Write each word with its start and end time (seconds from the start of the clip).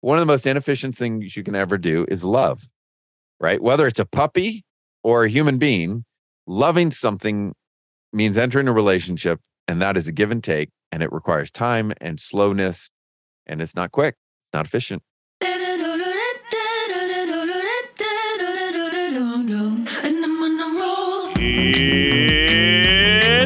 one 0.00 0.18
of 0.18 0.20
the 0.20 0.26
most 0.26 0.46
inefficient 0.46 0.96
things 0.96 1.36
you 1.36 1.42
can 1.42 1.54
ever 1.54 1.78
do 1.78 2.06
is 2.08 2.24
love, 2.24 2.68
right? 3.40 3.62
Whether 3.62 3.86
it's 3.86 4.00
a 4.00 4.04
puppy 4.06 4.64
or 5.02 5.24
a 5.24 5.28
human 5.28 5.58
being, 5.58 6.04
loving 6.46 6.90
something 6.90 7.54
means 8.12 8.36
entering 8.36 8.68
a 8.68 8.72
relationship, 8.72 9.40
and 9.68 9.82
that 9.82 9.96
is 9.96 10.08
a 10.08 10.12
give 10.12 10.30
and 10.30 10.42
take, 10.42 10.70
and 10.92 11.02
it 11.02 11.12
requires 11.12 11.50
time 11.50 11.92
and 12.00 12.20
slowness, 12.20 12.90
and 13.46 13.60
it's 13.60 13.74
not 13.74 13.92
quick, 13.92 14.14
it's 14.14 14.54
not 14.54 14.66
efficient. 14.66 15.02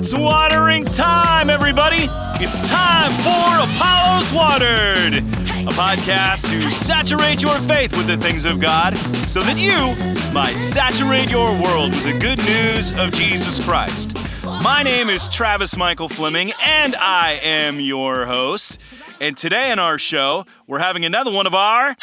It's 0.03 0.15
watering 0.15 0.87
time, 0.87 1.51
everybody! 1.51 2.09
It's 2.43 2.59
time 2.71 3.13
for 3.21 3.61
Apollos 3.69 4.33
Watered, 4.33 5.23
a 5.69 5.73
podcast 5.73 6.51
to 6.51 6.71
saturate 6.71 7.43
your 7.43 7.57
faith 7.59 7.97
with 7.97 8.07
the 8.07 8.17
things 8.17 8.45
of 8.45 8.61
God 8.61 8.97
so 9.27 9.41
that 9.43 9.59
you 9.59 9.95
might 10.33 10.55
saturate 10.55 11.31
your 11.31 11.51
world 11.61 11.91
with 11.91 12.05
the 12.05 12.19
good 12.19 12.39
news 12.47 12.91
of 12.99 13.13
Jesus 13.13 13.63
Christ. 13.65 14.17
My 14.45 14.83
name 14.83 15.11
is 15.11 15.29
Travis 15.29 15.77
Michael 15.77 16.09
Fleming, 16.09 16.53
and 16.65 16.97
I 16.97 17.41
am 17.43 17.79
your 17.79 18.27
host. 18.27 18.81
And 19.21 19.37
today 19.37 19.71
in 19.71 19.79
our 19.79 19.99
show, 19.99 20.47
we're 20.67 20.79
having 20.79 21.05
another 21.05 21.31
one 21.31 21.47
of 21.47 21.55
our 21.55 21.95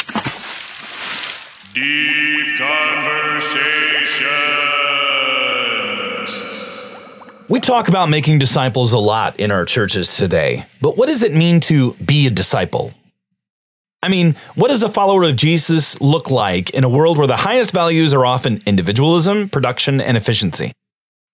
Deep 1.73 2.57
Conversations. 2.57 4.27
We 7.49 7.59
talk 7.59 7.87
about 7.87 8.09
making 8.09 8.39
disciples 8.39 8.93
a 8.93 8.99
lot 8.99 9.39
in 9.39 9.51
our 9.51 9.65
churches 9.65 10.15
today, 10.17 10.65
but 10.81 10.97
what 10.97 11.07
does 11.07 11.23
it 11.23 11.33
mean 11.33 11.59
to 11.61 11.93
be 12.05 12.27
a 12.27 12.29
disciple? 12.29 12.93
I 14.03 14.09
mean, 14.09 14.35
what 14.55 14.67
does 14.67 14.83
a 14.83 14.89
follower 14.89 15.23
of 15.23 15.35
Jesus 15.35 15.99
look 15.99 16.29
like 16.29 16.69
in 16.69 16.83
a 16.83 16.89
world 16.89 17.17
where 17.17 17.27
the 17.27 17.35
highest 17.35 17.71
values 17.73 18.13
are 18.13 18.25
often 18.25 18.61
individualism, 18.65 19.49
production, 19.49 19.99
and 19.99 20.15
efficiency? 20.15 20.71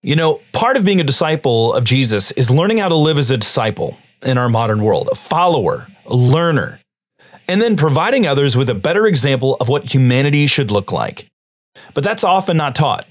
You 0.02 0.16
know, 0.16 0.40
part 0.52 0.76
of 0.76 0.84
being 0.84 1.00
a 1.00 1.04
disciple 1.04 1.74
of 1.74 1.84
Jesus 1.84 2.30
is 2.32 2.50
learning 2.50 2.78
how 2.78 2.88
to 2.88 2.94
live 2.94 3.18
as 3.18 3.30
a 3.30 3.36
disciple 3.36 3.98
in 4.24 4.38
our 4.38 4.48
modern 4.48 4.82
world, 4.82 5.08
a 5.12 5.14
follower, 5.14 5.86
a 6.06 6.16
learner, 6.16 6.78
and 7.48 7.60
then 7.60 7.76
providing 7.76 8.26
others 8.26 8.56
with 8.56 8.70
a 8.70 8.74
better 8.74 9.06
example 9.06 9.56
of 9.60 9.68
what 9.68 9.94
humanity 9.94 10.46
should 10.46 10.70
look 10.70 10.90
like. 10.90 11.26
But 11.94 12.04
that's 12.04 12.24
often 12.24 12.56
not 12.56 12.74
taught. 12.74 13.06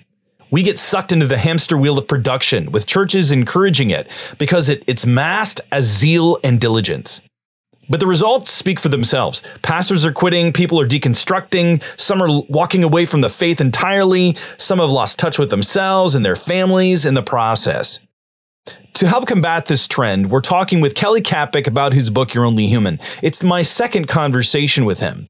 We 0.51 0.63
get 0.63 0.79
sucked 0.79 1.11
into 1.11 1.27
the 1.27 1.37
hamster 1.37 1.77
wheel 1.77 1.97
of 1.97 2.07
production, 2.07 2.71
with 2.71 2.85
churches 2.85 3.31
encouraging 3.31 3.89
it 3.89 4.07
because 4.37 4.69
it, 4.69 4.83
it's 4.87 5.05
masked 5.05 5.61
as 5.71 5.85
zeal 5.85 6.39
and 6.43 6.59
diligence. 6.59 7.21
But 7.93 7.99
the 7.99 8.07
results 8.07 8.49
speak 8.49 8.79
for 8.79 8.89
themselves. 8.89 9.43
Pastors 9.61 10.03
are 10.03 10.11
quitting, 10.11 10.51
people 10.51 10.81
are 10.81 10.87
deconstructing, 10.87 11.83
some 11.95 12.23
are 12.23 12.41
walking 12.49 12.83
away 12.83 13.05
from 13.05 13.21
the 13.21 13.29
faith 13.29 13.61
entirely, 13.61 14.35
some 14.57 14.79
have 14.79 14.89
lost 14.89 15.19
touch 15.19 15.37
with 15.37 15.51
themselves 15.51 16.15
and 16.15 16.25
their 16.25 16.35
families 16.35 17.05
in 17.05 17.13
the 17.13 17.21
process. 17.21 17.99
To 18.95 19.07
help 19.07 19.27
combat 19.27 19.67
this 19.67 19.87
trend, 19.87 20.31
we're 20.31 20.41
talking 20.41 20.81
with 20.81 20.95
Kelly 20.95 21.21
Kapic 21.21 21.67
about 21.67 21.93
his 21.93 22.09
book, 22.09 22.33
You're 22.33 22.45
Only 22.45 22.65
Human. 22.65 22.99
It's 23.21 23.43
my 23.43 23.61
second 23.61 24.07
conversation 24.07 24.85
with 24.85 24.99
him. 24.99 25.27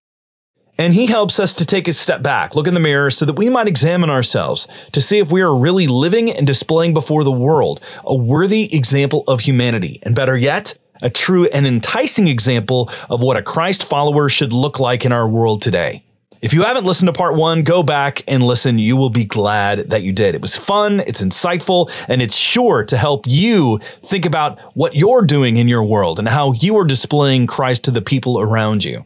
And 0.78 0.94
he 0.94 1.08
helps 1.08 1.41
us 1.41 1.53
to 1.56 1.66
take 1.66 1.89
a 1.89 1.94
step 1.94 2.22
back, 2.22 2.56
look 2.56 2.67
in 2.67 2.75
the 2.75 2.80
mirror 2.80 3.11
so 3.11 3.25
that 3.25 3.34
we 3.34 3.50
might 3.50 3.67
examine 3.67 4.09
ourselves 4.09 4.69
to 4.94 5.02
see 5.02 5.19
if 5.19 5.30
we 5.30 5.41
are 5.41 5.53
really 5.53 5.88
living 5.88 6.31
and 6.31 6.47
displaying 6.47 6.94
before 6.94 7.25
the 7.25 7.31
world 7.31 7.81
a 8.06 8.16
worthy 8.16 8.73
example 8.73 9.25
of 9.28 9.41
humanity. 9.41 10.00
And 10.03 10.16
better 10.16 10.38
yet, 10.38 10.78
a 11.03 11.09
true 11.11 11.45
and 11.45 11.67
enticing 11.67 12.27
example 12.27 12.89
of 13.09 13.21
what 13.21 13.37
a 13.37 13.43
Christ 13.43 13.83
follower 13.83 14.29
should 14.29 14.51
look 14.51 14.79
like 14.79 15.05
in 15.05 15.11
our 15.11 15.27
world 15.27 15.61
today. 15.61 16.01
If 16.41 16.51
you 16.51 16.63
haven't 16.63 16.85
listened 16.85 17.07
to 17.07 17.13
part 17.13 17.35
one, 17.35 17.63
go 17.63 17.83
back 17.83 18.21
and 18.27 18.43
listen. 18.43 18.77
You 18.77 18.97
will 18.97 19.09
be 19.09 19.23
glad 19.23 19.91
that 19.91 20.01
you 20.01 20.11
did. 20.11 20.35
It 20.35 20.41
was 20.41 20.57
fun, 20.57 20.99
it's 21.01 21.21
insightful, 21.21 21.89
and 22.09 22.21
it's 22.21 22.35
sure 22.35 22.83
to 22.83 22.97
help 22.97 23.25
you 23.28 23.79
think 24.01 24.25
about 24.25 24.59
what 24.75 24.95
you're 24.95 25.22
doing 25.22 25.55
in 25.57 25.69
your 25.69 25.83
world 25.83 26.19
and 26.19 26.28
how 26.28 26.51
you 26.51 26.75
are 26.78 26.85
displaying 26.85 27.47
Christ 27.47 27.85
to 27.85 27.91
the 27.91 28.01
people 28.01 28.41
around 28.41 28.83
you. 28.83 29.05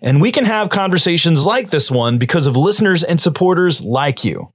And 0.00 0.20
we 0.20 0.32
can 0.32 0.44
have 0.46 0.70
conversations 0.70 1.44
like 1.46 1.70
this 1.70 1.90
one 1.90 2.18
because 2.18 2.46
of 2.46 2.56
listeners 2.56 3.04
and 3.04 3.20
supporters 3.20 3.82
like 3.82 4.24
you. 4.24 4.50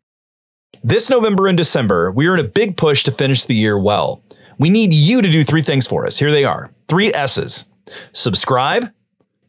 This 0.83 1.09
November 1.09 1.47
and 1.47 1.57
December, 1.57 2.11
we 2.11 2.27
are 2.27 2.33
in 2.33 2.45
a 2.45 2.49
big 2.49 2.75
push 2.75 3.05
to 3.05 3.11
finish 3.11 3.45
the 3.45 3.55
year 3.55 3.79
well. 3.79 4.21
We 4.57 4.69
need 4.69 4.93
you 4.93 5.21
to 5.21 5.29
do 5.29 5.43
three 5.43 5.61
things 5.61 5.87
for 5.87 6.05
us. 6.05 6.19
Here 6.19 6.31
they 6.31 6.45
are 6.45 6.71
three 6.87 7.13
S's 7.13 7.65
subscribe, 8.13 8.91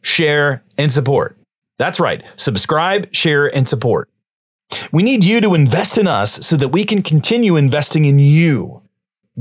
share, 0.01 0.63
and 0.77 0.91
support. 0.91 1.37
That's 1.77 1.99
right. 1.99 2.23
Subscribe, 2.35 3.13
share, 3.13 3.53
and 3.53 3.67
support. 3.67 4.09
We 4.91 5.03
need 5.03 5.23
you 5.23 5.41
to 5.41 5.53
invest 5.53 5.97
in 5.97 6.07
us 6.07 6.45
so 6.45 6.57
that 6.57 6.69
we 6.69 6.85
can 6.85 7.01
continue 7.01 7.55
investing 7.55 8.05
in 8.05 8.19
you. 8.19 8.81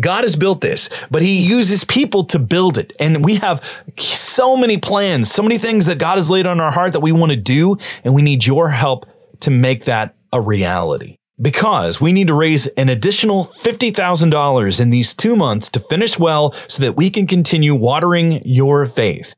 God 0.01 0.25
has 0.25 0.35
built 0.35 0.61
this, 0.61 0.91
but 1.11 1.23
he 1.23 1.47
uses 1.47 1.85
people 1.85 2.25
to 2.25 2.39
build 2.39 2.79
it. 2.79 2.93
And 2.99 3.25
we 3.25 3.37
have 3.37 3.65
so 3.99 4.57
many 4.57 4.77
plans, 4.77 5.31
so 5.31 5.43
many 5.43 5.57
things 5.57 5.87
that 5.87 5.99
God 5.99 6.17
has 6.17 6.29
laid 6.29 6.47
on 6.47 6.61
our 6.61 6.73
heart 6.73 6.93
that 6.93 7.01
we 7.01 7.13
want 7.13 7.31
to 7.31 7.37
do. 7.37 7.77
And 8.03 8.15
we 8.15 8.23
need 8.23 8.45
your 8.45 8.71
help 8.71 9.07
to 9.41 9.51
make 9.51 9.85
that 9.85 10.17
a 10.33 10.41
reality. 10.41 11.17
Because 11.41 12.01
we 12.01 12.13
need 12.13 12.29
to 12.29 12.35
raise 12.35 12.67
an 12.69 12.89
additional 12.89 13.47
$50,000 13.47 14.81
in 14.81 14.91
these 14.91 15.15
two 15.15 15.35
months 15.35 15.69
to 15.71 15.81
finish 15.81 16.19
well 16.19 16.53
so 16.69 16.83
that 16.83 16.97
we 16.97 17.11
can 17.11 17.27
continue 17.27 17.75
watering 17.75 18.41
your 18.45 18.87
faith. 18.87 19.35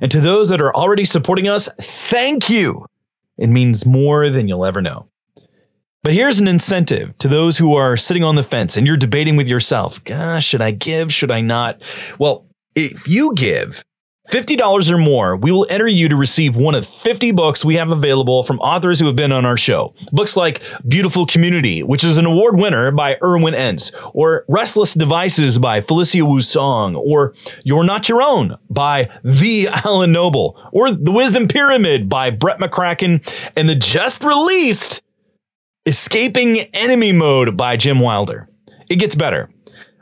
And 0.00 0.10
to 0.12 0.20
those 0.20 0.48
that 0.50 0.60
are 0.60 0.74
already 0.74 1.04
supporting 1.04 1.48
us, 1.48 1.68
thank 1.80 2.48
you. 2.48 2.86
It 3.36 3.48
means 3.48 3.84
more 3.84 4.30
than 4.30 4.46
you'll 4.46 4.64
ever 4.64 4.80
know. 4.80 5.08
But 6.04 6.12
here's 6.12 6.38
an 6.38 6.46
incentive 6.48 7.16
to 7.18 7.28
those 7.28 7.58
who 7.58 7.74
are 7.74 7.96
sitting 7.96 8.22
on 8.22 8.34
the 8.36 8.42
fence 8.42 8.76
and 8.76 8.86
you're 8.86 8.96
debating 8.96 9.36
with 9.36 9.48
yourself, 9.48 10.04
gosh, 10.04 10.46
should 10.46 10.60
I 10.60 10.70
give? 10.70 11.12
Should 11.12 11.30
I 11.30 11.40
not? 11.40 11.82
Well, 12.18 12.46
if 12.74 13.08
you 13.08 13.32
give 13.34 13.82
$50 14.28 14.90
or 14.90 14.98
more, 14.98 15.36
we 15.36 15.52
will 15.52 15.66
enter 15.68 15.86
you 15.86 16.08
to 16.08 16.16
receive 16.16 16.56
one 16.56 16.74
of 16.74 16.86
50 16.86 17.32
books 17.32 17.64
we 17.64 17.76
have 17.76 17.90
available 17.90 18.42
from 18.42 18.58
authors 18.60 18.98
who 18.98 19.06
have 19.06 19.16
been 19.16 19.32
on 19.32 19.44
our 19.44 19.56
show. 19.56 19.94
Books 20.12 20.36
like 20.36 20.62
Beautiful 20.86 21.26
Community, 21.26 21.82
which 21.82 22.04
is 22.04 22.16
an 22.16 22.26
award 22.26 22.56
winner 22.56 22.90
by 22.90 23.16
Irwyn 23.20 23.54
Ince, 23.54 23.92
or 24.12 24.44
Restless 24.48 24.94
Devices 24.94 25.58
by 25.58 25.80
Felicia 25.80 26.24
Wu 26.24 26.40
Song, 26.40 26.96
or 26.96 27.34
You're 27.64 27.84
Not 27.84 28.08
Your 28.08 28.22
Own 28.22 28.56
by 28.70 29.10
The 29.22 29.68
Alan 29.84 30.12
Noble, 30.12 30.58
or 30.72 30.92
The 30.92 31.12
Wisdom 31.12 31.46
Pyramid 31.46 32.08
by 32.08 32.30
Brett 32.30 32.58
McCracken, 32.58 33.22
and 33.56 33.68
the 33.68 33.74
just 33.74 34.24
released 34.24 35.02
Escaping 35.86 36.60
Enemy 36.72 37.12
Mode 37.12 37.56
by 37.58 37.76
Jim 37.76 38.00
Wilder. 38.00 38.48
It 38.88 38.96
gets 38.96 39.14
better. 39.14 39.50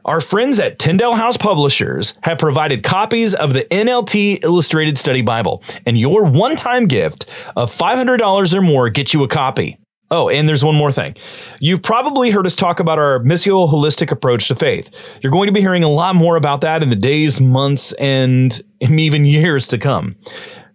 Our 0.04 0.20
friends 0.20 0.58
at 0.58 0.80
Tyndale 0.80 1.14
House 1.14 1.36
Publishers 1.36 2.14
have 2.24 2.36
provided 2.36 2.82
copies 2.82 3.36
of 3.36 3.52
the 3.52 3.62
NLT 3.70 4.42
Illustrated 4.42 4.98
Study 4.98 5.22
Bible, 5.22 5.62
and 5.86 5.96
your 5.96 6.24
one 6.24 6.56
time 6.56 6.86
gift 6.86 7.30
of 7.54 7.72
$500 7.72 8.52
or 8.52 8.62
more 8.62 8.90
gets 8.90 9.14
you 9.14 9.22
a 9.22 9.28
copy. 9.28 9.78
Oh, 10.10 10.28
and 10.28 10.48
there's 10.48 10.64
one 10.64 10.74
more 10.74 10.90
thing. 10.90 11.14
You've 11.60 11.82
probably 11.82 12.30
heard 12.30 12.46
us 12.46 12.56
talk 12.56 12.80
about 12.80 12.98
our 12.98 13.20
missio 13.20 13.70
holistic 13.70 14.10
approach 14.10 14.48
to 14.48 14.56
faith. 14.56 15.18
You're 15.22 15.32
going 15.32 15.46
to 15.46 15.52
be 15.52 15.60
hearing 15.60 15.84
a 15.84 15.88
lot 15.88 16.16
more 16.16 16.34
about 16.34 16.62
that 16.62 16.82
in 16.82 16.90
the 16.90 16.96
days, 16.96 17.40
months, 17.40 17.92
and 17.92 18.60
even 18.80 19.24
years 19.24 19.68
to 19.68 19.78
come. 19.78 20.16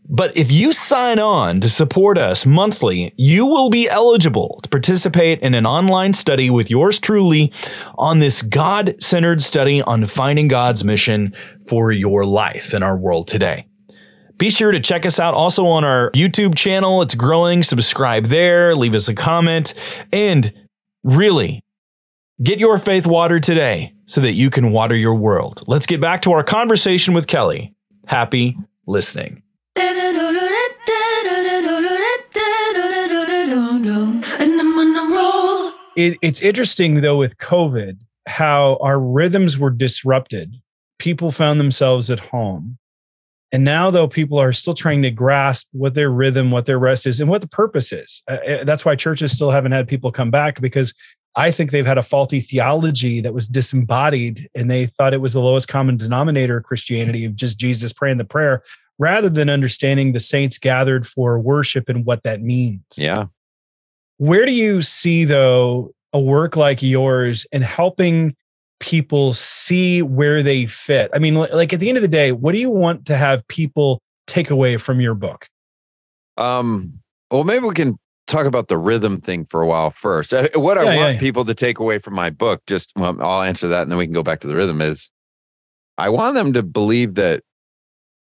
But 0.09 0.37
if 0.37 0.51
you 0.51 0.71
sign 0.71 1.19
on 1.19 1.59
to 1.61 1.67
support 1.67 2.17
us 2.17 2.45
monthly, 2.45 3.13
you 3.17 3.45
will 3.45 3.69
be 3.69 3.89
eligible 3.89 4.59
to 4.63 4.69
participate 4.69 5.41
in 5.41 5.53
an 5.53 5.65
online 5.65 6.13
study 6.13 6.49
with 6.49 6.69
yours 6.69 6.97
truly 6.97 7.51
on 7.97 8.19
this 8.19 8.41
God 8.41 9.01
centered 9.03 9.41
study 9.41 9.81
on 9.81 10.05
finding 10.05 10.47
God's 10.47 10.85
mission 10.85 11.33
for 11.67 11.91
your 11.91 12.25
life 12.25 12.73
in 12.73 12.83
our 12.83 12.95
world 12.95 13.27
today. 13.27 13.67
Be 14.37 14.49
sure 14.49 14.71
to 14.71 14.79
check 14.79 15.05
us 15.05 15.19
out 15.19 15.33
also 15.33 15.65
on 15.67 15.83
our 15.83 16.11
YouTube 16.11 16.55
channel. 16.55 17.01
It's 17.01 17.15
growing. 17.15 17.63
Subscribe 17.63 18.27
there, 18.27 18.75
leave 18.75 18.93
us 18.93 19.09
a 19.09 19.15
comment, 19.15 19.73
and 20.13 20.53
really 21.03 21.63
get 22.41 22.59
your 22.59 22.77
faith 22.77 23.07
watered 23.07 23.43
today 23.43 23.93
so 24.05 24.21
that 24.21 24.33
you 24.33 24.49
can 24.49 24.71
water 24.71 24.95
your 24.95 25.15
world. 25.15 25.63
Let's 25.67 25.87
get 25.87 25.99
back 25.99 26.21
to 26.21 26.31
our 26.31 26.43
conversation 26.43 27.13
with 27.13 27.27
Kelly. 27.27 27.73
Happy 28.05 28.57
listening. 28.85 29.41
It, 35.97 36.17
it's 36.21 36.41
interesting 36.41 37.01
though 37.01 37.17
with 37.17 37.37
COVID 37.39 37.97
how 38.27 38.77
our 38.81 38.99
rhythms 38.99 39.57
were 39.57 39.71
disrupted. 39.71 40.55
People 40.99 41.31
found 41.31 41.59
themselves 41.59 42.11
at 42.11 42.19
home. 42.19 42.77
And 43.53 43.63
now, 43.63 43.89
though, 43.89 44.09
people 44.09 44.37
are 44.37 44.51
still 44.51 44.73
trying 44.73 45.01
to 45.03 45.11
grasp 45.11 45.67
what 45.71 45.95
their 45.95 46.09
rhythm, 46.09 46.51
what 46.51 46.65
their 46.65 46.77
rest 46.77 47.07
is, 47.07 47.21
and 47.21 47.29
what 47.29 47.41
the 47.41 47.47
purpose 47.47 47.93
is. 47.93 48.21
Uh, 48.29 48.33
uh 48.33 48.63
that's 48.65 48.83
why 48.83 48.95
churches 48.95 49.31
still 49.31 49.51
haven't 49.51 49.71
had 49.71 49.87
people 49.87 50.11
come 50.11 50.29
back 50.29 50.59
because 50.59 50.93
I 51.35 51.51
think 51.51 51.71
they've 51.71 51.85
had 51.85 51.97
a 51.97 52.03
faulty 52.03 52.41
theology 52.41 53.21
that 53.21 53.33
was 53.33 53.47
disembodied 53.47 54.47
and 54.55 54.69
they 54.69 54.87
thought 54.87 55.13
it 55.13 55.21
was 55.21 55.33
the 55.33 55.39
lowest 55.39 55.67
common 55.67 55.95
denominator 55.95 56.57
of 56.57 56.63
Christianity 56.63 57.25
of 57.25 57.35
just 57.35 57.59
Jesus 57.59 57.93
praying 57.93 58.17
the 58.17 58.25
prayer 58.25 58.63
rather 58.99 59.29
than 59.29 59.49
understanding 59.49 60.13
the 60.13 60.19
saints 60.19 60.57
gathered 60.57 61.05
for 61.07 61.39
worship 61.39 61.89
and 61.89 62.05
what 62.05 62.23
that 62.23 62.41
means. 62.41 62.81
Yeah. 62.97 63.25
Where 64.17 64.45
do 64.45 64.53
you 64.53 64.81
see, 64.81 65.25
though, 65.25 65.93
a 66.13 66.19
work 66.19 66.55
like 66.55 66.81
yours 66.81 67.45
in 67.51 67.61
helping 67.61 68.35
people 68.79 69.33
see 69.33 70.01
where 70.01 70.41
they 70.41 70.65
fit? 70.65 71.11
I 71.13 71.19
mean, 71.19 71.35
like 71.35 71.73
at 71.73 71.79
the 71.79 71.89
end 71.89 71.97
of 71.97 72.01
the 72.01 72.07
day, 72.07 72.31
what 72.31 72.53
do 72.53 72.59
you 72.59 72.71
want 72.71 73.05
to 73.05 73.17
have 73.17 73.47
people 73.47 74.01
take 74.25 74.49
away 74.49 74.77
from 74.77 74.99
your 74.99 75.13
book? 75.13 75.47
Um, 76.37 76.99
well, 77.31 77.43
maybe 77.43 77.65
we 77.65 77.73
can 77.73 77.97
talk 78.27 78.45
about 78.45 78.67
the 78.67 78.77
rhythm 78.77 79.19
thing 79.19 79.45
for 79.45 79.61
a 79.61 79.67
while 79.67 79.89
first. 79.89 80.33
Uh, 80.33 80.47
what 80.55 80.77
I 80.77 80.83
Yeah, 80.83 80.95
want 80.97 81.13
yeah. 81.13 81.19
people 81.19 81.45
to 81.45 81.53
take 81.53 81.79
away 81.79 81.97
from 81.99 82.13
my 82.13 82.29
book, 82.29 82.61
just 82.67 82.91
well, 82.95 83.15
I'll 83.21 83.41
answer 83.41 83.67
that 83.67 83.83
and 83.83 83.91
then 83.91 83.97
we 83.97 84.05
can 84.05 84.13
go 84.13 84.23
back 84.23 84.41
to 84.41 84.47
the 84.47 84.55
rhythm 84.55 84.81
is 84.81 85.11
I 85.97 86.09
want 86.09 86.35
them 86.35 86.53
to 86.53 86.61
believe 86.61 87.15
that 87.15 87.43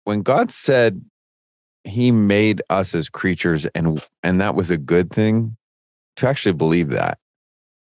when 0.08 0.22
God 0.22 0.50
said 0.50 1.04
he 1.84 2.10
made 2.10 2.62
us 2.70 2.94
as 2.94 3.10
creatures 3.10 3.66
and 3.74 4.02
and 4.22 4.40
that 4.40 4.54
was 4.54 4.70
a 4.70 4.78
good 4.78 5.10
thing 5.10 5.54
to 6.16 6.26
actually 6.26 6.54
believe 6.54 6.88
that. 6.88 7.18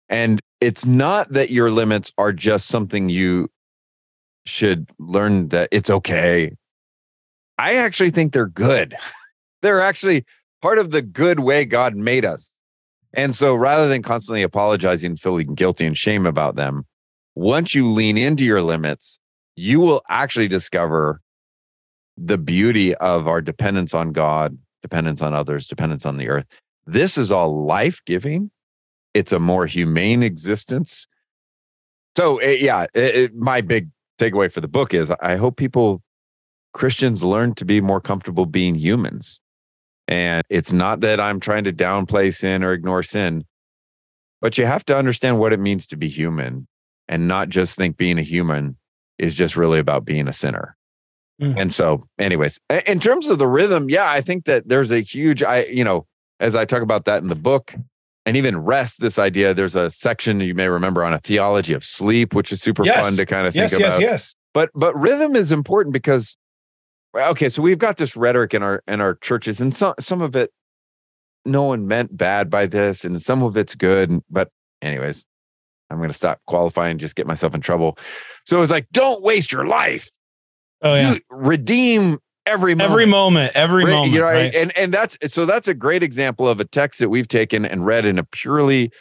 And 0.08 0.40
it's 0.62 0.86
not 0.86 1.28
that 1.34 1.50
your 1.50 1.70
limits 1.72 2.14
are 2.18 2.32
just 2.32 2.68
something 2.68 3.10
you 3.10 3.50
should 4.46 4.90
learn 4.98 5.50
that 5.50 5.68
it's 5.74 5.90
okay. 5.90 6.56
I 7.58 7.76
actually 7.76 8.12
think 8.12 8.32
they're 8.32 8.46
good. 8.46 8.96
they're 9.62 9.82
actually 9.82 10.24
part 10.62 10.80
of 10.80 10.92
the 10.92 11.02
good 11.02 11.42
way 11.42 11.66
God 11.66 11.98
made 11.98 12.24
us. 12.24 12.50
And 13.14 13.36
so 13.36 13.56
rather 13.56 13.90
than 13.90 14.02
constantly 14.02 14.42
apologizing, 14.42 15.18
feeling 15.18 15.54
guilty 15.54 15.86
and 15.86 15.98
shame 15.98 16.26
about 16.26 16.56
them, 16.56 16.86
once 17.36 17.76
you 17.76 17.90
lean 17.90 18.18
into 18.18 18.46
your 18.46 18.62
limits, 18.62 19.20
you 19.58 19.82
will 19.82 20.02
actually 20.08 20.48
discover 20.48 21.20
the 22.18 22.38
beauty 22.38 22.96
of 22.96 23.28
our 23.28 23.42
dependence 23.42 23.94
on 23.94 24.12
God, 24.12 24.58
dependence 24.82 25.22
on 25.22 25.34
others, 25.34 25.68
dependence 25.68 26.06
on 26.06 26.18
the 26.18 26.30
earth. 26.30 26.46
This 26.86 27.18
is 27.18 27.32
all 27.32 27.66
life 27.66 28.02
giving. 28.06 28.52
It's 29.14 29.32
a 29.32 29.40
more 29.40 29.66
humane 29.66 30.24
existence. 30.24 31.08
So, 32.18 32.38
eh, 32.38 32.58
yeah, 32.60 32.84
it, 32.94 33.16
it- 33.16 33.36
my 33.36 33.62
big 33.62 33.90
takeaway 34.20 34.52
for 34.52 34.62
the 34.62 34.68
book 34.68 34.94
is 34.94 35.12
I 35.12 35.36
hope 35.36 35.58
people, 35.58 36.02
Christians, 36.74 37.24
learn 37.24 37.54
to 37.56 37.66
be 37.66 37.82
more 37.82 38.00
comfortable 38.00 38.46
being 38.46 38.76
humans. 38.76 39.42
And 40.08 40.44
it's 40.50 40.72
not 40.72 41.02
that 41.02 41.20
I'm 41.20 41.40
trying 41.40 41.64
to 41.64 41.74
downplay 41.74 42.34
sin 42.34 42.64
or 42.64 42.72
ignore 42.72 43.04
sin, 43.04 43.44
but 44.42 44.58
you 44.58 44.66
have 44.66 44.86
to 44.86 44.96
understand 44.96 45.40
what 45.40 45.52
it 45.54 45.60
means 45.60 45.88
to 45.88 45.98
be 45.98 46.08
human 46.08 46.68
and 47.08 47.28
not 47.28 47.50
just 47.50 47.76
think 47.76 47.98
being 47.98 48.20
a 48.20 48.24
human 48.24 48.78
is 49.18 49.34
just 49.34 49.56
really 49.58 49.80
about 49.80 50.06
being 50.06 50.28
a 50.28 50.34
sinner. 50.34 50.75
Mhm. 51.42 51.60
And 51.60 51.74
so, 51.74 52.04
anyways, 52.18 52.60
in 52.88 53.00
terms 53.00 53.28
of 53.28 53.40
the 53.40 53.48
rhythm, 53.48 53.90
yeah, 53.90 54.10
I 54.10 54.22
think 54.22 54.46
that 54.46 54.68
there's 54.70 54.92
a 54.92 55.02
huge, 55.02 55.44
I, 55.44 55.66
you 55.66 55.84
know, 55.84 56.06
as 56.40 56.56
I 56.56 56.66
talk 56.66 56.82
about 56.82 57.06
that 57.06 57.22
in 57.22 57.28
the 57.28 57.36
book 57.36 57.74
and 58.26 58.38
even 58.38 58.58
rest, 58.58 59.02
this 59.02 59.20
idea, 59.20 59.54
there's 59.54 59.76
a 59.76 59.90
section 59.90 60.40
you 60.40 60.56
may 60.56 60.68
remember 60.70 61.04
on 61.04 61.14
a 61.14 61.20
theology 61.20 61.74
of 61.74 61.84
sleep, 61.84 62.34
which 62.34 62.52
is 62.52 62.62
super 62.62 62.86
Yes. 62.86 63.02
fun 63.10 63.18
to 63.18 63.26
kind 63.26 63.48
of 63.48 63.56
Yes, 63.56 63.72
think 63.72 63.82
yes, 63.82 63.98
about 63.98 64.02
yes. 64.02 64.36
but 64.54 64.70
but 64.76 64.96
rhythm 64.98 65.36
is 65.36 65.52
important 65.52 65.94
because 65.94 66.38
okay 67.18 67.48
so 67.48 67.62
we've 67.62 67.78
got 67.80 67.96
this 67.98 68.16
rhetoric 68.18 68.54
in 68.54 68.62
our 68.64 68.84
in 68.90 69.00
our 69.00 69.16
churches 69.16 69.62
and 69.62 69.74
some 69.74 69.94
some 70.00 70.22
of 70.22 70.36
it 70.36 70.52
no 71.46 71.64
one 71.64 71.88
meant 71.88 72.16
bad 72.18 72.50
by 72.50 72.66
this 72.66 73.06
and 73.06 73.22
some 73.22 73.42
of 73.42 73.56
it's 73.56 73.74
good 73.74 74.20
but 74.30 74.50
anyways 74.82 75.24
i'm 75.90 75.96
going 75.98 76.10
to 76.10 76.14
stop 76.14 76.42
qualifying 76.46 76.98
just 76.98 77.16
get 77.16 77.26
myself 77.26 77.56
in 77.56 77.62
trouble 77.62 77.98
so 78.46 78.62
it's 78.62 78.70
like 78.72 78.86
don't 78.92 79.24
waste 79.24 79.50
your 79.50 79.66
life 79.66 80.10
Oh 80.86 80.94
yeah. 80.96 81.14
you 81.14 81.20
redeem 81.32 82.20
every 82.46 82.76
moment. 82.76 82.92
every 82.92 83.06
moment, 83.08 83.52
every 83.56 83.84
Right, 83.84 83.92
moment. 83.92 84.14
you 84.14 84.20
know, 84.20 84.26
right? 84.26 84.54
and 84.56 84.76
and 84.78 84.94
that's 84.94 85.18
so 85.34 85.46
that's 85.46 85.68
a 85.68 85.74
great 85.74 86.04
example 86.04 86.48
of 86.48 86.60
a 86.60 86.66
text 86.66 87.00
that 87.00 87.10
we've 87.10 87.28
taken 87.28 87.66
and 87.66 87.86
read 87.86 88.06
in 88.06 88.20
a 88.20 88.24
purely 88.24 88.92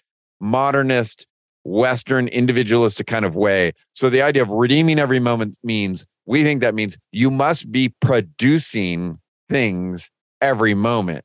modernist 0.40 1.26
western 1.64 2.28
individualistic 2.28 3.06
kind 3.06 3.24
of 3.24 3.34
way 3.34 3.72
so 3.94 4.10
the 4.10 4.20
idea 4.20 4.42
of 4.42 4.50
redeeming 4.50 4.98
every 4.98 5.18
moment 5.18 5.56
means 5.64 6.04
we 6.26 6.42
think 6.42 6.60
that 6.60 6.74
means 6.74 6.98
you 7.12 7.30
must 7.30 7.72
be 7.72 7.94
producing 8.00 9.18
things 9.48 10.10
every 10.42 10.74
moment 10.74 11.24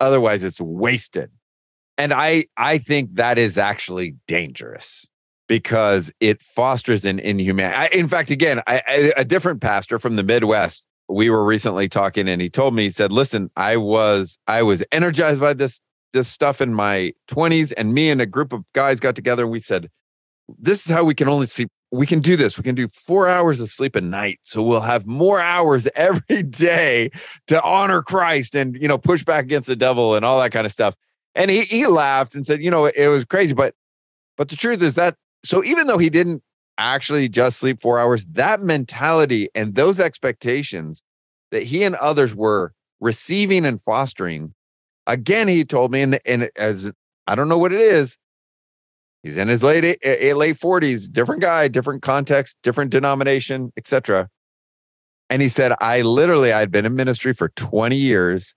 otherwise 0.00 0.42
it's 0.42 0.60
wasted 0.60 1.30
and 1.96 2.12
i 2.12 2.44
i 2.58 2.76
think 2.76 3.14
that 3.14 3.38
is 3.38 3.56
actually 3.56 4.14
dangerous 4.26 5.06
because 5.48 6.12
it 6.20 6.42
fosters 6.42 7.04
an 7.04 7.18
inhuman 7.18 7.72
I, 7.74 7.88
in 7.88 8.08
fact 8.08 8.30
again 8.30 8.62
I, 8.66 8.82
I, 8.86 9.12
a 9.16 9.24
different 9.24 9.60
pastor 9.60 9.98
from 9.98 10.16
the 10.16 10.22
midwest 10.22 10.84
we 11.08 11.30
were 11.30 11.44
recently 11.44 11.88
talking 11.88 12.28
and 12.28 12.40
he 12.40 12.50
told 12.50 12.74
me 12.74 12.84
he 12.84 12.90
said 12.90 13.10
listen 13.10 13.50
i 13.56 13.76
was 13.76 14.38
i 14.46 14.62
was 14.62 14.84
energized 14.92 15.40
by 15.40 15.54
this 15.54 15.82
this 16.12 16.28
stuff 16.28 16.60
in 16.60 16.74
my 16.74 17.12
20s 17.28 17.72
and 17.76 17.94
me 17.94 18.10
and 18.10 18.20
a 18.20 18.26
group 18.26 18.52
of 18.52 18.64
guys 18.72 19.00
got 19.00 19.14
together 19.14 19.42
and 19.42 19.52
we 19.52 19.60
said 19.60 19.90
this 20.58 20.86
is 20.86 20.94
how 20.94 21.04
we 21.04 21.14
can 21.14 21.28
only 21.28 21.46
sleep 21.46 21.70
we 21.90 22.06
can 22.06 22.20
do 22.20 22.36
this 22.36 22.58
we 22.58 22.62
can 22.62 22.74
do 22.74 22.86
four 22.88 23.28
hours 23.28 23.60
of 23.60 23.68
sleep 23.68 23.96
a 23.96 24.00
night 24.00 24.38
so 24.42 24.62
we'll 24.62 24.80
have 24.80 25.06
more 25.06 25.40
hours 25.40 25.88
every 25.96 26.42
day 26.42 27.10
to 27.46 27.62
honor 27.62 28.02
christ 28.02 28.54
and 28.54 28.76
you 28.80 28.88
know 28.88 28.98
push 28.98 29.24
back 29.24 29.44
against 29.44 29.68
the 29.68 29.76
devil 29.76 30.14
and 30.14 30.24
all 30.24 30.40
that 30.40 30.52
kind 30.52 30.66
of 30.66 30.72
stuff. 30.72 30.94
And 31.34 31.50
he, 31.52 31.60
he 31.62 31.86
laughed 31.86 32.34
and 32.34 32.46
said 32.46 32.62
you 32.62 32.70
know 32.70 32.86
it 32.86 33.08
was 33.08 33.24
crazy 33.24 33.54
but 33.54 33.74
but 34.36 34.48
the 34.48 34.56
truth 34.56 34.82
is 34.82 34.94
that 34.96 35.16
so 35.44 35.64
even 35.64 35.86
though 35.86 35.98
he 35.98 36.10
didn't 36.10 36.42
actually 36.78 37.28
just 37.28 37.58
sleep 37.58 37.82
four 37.82 37.98
hours 37.98 38.24
that 38.26 38.60
mentality 38.60 39.48
and 39.54 39.74
those 39.74 39.98
expectations 39.98 41.02
that 41.50 41.64
he 41.64 41.82
and 41.82 41.94
others 41.96 42.34
were 42.34 42.72
receiving 43.00 43.64
and 43.64 43.80
fostering 43.80 44.54
again 45.06 45.48
he 45.48 45.64
told 45.64 45.90
me 45.90 46.02
and, 46.02 46.18
and 46.24 46.50
as 46.56 46.92
i 47.26 47.34
don't 47.34 47.48
know 47.48 47.58
what 47.58 47.72
it 47.72 47.80
is 47.80 48.16
he's 49.22 49.36
in 49.36 49.48
his 49.48 49.62
late 49.62 49.84
eh, 49.84 49.96
eh, 50.02 50.34
late 50.34 50.56
40s 50.56 51.10
different 51.10 51.42
guy 51.42 51.66
different 51.68 52.02
context 52.02 52.56
different 52.62 52.90
denomination 52.90 53.72
etc 53.76 54.28
and 55.30 55.42
he 55.42 55.48
said 55.48 55.72
i 55.80 56.02
literally 56.02 56.52
i'd 56.52 56.70
been 56.70 56.86
in 56.86 56.94
ministry 56.94 57.32
for 57.32 57.48
20 57.50 57.96
years 57.96 58.54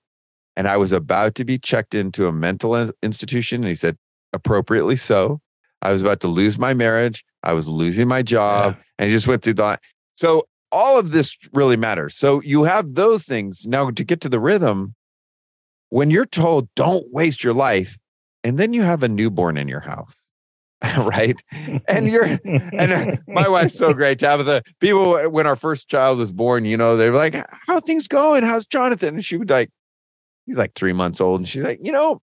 and 0.55 0.67
i 0.67 0.77
was 0.77 0.91
about 0.91 1.33
to 1.35 1.43
be 1.43 1.57
checked 1.57 1.95
into 1.95 2.27
a 2.27 2.31
mental 2.31 2.91
institution 3.01 3.61
and 3.61 3.69
he 3.69 3.75
said 3.75 3.97
appropriately 4.33 4.95
so 4.95 5.41
i 5.81 5.91
was 5.91 6.01
about 6.01 6.19
to 6.19 6.27
lose 6.27 6.57
my 6.57 6.73
marriage 6.73 7.23
i 7.43 7.53
was 7.53 7.67
losing 7.67 8.07
my 8.07 8.21
job 8.21 8.77
and 9.01 9.09
he 9.09 9.15
just 9.15 9.27
went 9.27 9.41
through 9.41 9.55
that. 9.55 9.81
So 10.15 10.47
all 10.71 10.99
of 10.99 11.11
this 11.11 11.35
really 11.53 11.75
matters. 11.75 12.15
So 12.15 12.39
you 12.43 12.63
have 12.63 12.93
those 12.93 13.23
things. 13.23 13.65
Now 13.65 13.89
to 13.89 14.03
get 14.03 14.21
to 14.21 14.29
the 14.29 14.39
rhythm 14.39 14.93
when 15.89 16.11
you're 16.11 16.27
told 16.27 16.69
don't 16.75 17.11
waste 17.11 17.43
your 17.43 17.55
life 17.55 17.97
and 18.43 18.59
then 18.59 18.73
you 18.73 18.83
have 18.83 19.01
a 19.01 19.09
newborn 19.09 19.57
in 19.57 19.67
your 19.67 19.81
house 19.81 20.15
right? 20.97 21.39
And 21.87 22.07
you're 22.07 22.39
and 22.45 22.93
uh, 22.93 23.15
my 23.27 23.47
wife's 23.47 23.75
so 23.75 23.93
great 23.93 24.17
tabitha. 24.19 24.63
People 24.79 25.29
when 25.29 25.45
our 25.45 25.55
first 25.55 25.89
child 25.89 26.19
was 26.19 26.31
born 26.31 26.65
you 26.65 26.77
know 26.77 26.95
they 26.95 27.09
were 27.09 27.17
like 27.17 27.35
how 27.67 27.75
are 27.75 27.81
things 27.81 28.07
going? 28.07 28.43
How's 28.43 28.67
jonathan? 28.67 29.15
And 29.15 29.25
she 29.25 29.37
would 29.37 29.49
like 29.49 29.69
he's 30.45 30.57
like 30.57 30.75
three 30.75 30.93
months 30.93 31.19
old 31.19 31.41
and 31.41 31.47
she's 31.47 31.63
like 31.63 31.79
you 31.81 31.91
know 31.91 32.21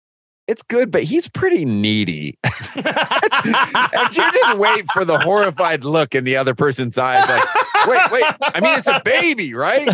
it's 0.47 0.63
good 0.63 0.91
but 0.91 1.03
he's 1.03 1.29
pretty 1.29 1.65
needy. 1.65 2.37
And 2.73 4.13
she 4.13 4.21
didn't 4.31 4.59
wait 4.59 4.85
for 4.93 5.05
the 5.05 5.17
horrified 5.19 5.83
look 5.83 6.13
in 6.15 6.23
the 6.23 6.35
other 6.35 6.53
person's 6.53 6.97
eyes 6.97 7.27
like 7.29 7.43
wait 7.87 8.11
wait 8.11 8.23
i 8.55 8.59
mean 8.59 8.77
it's 8.77 8.87
a 8.87 9.01
baby 9.03 9.53
right? 9.53 9.87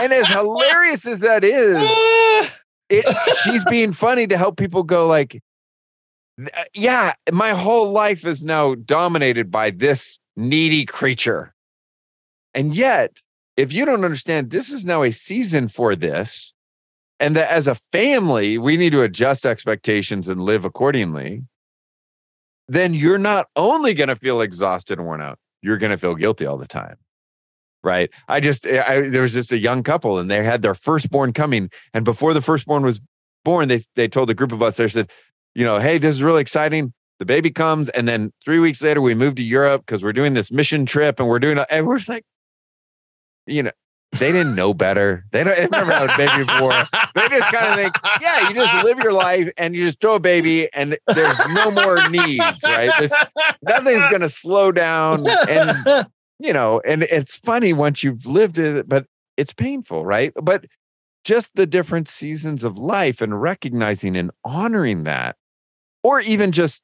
And 0.00 0.12
as 0.12 0.26
hilarious 0.26 1.06
as 1.06 1.20
that 1.20 1.44
is 1.44 1.82
it, 2.88 3.04
she's 3.44 3.64
being 3.66 3.92
funny 3.92 4.26
to 4.26 4.36
help 4.36 4.56
people 4.56 4.82
go 4.82 5.06
like 5.06 5.40
uh, 6.40 6.64
yeah 6.74 7.12
my 7.30 7.50
whole 7.50 7.90
life 7.90 8.26
is 8.26 8.44
now 8.44 8.74
dominated 8.74 9.50
by 9.50 9.70
this 9.70 10.18
needy 10.36 10.84
creature. 10.84 11.54
And 12.54 12.74
yet 12.74 13.18
if 13.56 13.72
you 13.72 13.84
don't 13.84 14.04
understand 14.04 14.50
this 14.50 14.72
is 14.72 14.84
now 14.84 15.02
a 15.02 15.12
season 15.12 15.68
for 15.68 15.94
this 15.94 16.54
and 17.22 17.36
that 17.36 17.50
as 17.50 17.66
a 17.66 17.74
family 17.74 18.58
we 18.58 18.76
need 18.76 18.92
to 18.92 19.02
adjust 19.02 19.46
expectations 19.46 20.28
and 20.28 20.42
live 20.42 20.64
accordingly 20.64 21.42
then 22.68 22.94
you're 22.94 23.18
not 23.18 23.48
only 23.56 23.94
going 23.94 24.08
to 24.08 24.16
feel 24.16 24.40
exhausted 24.40 24.98
and 24.98 25.06
worn 25.06 25.22
out 25.22 25.38
you're 25.62 25.78
going 25.78 25.92
to 25.92 25.98
feel 25.98 26.14
guilty 26.14 26.44
all 26.44 26.58
the 26.58 26.66
time 26.66 26.96
right? 27.82 28.10
I 28.28 28.40
just 28.40 28.66
eh, 28.66 28.82
I, 28.86 29.08
there 29.08 29.22
was 29.22 29.32
just 29.32 29.52
a 29.52 29.58
young 29.58 29.82
couple 29.82 30.18
and 30.18 30.30
they 30.30 30.42
had 30.44 30.62
their 30.62 30.74
firstborn 30.74 31.32
coming 31.32 31.70
and 31.94 32.04
before 32.04 32.34
the 32.34 32.42
firstborn 32.42 32.82
was 32.82 33.00
born 33.44 33.68
they 33.68 33.80
they 33.96 34.08
told 34.08 34.30
a 34.30 34.34
group 34.34 34.52
of 34.52 34.62
us 34.62 34.76
they 34.76 34.88
said 34.88 35.10
you 35.54 35.64
know 35.64 35.78
hey 35.78 35.98
this 35.98 36.14
is 36.14 36.22
really 36.22 36.42
exciting. 36.42 36.92
The 37.18 37.26
baby 37.26 37.50
comes 37.50 37.88
and 37.90 38.08
then 38.08 38.32
three 38.44 38.58
weeks 38.58 38.82
later 38.82 39.00
we 39.00 39.14
move 39.14 39.36
to 39.36 39.44
europe 39.44 39.82
because 39.86 40.02
we're 40.02 40.12
doing 40.12 40.34
this 40.34 40.50
mission 40.50 40.86
trip 40.86 41.20
and 41.20 41.28
we're 41.28 41.38
doing 41.38 41.58
and 41.70 41.86
we're 41.86 41.98
just 41.98 42.08
like 42.08 42.24
you 43.46 43.62
know 43.62 43.70
they 44.18 44.30
didn't 44.30 44.54
know 44.54 44.74
better 44.74 45.24
they 45.32 45.42
don't 45.42 45.56
they've 45.56 45.70
never 45.70 45.90
had 45.90 46.10
a 46.10 46.16
baby 46.16 46.44
before 46.44 46.86
they 47.14 47.28
just 47.28 47.50
kind 47.52 47.68
of 47.68 47.76
think 47.76 47.94
yeah 48.20 48.48
you 48.48 48.54
just 48.54 48.74
live 48.84 48.98
your 48.98 49.12
life 49.12 49.50
and 49.56 49.74
you 49.74 49.86
just 49.86 50.00
throw 50.00 50.16
a 50.16 50.20
baby 50.20 50.68
and 50.74 50.98
there's 51.14 51.48
no 51.54 51.70
more 51.70 52.08
needs 52.10 52.62
right 52.64 53.10
nothing's 53.62 54.08
going 54.08 54.20
to 54.20 54.28
slow 54.28 54.70
down 54.70 55.26
and 55.48 56.06
you 56.42 56.52
know, 56.52 56.80
and 56.84 57.04
it's 57.04 57.36
funny 57.36 57.72
once 57.72 58.02
you've 58.02 58.26
lived 58.26 58.58
it, 58.58 58.88
but 58.88 59.06
it's 59.36 59.52
painful, 59.52 60.04
right? 60.04 60.32
But 60.42 60.66
just 61.24 61.54
the 61.54 61.66
different 61.66 62.08
seasons 62.08 62.64
of 62.64 62.76
life 62.76 63.20
and 63.20 63.40
recognizing 63.40 64.16
and 64.16 64.32
honoring 64.44 65.04
that, 65.04 65.36
or 66.02 66.20
even 66.20 66.50
just 66.50 66.82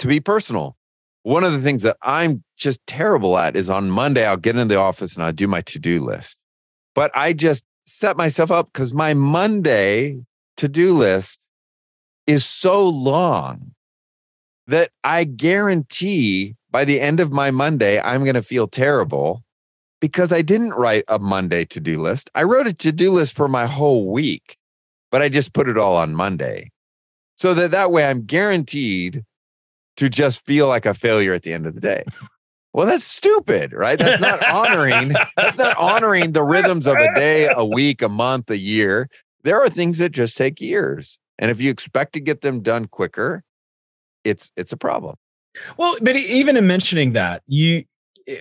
to 0.00 0.08
be 0.08 0.18
personal. 0.18 0.75
One 1.26 1.42
of 1.42 1.50
the 1.50 1.58
things 1.58 1.82
that 1.82 1.96
I'm 2.02 2.44
just 2.56 2.86
terrible 2.86 3.36
at 3.36 3.56
is 3.56 3.68
on 3.68 3.90
Monday, 3.90 4.24
I'll 4.24 4.36
get 4.36 4.54
in 4.54 4.68
the 4.68 4.78
office 4.78 5.16
and 5.16 5.24
I'll 5.24 5.32
do 5.32 5.48
my 5.48 5.60
to 5.62 5.80
do 5.80 5.98
list. 5.98 6.36
But 6.94 7.10
I 7.16 7.32
just 7.32 7.64
set 7.84 8.16
myself 8.16 8.52
up 8.52 8.70
because 8.72 8.92
my 8.92 9.12
Monday 9.12 10.20
to 10.56 10.68
do 10.68 10.96
list 10.96 11.40
is 12.28 12.44
so 12.44 12.88
long 12.88 13.72
that 14.68 14.90
I 15.02 15.24
guarantee 15.24 16.54
by 16.70 16.84
the 16.84 17.00
end 17.00 17.18
of 17.18 17.32
my 17.32 17.50
Monday, 17.50 18.00
I'm 18.00 18.22
going 18.22 18.34
to 18.34 18.40
feel 18.40 18.68
terrible 18.68 19.42
because 20.00 20.32
I 20.32 20.42
didn't 20.42 20.74
write 20.74 21.02
a 21.08 21.18
Monday 21.18 21.64
to 21.64 21.80
do 21.80 22.00
list. 22.00 22.30
I 22.36 22.44
wrote 22.44 22.68
a 22.68 22.72
to 22.72 22.92
do 22.92 23.10
list 23.10 23.34
for 23.34 23.48
my 23.48 23.66
whole 23.66 24.12
week, 24.12 24.56
but 25.10 25.22
I 25.22 25.28
just 25.28 25.54
put 25.54 25.68
it 25.68 25.76
all 25.76 25.96
on 25.96 26.14
Monday. 26.14 26.70
So 27.34 27.52
that 27.54 27.72
that 27.72 27.90
way 27.90 28.04
I'm 28.04 28.26
guaranteed 28.26 29.24
to 29.96 30.08
just 30.08 30.44
feel 30.44 30.68
like 30.68 30.86
a 30.86 30.94
failure 30.94 31.32
at 31.32 31.42
the 31.42 31.52
end 31.52 31.66
of 31.66 31.74
the 31.74 31.80
day. 31.80 32.04
Well, 32.72 32.86
that's 32.86 33.04
stupid, 33.04 33.72
right? 33.72 33.98
That's 33.98 34.20
not 34.20 34.44
honoring. 34.52 35.14
that's 35.36 35.56
not 35.56 35.76
honoring 35.78 36.32
the 36.32 36.42
rhythms 36.42 36.86
of 36.86 36.96
a 36.96 37.14
day, 37.14 37.48
a 37.50 37.64
week, 37.64 38.02
a 38.02 38.08
month, 38.08 38.50
a 38.50 38.58
year. 38.58 39.08
There 39.44 39.58
are 39.58 39.70
things 39.70 39.96
that 39.98 40.10
just 40.10 40.36
take 40.36 40.60
years. 40.60 41.18
And 41.38 41.50
if 41.50 41.60
you 41.60 41.70
expect 41.70 42.12
to 42.14 42.20
get 42.20 42.42
them 42.42 42.60
done 42.60 42.86
quicker, 42.86 43.44
it's 44.24 44.52
it's 44.56 44.72
a 44.72 44.76
problem. 44.76 45.16
Well, 45.78 45.96
but 46.02 46.16
even 46.16 46.56
in 46.56 46.66
mentioning 46.66 47.12
that, 47.12 47.42
you 47.46 47.84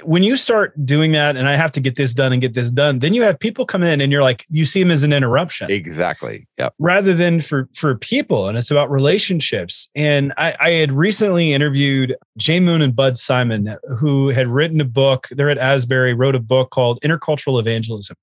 when 0.04 0.24
you 0.24 0.36
start 0.36 0.74
doing 0.84 1.12
that 1.12 1.38
and 1.38 1.48
I 1.48 1.56
have 1.56 1.72
to 1.74 1.80
get 1.80 1.96
this 1.96 2.16
done 2.16 2.34
and 2.34 2.42
get 2.42 2.56
this 2.56 2.72
done, 2.72 3.00
then 3.00 3.14
you 3.14 3.22
have 3.22 3.40
people 3.40 3.66
come 3.66 3.84
in 3.84 4.02
and 4.02 4.12
you're 4.12 4.24
like, 4.24 4.46
you 4.50 4.66
see 4.66 4.82
them 4.82 4.90
as 4.90 5.04
an 5.04 5.14
interruption. 5.14 5.70
Exactly. 5.70 6.48
Yep. 6.58 6.74
Rather 6.80 7.14
than 7.14 7.40
for 7.40 7.70
for 7.76 7.96
people. 7.96 8.48
And 8.48 8.58
it's 8.58 8.72
about 8.72 8.90
relationships. 8.90 9.90
And 9.94 10.34
I, 10.38 10.56
I 10.60 10.70
had 10.72 10.92
recently 10.92 11.54
interviewed 11.54 12.16
Jay 12.38 12.60
Moon 12.60 12.82
and 12.82 12.96
Bud 12.96 13.18
Simon, 13.18 13.78
who 13.98 14.30
had 14.30 14.48
written 14.48 14.82
a 14.82 14.86
book. 14.86 15.28
They're 15.30 15.52
at 15.52 15.60
Asbury, 15.60 16.14
wrote 16.14 16.36
a 16.36 16.40
book 16.40 16.72
called 16.72 17.00
Intercultural 17.02 17.60
Evangelism. 17.60 18.18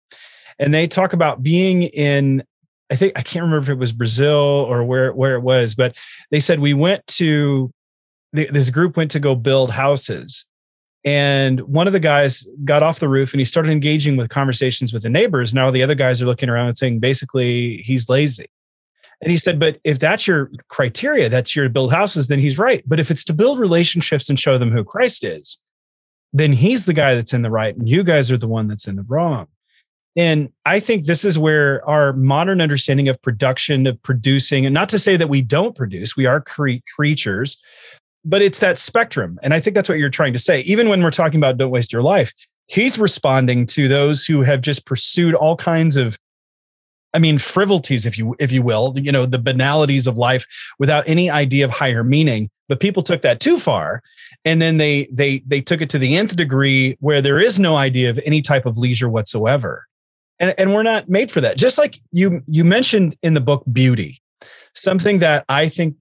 And 0.58 0.74
they 0.74 0.88
talk 0.88 1.12
about 1.12 1.42
being 1.42 1.82
in 1.82 2.42
I 2.90 2.96
think 2.96 3.12
I 3.16 3.22
can't 3.22 3.44
remember 3.44 3.62
if 3.62 3.70
it 3.70 3.78
was 3.78 3.92
Brazil 3.92 4.36
or 4.36 4.84
where 4.84 5.12
where 5.12 5.36
it 5.36 5.42
was, 5.42 5.76
but 5.76 5.96
they 6.30 6.40
said 6.40 6.58
we 6.58 6.74
went 6.74 7.06
to 7.06 7.72
this 8.32 8.70
group 8.70 8.96
went 8.96 9.10
to 9.12 9.20
go 9.20 9.34
build 9.34 9.70
houses 9.70 10.46
and 11.04 11.60
one 11.62 11.86
of 11.86 11.92
the 11.92 12.00
guys 12.00 12.46
got 12.64 12.82
off 12.82 13.00
the 13.00 13.08
roof 13.08 13.32
and 13.32 13.40
he 13.40 13.44
started 13.44 13.72
engaging 13.72 14.16
with 14.16 14.28
conversations 14.28 14.92
with 14.92 15.02
the 15.02 15.10
neighbors. 15.10 15.52
Now 15.52 15.70
the 15.70 15.82
other 15.82 15.96
guys 15.96 16.22
are 16.22 16.26
looking 16.26 16.48
around 16.48 16.68
and 16.68 16.78
saying 16.78 17.00
basically 17.00 17.78
he's 17.78 18.08
lazy. 18.08 18.46
And 19.20 19.30
he 19.30 19.36
said, 19.36 19.58
but 19.58 19.78
if 19.84 19.98
that's 19.98 20.26
your 20.26 20.50
criteria, 20.68 21.28
that's 21.28 21.54
your 21.54 21.68
build 21.68 21.92
houses, 21.92 22.28
then 22.28 22.40
he's 22.40 22.58
right. 22.58 22.82
But 22.86 23.00
if 23.00 23.10
it's 23.10 23.24
to 23.24 23.32
build 23.32 23.58
relationships 23.58 24.28
and 24.28 24.38
show 24.38 24.58
them 24.58 24.70
who 24.70 24.84
Christ 24.84 25.22
is, 25.24 25.58
then 26.32 26.52
he's 26.52 26.86
the 26.86 26.94
guy 26.94 27.14
that's 27.14 27.34
in 27.34 27.42
the 27.42 27.50
right 27.50 27.76
and 27.76 27.88
you 27.88 28.02
guys 28.04 28.30
are 28.30 28.38
the 28.38 28.48
one 28.48 28.66
that's 28.66 28.86
in 28.86 28.96
the 28.96 29.04
wrong. 29.04 29.48
And 30.16 30.52
I 30.66 30.78
think 30.78 31.06
this 31.06 31.24
is 31.24 31.38
where 31.38 31.88
our 31.88 32.12
modern 32.12 32.60
understanding 32.60 33.08
of 33.08 33.20
production, 33.22 33.86
of 33.86 34.00
producing, 34.02 34.66
and 34.66 34.74
not 34.74 34.90
to 34.90 34.98
say 34.98 35.16
that 35.16 35.30
we 35.30 35.40
don't 35.40 35.74
produce, 35.74 36.16
we 36.16 36.26
are 36.26 36.40
cre- 36.40 36.82
creatures, 36.94 37.56
but 38.24 38.42
it's 38.42 38.58
that 38.60 38.78
spectrum. 38.78 39.38
And 39.42 39.52
I 39.54 39.60
think 39.60 39.74
that's 39.74 39.88
what 39.88 39.98
you're 39.98 40.10
trying 40.10 40.32
to 40.32 40.38
say. 40.38 40.60
Even 40.60 40.88
when 40.88 41.02
we're 41.02 41.10
talking 41.10 41.38
about 41.38 41.56
don't 41.56 41.70
waste 41.70 41.92
your 41.92 42.02
life, 42.02 42.32
he's 42.66 42.98
responding 42.98 43.66
to 43.66 43.88
those 43.88 44.24
who 44.24 44.42
have 44.42 44.60
just 44.60 44.86
pursued 44.86 45.34
all 45.34 45.56
kinds 45.56 45.96
of 45.96 46.18
I 47.14 47.18
mean 47.18 47.36
frivolities 47.36 48.06
if 48.06 48.16
you 48.16 48.34
if 48.38 48.52
you 48.52 48.62
will, 48.62 48.94
you 48.96 49.12
know, 49.12 49.26
the 49.26 49.38
banalities 49.38 50.06
of 50.06 50.16
life 50.16 50.46
without 50.78 51.04
any 51.06 51.28
idea 51.28 51.64
of 51.64 51.70
higher 51.70 52.02
meaning. 52.02 52.48
But 52.68 52.80
people 52.80 53.02
took 53.02 53.20
that 53.22 53.40
too 53.40 53.58
far 53.58 54.02
and 54.44 54.62
then 54.62 54.78
they 54.78 55.08
they 55.12 55.42
they 55.46 55.60
took 55.60 55.82
it 55.82 55.90
to 55.90 55.98
the 55.98 56.16
nth 56.16 56.36
degree 56.36 56.96
where 57.00 57.20
there 57.20 57.38
is 57.38 57.60
no 57.60 57.76
idea 57.76 58.08
of 58.08 58.18
any 58.24 58.40
type 58.40 58.64
of 58.64 58.78
leisure 58.78 59.08
whatsoever. 59.08 59.86
And 60.38 60.54
and 60.56 60.72
we're 60.72 60.82
not 60.82 61.08
made 61.08 61.30
for 61.30 61.40
that. 61.42 61.58
Just 61.58 61.76
like 61.76 61.98
you 62.12 62.40
you 62.46 62.64
mentioned 62.64 63.16
in 63.22 63.34
the 63.34 63.40
book 63.40 63.64
beauty. 63.72 64.18
Something 64.74 65.18
that 65.18 65.44
I 65.50 65.68
think 65.68 65.96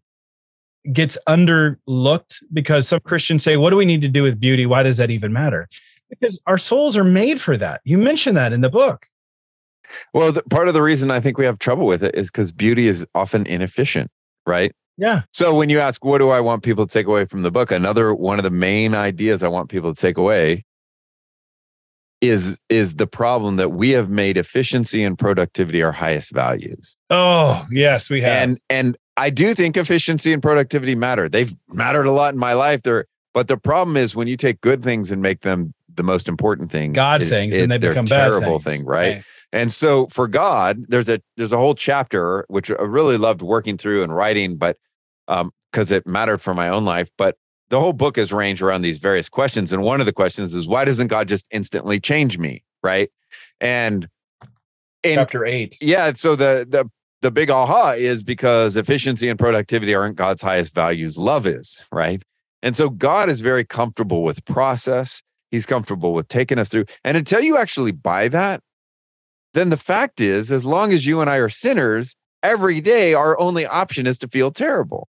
gets 0.94 1.18
underlooked 1.28 2.44
because 2.54 2.88
some 2.88 3.00
Christians 3.02 3.44
say, 3.44 3.58
What 3.58 3.70
do 3.70 3.78
we 3.78 3.86
need 3.86 4.02
to 4.02 4.08
do 4.08 4.24
with 4.24 4.40
beauty? 4.40 4.66
Why 4.66 4.84
does 4.84 4.98
that 4.98 5.12
even 5.12 5.34
matter? 5.34 5.68
Because 6.10 6.40
our 6.48 6.58
souls 6.58 6.98
are 6.98 7.04
made 7.04 7.40
for 7.40 7.58
that. 7.58 7.82
You 7.84 7.98
mentioned 7.98 8.36
that 8.38 8.54
in 8.54 8.62
the 8.62 8.70
book. 8.70 9.08
Well, 10.14 10.32
the, 10.32 10.44
part 10.44 10.68
of 10.68 10.74
the 10.74 10.82
reason 10.82 11.12
I 11.12 11.20
think 11.20 11.38
we 11.38 11.46
have 11.46 11.60
trouble 11.60 11.86
with 11.86 12.04
it 12.04 12.16
is 12.16 12.30
because 12.30 12.52
beauty 12.52 12.88
is 12.88 13.06
often 13.16 13.46
inefficient, 13.46 14.10
right? 14.46 14.74
Yeah. 14.98 15.22
So 15.32 15.56
when 15.56 15.70
you 15.70 15.80
ask, 15.80 16.04
what 16.04 16.20
do 16.20 16.30
I 16.30 16.40
want 16.40 16.64
people 16.64 16.86
to 16.86 16.92
take 16.92 17.08
away 17.08 17.26
from 17.26 17.44
the 17.44 17.52
book? 17.52 17.72
Another 17.72 18.14
one 18.14 18.40
of 18.40 18.44
the 18.44 18.52
main 18.52 18.94
ideas 18.94 19.42
I 19.44 19.48
want 19.48 19.70
people 19.70 19.94
to 19.94 20.00
take 20.00 20.18
away 20.18 20.66
is 22.22 22.60
is 22.70 22.98
the 22.98 23.08
problem 23.08 23.56
that 23.56 23.70
we 23.70 23.90
have 23.92 24.10
made 24.10 24.38
efficiency 24.38 25.04
and 25.04 25.18
productivity 25.18 25.82
our 25.82 25.92
highest 25.92 26.32
values. 26.32 26.96
Oh, 27.10 27.66
yes, 27.72 28.10
we 28.10 28.22
have. 28.22 28.32
And 28.32 28.60
and 28.70 28.98
I 29.18 29.30
do 29.30 29.54
think 29.54 29.78
efficiency 29.78 30.34
and 30.34 30.42
productivity 30.42 30.96
matter. 30.96 31.30
They've 31.30 31.54
mattered 31.70 32.06
a 32.06 32.12
lot 32.12 32.34
in 32.34 32.40
my 32.40 32.54
life. 32.54 32.84
There, 32.84 33.06
but 33.34 33.48
the 33.48 33.58
problem 33.58 33.98
is 33.98 34.16
when 34.16 34.28
you 34.28 34.38
take 34.38 34.62
good 34.62 34.84
things 34.84 35.12
and 35.12 35.22
make 35.22 35.42
them 35.42 35.74
the 35.94 36.04
most 36.04 36.28
important 36.28 36.72
things, 36.72 36.96
God 36.96 37.22
it, 37.22 37.32
it, 37.32 37.62
and 37.62 37.72
they 37.72 37.78
become 37.78 38.06
terrible 38.06 38.60
things. 38.60 38.78
thing, 38.78 38.86
right? 38.86 39.16
right? 39.16 39.24
And 39.54 39.72
so 39.72 40.08
for 40.08 40.28
God, 40.28 40.86
there's 40.88 41.10
a 41.10 41.22
there's 41.36 41.52
a 41.52 41.58
whole 41.58 41.76
chapter 41.76 42.46
which 42.48 42.72
I 42.72 42.84
really 42.84 43.18
loved 43.18 43.42
working 43.42 43.78
through 43.78 44.04
and 44.04 44.16
writing, 44.16 44.56
but 44.56 44.78
um, 45.28 45.52
because 45.72 45.92
it 45.92 46.08
mattered 46.08 46.42
for 46.42 46.54
my 46.54 46.70
own 46.70 46.86
life. 46.86 47.10
But 47.18 47.38
the 47.70 47.80
whole 47.80 47.94
book 47.94 48.18
is 48.18 48.32
ranged 48.32 48.62
around 48.62 48.82
these 48.82 48.98
various 48.98 49.28
questions, 49.28 49.74
and 49.74 49.84
one 49.84 50.00
of 50.00 50.06
the 50.06 50.14
questions 50.14 50.54
is 50.54 50.68
why 50.68 50.86
doesn't 50.86 51.08
God 51.08 51.28
just 51.28 51.48
instantly 51.52 52.00
change 52.00 52.38
me, 52.38 52.64
right? 52.82 53.10
And 53.60 54.08
in, 55.04 55.16
chapter 55.16 55.46
eight, 55.46 55.78
yeah. 55.82 56.14
So 56.14 56.36
the 56.36 56.66
the 56.68 56.90
the 57.22 57.32
big 57.32 57.50
aha 57.50 57.92
is 57.92 58.24
because 58.24 58.76
efficiency 58.76 59.30
and 59.30 59.38
productivity 59.38 59.94
aren't 59.94 60.16
God's 60.16 60.42
highest 60.42 60.74
values, 60.74 61.18
love 61.18 61.46
is, 61.46 61.84
right? 61.92 62.22
And 62.64 62.76
so 62.76 62.90
God 62.90 63.30
is 63.30 63.42
very 63.42 63.64
comfortable 63.64 64.24
with 64.24 64.44
process. 64.46 65.22
He's 65.50 65.66
comfortable 65.66 66.14
with 66.14 66.28
taking 66.28 66.60
us 66.60 66.70
through. 66.70 66.86
And 67.04 67.18
until 67.18 67.42
you 67.42 67.58
actually 67.58 67.92
buy 67.92 68.28
that, 68.30 68.62
then 69.54 69.70
the 69.70 69.78
fact 69.78 70.22
is, 70.22 70.52
as 70.52 70.66
long 70.66 70.94
as 70.94 71.06
you 71.06 71.22
and 71.22 71.30
I 71.30 71.38
are 71.38 71.50
sinners, 71.50 72.16
every 72.42 72.82
day 72.82 73.14
our 73.14 73.40
only 73.40 73.66
option 73.66 74.08
is 74.08 74.18
to 74.20 74.28
feel 74.28 74.52
terrible. 74.52 75.08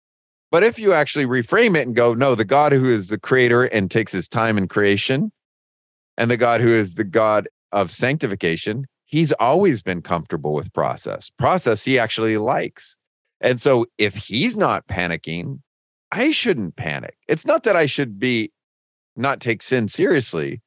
But 0.51 0.65
if 0.65 0.79
you 0.79 0.93
actually 0.93 1.27
reframe 1.27 1.77
it 1.77 1.87
and 1.87 1.97
go, 1.97 2.15
no, 2.15 2.35
the 2.35 2.45
God 2.45 2.73
who 2.73 2.87
is 2.87 3.09
the 3.09 3.19
creator 3.19 3.65
and 3.65 3.91
takes 3.91 4.13
his 4.13 4.29
time 4.29 4.59
in 4.59 4.69
creation, 4.69 5.33
and 6.17 6.31
the 6.31 6.37
God 6.37 6.61
who 6.61 6.69
is 6.69 6.95
the 6.95 7.05
God 7.05 7.49
of 7.73 7.91
sanctification, 7.91 8.87
he's 9.07 9.33
always 9.33 9.83
been 9.83 10.03
comfortable 10.03 10.55
with 10.55 10.73
process. 10.73 11.31
Process 11.31 11.85
he 11.85 11.99
actually 11.99 12.37
likes. 12.37 12.97
And 13.41 13.61
so 13.61 13.87
if 13.99 14.15
he's 14.15 14.57
not 14.57 14.87
panicking, 14.87 15.61
I 16.13 16.31
shouldn't 16.31 16.77
panic. 16.77 17.17
It's 17.29 17.47
not 17.47 17.65
that 17.65 17.77
I 17.77 17.87
should 17.87 18.19
be 18.19 18.53
not 19.17 19.41
take 19.41 19.63
sin 19.63 19.89
seriously, 19.89 20.63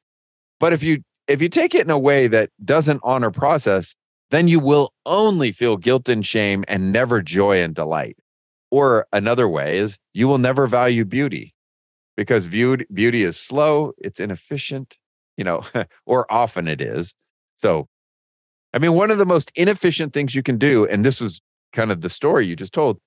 but 0.60 0.72
if 0.72 0.82
you 0.82 1.02
if 1.26 1.42
you 1.42 1.48
take 1.48 1.74
it 1.74 1.84
in 1.84 1.90
a 1.90 1.98
way 1.98 2.26
that 2.26 2.50
doesn't 2.64 3.00
honor 3.02 3.30
process, 3.30 3.94
then 4.30 4.48
you 4.48 4.60
will 4.60 4.92
only 5.04 5.52
feel 5.52 5.76
guilt 5.76 6.08
and 6.08 6.24
shame 6.24 6.64
and 6.68 6.92
never 6.92 7.22
joy 7.22 7.62
and 7.62 7.74
delight. 7.74 8.16
Or 8.70 9.06
another 9.12 9.48
way 9.48 9.78
is 9.78 9.98
you 10.12 10.28
will 10.28 10.38
never 10.38 10.66
value 10.66 11.04
beauty 11.04 11.54
because 12.16 12.46
viewed 12.46 12.86
beauty 12.92 13.22
is 13.22 13.38
slow, 13.38 13.92
it's 13.98 14.20
inefficient, 14.20 14.98
you 15.36 15.44
know, 15.44 15.62
or 16.06 16.30
often 16.30 16.68
it 16.68 16.80
is. 16.80 17.14
So 17.56 17.88
I 18.78 18.80
mean, 18.80 18.92
one 18.92 19.10
of 19.10 19.18
the 19.18 19.26
most 19.26 19.50
inefficient 19.56 20.12
things 20.12 20.36
you 20.36 20.42
can 20.44 20.56
do, 20.56 20.86
and 20.86 21.04
this 21.04 21.20
was 21.20 21.40
kind 21.72 21.90
of 21.90 22.00
the 22.00 22.08
story 22.08 22.46
you 22.46 22.54
just 22.54 22.72
told, 22.72 23.00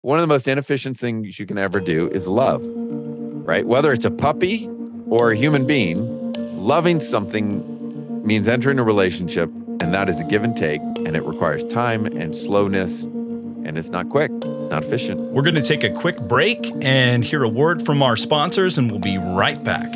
one 0.00 0.18
of 0.18 0.20
the 0.20 0.26
most 0.26 0.48
inefficient 0.48 0.98
things 0.98 1.38
you 1.38 1.46
can 1.46 1.58
ever 1.58 1.78
do 1.78 2.08
is 2.08 2.26
love, 2.26 2.60
right? 2.64 3.64
Whether 3.64 3.92
it's 3.92 4.04
a 4.04 4.10
puppy 4.10 4.68
or 5.06 5.30
a 5.30 5.36
human 5.36 5.64
being, 5.64 6.32
loving 6.58 6.98
something 6.98 8.26
means 8.26 8.48
entering 8.48 8.80
a 8.80 8.82
relationship, 8.82 9.48
and 9.78 9.94
that 9.94 10.08
is 10.08 10.18
a 10.18 10.24
give 10.24 10.42
and 10.42 10.56
take, 10.56 10.80
and 10.80 11.14
it 11.14 11.22
requires 11.22 11.62
time 11.66 12.04
and 12.04 12.36
slowness, 12.36 13.04
and 13.04 13.78
it's 13.78 13.90
not 13.90 14.08
quick, 14.08 14.32
not 14.32 14.82
efficient. 14.82 15.20
We're 15.30 15.42
going 15.42 15.54
to 15.54 15.62
take 15.62 15.84
a 15.84 15.90
quick 15.90 16.18
break 16.22 16.68
and 16.80 17.22
hear 17.22 17.44
a 17.44 17.48
word 17.48 17.80
from 17.86 18.02
our 18.02 18.16
sponsors, 18.16 18.76
and 18.76 18.90
we'll 18.90 18.98
be 18.98 19.18
right 19.18 19.62
back. 19.62 19.88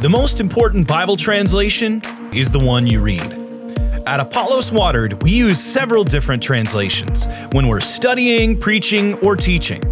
The 0.00 0.08
most 0.10 0.40
important 0.40 0.88
Bible 0.88 1.14
translation 1.14 2.02
is 2.34 2.50
the 2.50 2.58
one 2.58 2.88
you 2.88 2.98
read. 2.98 3.47
At 4.08 4.20
Apollos 4.20 4.72
Watered, 4.72 5.22
we 5.22 5.32
use 5.32 5.60
several 5.60 6.02
different 6.02 6.42
translations 6.42 7.26
when 7.52 7.68
we're 7.68 7.80
studying, 7.80 8.58
preaching, 8.58 9.18
or 9.18 9.36
teaching. 9.36 9.82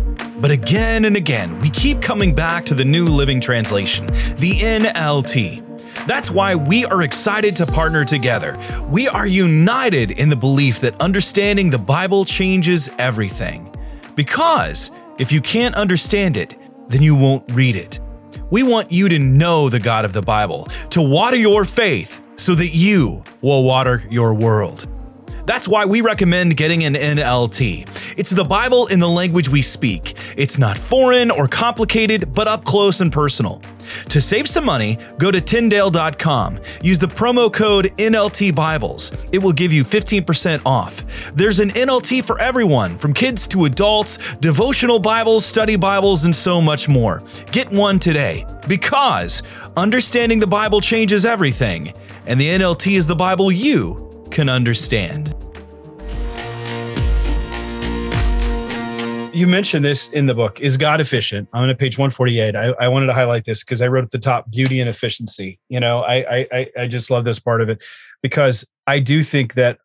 But 0.40 0.50
again 0.50 1.04
and 1.04 1.18
again, 1.18 1.58
we 1.58 1.68
keep 1.68 2.00
coming 2.00 2.34
back 2.34 2.64
to 2.64 2.74
the 2.74 2.82
New 2.82 3.04
Living 3.04 3.42
Translation, 3.42 4.06
the 4.06 4.58
NLT. 4.62 6.06
That's 6.06 6.30
why 6.30 6.54
we 6.54 6.86
are 6.86 7.02
excited 7.02 7.54
to 7.56 7.66
partner 7.66 8.06
together. 8.06 8.58
We 8.88 9.06
are 9.06 9.26
united 9.26 10.12
in 10.12 10.30
the 10.30 10.36
belief 10.36 10.80
that 10.80 10.98
understanding 10.98 11.68
the 11.68 11.78
Bible 11.78 12.24
changes 12.24 12.88
everything. 12.98 13.70
Because 14.14 14.92
if 15.18 15.30
you 15.30 15.42
can't 15.42 15.74
understand 15.74 16.38
it, 16.38 16.56
then 16.88 17.02
you 17.02 17.14
won't 17.14 17.44
read 17.52 17.76
it. 17.76 18.00
We 18.50 18.62
want 18.62 18.92
you 18.92 19.08
to 19.08 19.18
know 19.18 19.68
the 19.68 19.80
God 19.80 20.04
of 20.04 20.12
the 20.12 20.22
Bible, 20.22 20.66
to 20.90 21.02
water 21.02 21.36
your 21.36 21.64
faith 21.64 22.22
so 22.36 22.54
that 22.54 22.68
you 22.68 23.24
will 23.40 23.64
water 23.64 24.02
your 24.08 24.34
world. 24.34 24.86
That's 25.46 25.68
why 25.68 25.84
we 25.84 26.00
recommend 26.00 26.56
getting 26.56 26.82
an 26.82 26.94
NLT. 26.94 28.18
It's 28.18 28.30
the 28.30 28.44
Bible 28.44 28.88
in 28.88 28.98
the 28.98 29.08
language 29.08 29.48
we 29.48 29.62
speak. 29.62 30.14
It's 30.36 30.58
not 30.58 30.76
foreign 30.76 31.30
or 31.30 31.46
complicated, 31.46 32.34
but 32.34 32.48
up 32.48 32.64
close 32.64 33.00
and 33.00 33.12
personal. 33.12 33.62
To 34.08 34.20
save 34.20 34.48
some 34.48 34.64
money, 34.64 34.98
go 35.18 35.30
to 35.30 35.40
Tyndale.com. 35.40 36.58
Use 36.82 36.98
the 36.98 37.06
promo 37.06 37.52
code 37.52 37.92
NLT 37.96 38.56
Bibles. 38.56 39.12
It 39.32 39.38
will 39.38 39.52
give 39.52 39.72
you 39.72 39.84
15% 39.84 40.62
off. 40.66 41.32
There's 41.32 41.60
an 41.60 41.70
NLT 41.70 42.24
for 42.24 42.40
everyone, 42.40 42.96
from 42.96 43.14
kids 43.14 43.46
to 43.48 43.66
adults, 43.66 44.34
devotional 44.36 44.98
Bibles, 44.98 45.46
study 45.46 45.76
Bibles, 45.76 46.24
and 46.24 46.34
so 46.34 46.60
much 46.60 46.88
more. 46.88 47.22
Get 47.52 47.70
one 47.70 48.00
today 48.00 48.44
because 48.66 49.44
understanding 49.76 50.40
the 50.40 50.46
Bible 50.48 50.80
changes 50.80 51.24
everything, 51.24 51.92
and 52.26 52.40
the 52.40 52.48
NLT 52.48 52.96
is 52.96 53.06
the 53.06 53.14
Bible 53.14 53.52
you 53.52 54.05
can 54.30 54.48
understand. 54.48 55.34
You 59.36 59.46
mentioned 59.46 59.84
this 59.84 60.08
in 60.08 60.26
the 60.26 60.34
book. 60.34 60.60
Is 60.60 60.78
God 60.78 60.98
efficient? 61.00 61.48
I'm 61.52 61.68
on 61.68 61.76
page 61.76 61.98
148. 61.98 62.56
I, 62.56 62.72
I 62.80 62.88
wanted 62.88 63.06
to 63.06 63.12
highlight 63.12 63.44
this 63.44 63.62
because 63.62 63.82
I 63.82 63.88
wrote 63.88 64.04
at 64.04 64.10
the 64.10 64.18
top 64.18 64.50
beauty 64.50 64.80
and 64.80 64.88
efficiency. 64.88 65.60
You 65.68 65.78
know, 65.78 66.00
I, 66.00 66.46
I 66.50 66.70
I 66.78 66.86
just 66.86 67.10
love 67.10 67.26
this 67.26 67.38
part 67.38 67.60
of 67.60 67.68
it 67.68 67.84
because 68.22 68.66
I 68.86 68.98
do 68.98 69.22
think 69.22 69.52
that 69.54 69.78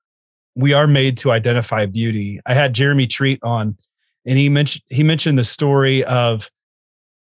we 0.55 0.71
are 0.71 0.87
made 0.87 1.17
to 1.19 1.31
identify 1.31 1.85
beauty. 1.85 2.39
I 2.45 2.53
had 2.53 2.73
Jeremy 2.73 3.07
Treat 3.07 3.39
on, 3.43 3.77
and 4.25 4.37
he 4.37 4.47
mentioned 4.47 4.83
he 4.89 5.03
mentioned 5.03 5.37
the 5.37 5.43
story 5.43 6.03
of 6.05 6.49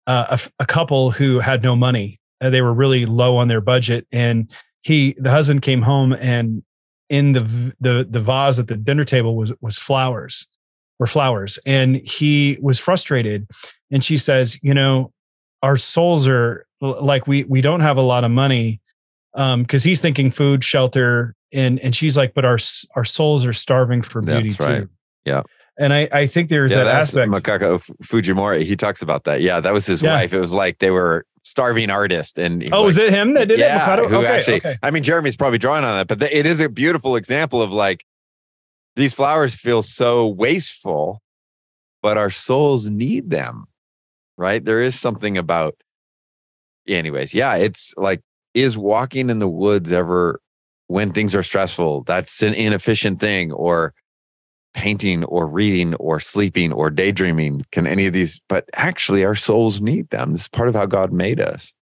uh, 0.06 0.36
a, 0.38 0.62
a 0.62 0.66
couple 0.66 1.10
who 1.10 1.38
had 1.38 1.62
no 1.62 1.76
money. 1.76 2.20
Uh, 2.40 2.50
they 2.50 2.62
were 2.62 2.74
really 2.74 3.06
low 3.06 3.38
on 3.38 3.48
their 3.48 3.60
budget, 3.62 4.06
and 4.12 4.52
he 4.82 5.14
the 5.18 5.30
husband 5.30 5.62
came 5.62 5.82
home 5.82 6.12
and 6.12 6.62
in 7.08 7.32
the 7.32 7.74
the 7.80 8.06
the 8.08 8.20
vase 8.20 8.58
at 8.58 8.66
the 8.68 8.76
dinner 8.76 9.04
table 9.04 9.34
was 9.36 9.52
was 9.60 9.78
flowers 9.78 10.46
were 10.98 11.06
flowers 11.06 11.58
and 11.66 11.96
he 11.96 12.58
was 12.60 12.78
frustrated 12.78 13.46
and 13.90 14.04
she 14.04 14.16
says 14.16 14.58
you 14.62 14.74
know 14.74 15.12
our 15.62 15.76
souls 15.76 16.26
are 16.28 16.66
like 16.80 17.26
we 17.26 17.44
we 17.44 17.60
don't 17.60 17.80
have 17.80 17.96
a 17.96 18.02
lot 18.02 18.24
of 18.24 18.30
money 18.30 18.80
um 19.34 19.62
because 19.62 19.82
he's 19.84 20.00
thinking 20.00 20.30
food 20.30 20.62
shelter 20.64 21.34
and 21.52 21.78
and 21.80 21.94
she's 21.94 22.16
like 22.16 22.34
but 22.34 22.44
our 22.44 22.58
our 22.96 23.04
souls 23.04 23.46
are 23.46 23.52
starving 23.52 24.02
for 24.02 24.20
beauty 24.20 24.50
That's 24.50 24.66
right. 24.66 24.80
too 24.82 24.88
Yeah. 25.24 25.42
and 25.78 25.94
i 25.94 26.08
i 26.12 26.26
think 26.26 26.48
there's 26.50 26.72
yeah, 26.72 26.84
that 26.84 26.88
aspect 27.00 27.30
Makoto 27.32 27.78
Fujimura. 28.02 28.62
He 28.62 28.76
talks 28.76 29.00
about 29.00 29.24
that. 29.24 29.40
Yeah, 29.40 29.60
that 29.60 29.72
was 29.72 29.86
his 29.86 30.02
Yeah. 30.02 30.14
wife. 30.14 30.32
It 30.32 30.40
was 30.40 30.52
like 30.52 30.78
they 30.80 30.90
were 30.90 31.24
starving 31.48 31.90
artist, 31.90 32.38
and 32.38 32.68
oh 32.72 32.84
was 32.84 32.98
is 32.98 33.08
it 33.08 33.14
him 33.14 33.34
that 33.34 33.48
did 33.48 33.58
yeah, 33.58 33.96
who 33.96 34.16
okay 34.16 34.38
actually, 34.38 34.56
okay 34.56 34.78
I 34.82 34.90
mean, 34.90 35.02
Jeremy's 35.02 35.36
probably 35.36 35.58
drawing 35.58 35.84
on 35.84 35.96
that, 35.96 36.06
but 36.06 36.20
th- 36.20 36.32
it 36.32 36.46
is 36.46 36.60
a 36.60 36.68
beautiful 36.68 37.16
example 37.16 37.62
of 37.62 37.72
like 37.72 38.04
these 38.96 39.14
flowers 39.14 39.54
feel 39.54 39.82
so 39.82 40.26
wasteful, 40.26 41.22
but 42.02 42.18
our 42.18 42.30
souls 42.30 42.88
need 42.88 43.30
them, 43.30 43.66
right? 44.36 44.64
There 44.64 44.82
is 44.82 44.98
something 44.98 45.38
about, 45.38 45.76
anyways, 46.86 47.32
yeah, 47.32 47.54
it's 47.54 47.94
like, 47.96 48.20
is 48.54 48.76
walking 48.76 49.30
in 49.30 49.38
the 49.38 49.48
woods 49.48 49.92
ever 49.92 50.40
when 50.88 51.12
things 51.12 51.34
are 51.34 51.44
stressful? 51.44 52.02
That's 52.02 52.42
an 52.42 52.54
inefficient 52.54 53.20
thing, 53.20 53.52
or 53.52 53.94
painting, 54.78 55.24
or 55.24 55.48
reading, 55.48 55.94
or 55.96 56.20
sleeping, 56.20 56.72
or 56.72 56.88
daydreaming. 56.88 57.62
Can 57.72 57.84
any 57.84 58.06
of 58.06 58.12
these, 58.12 58.40
but 58.48 58.64
actually, 58.74 59.24
our 59.24 59.34
souls 59.34 59.80
need 59.80 60.08
them. 60.10 60.32
This 60.32 60.42
is 60.42 60.48
part 60.48 60.68
of 60.68 60.76
how 60.76 60.86
God 60.86 61.12
made 61.12 61.40
us. 61.40 61.74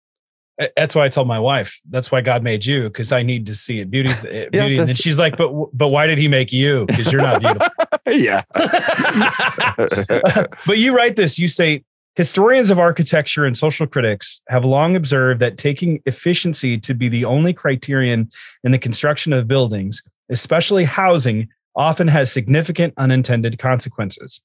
That's 0.76 0.94
why 0.94 1.04
I 1.04 1.08
told 1.08 1.26
my 1.26 1.40
wife. 1.40 1.80
That's 1.90 2.12
why 2.12 2.20
God 2.20 2.44
made 2.44 2.64
you 2.64 2.84
because 2.84 3.10
I 3.10 3.24
need 3.24 3.46
to 3.46 3.54
see 3.56 3.80
it. 3.80 3.90
Beauty, 3.90 4.10
uh, 4.10 4.22
beauty. 4.52 4.78
and 4.78 4.88
then 4.88 4.94
she's 4.94 5.18
like, 5.18 5.36
"But 5.36 5.50
but 5.72 5.88
why 5.88 6.06
did 6.06 6.18
He 6.18 6.28
make 6.28 6.52
you? 6.52 6.86
Because 6.86 7.10
you're 7.10 7.20
not 7.20 7.40
beautiful." 7.40 7.66
yeah. 8.06 8.42
but 10.66 10.78
you 10.78 10.94
write 10.96 11.16
this. 11.16 11.36
You 11.36 11.48
say 11.48 11.82
historians 12.14 12.70
of 12.70 12.78
architecture 12.78 13.44
and 13.44 13.56
social 13.56 13.88
critics 13.88 14.40
have 14.48 14.64
long 14.64 14.94
observed 14.94 15.40
that 15.40 15.58
taking 15.58 16.00
efficiency 16.06 16.78
to 16.78 16.94
be 16.94 17.08
the 17.08 17.24
only 17.24 17.52
criterion 17.52 18.28
in 18.62 18.70
the 18.70 18.78
construction 18.78 19.32
of 19.32 19.48
buildings, 19.48 20.00
especially 20.30 20.84
housing, 20.84 21.48
often 21.76 22.08
has 22.08 22.32
significant 22.32 22.94
unintended 22.96 23.58
consequences. 23.58 24.42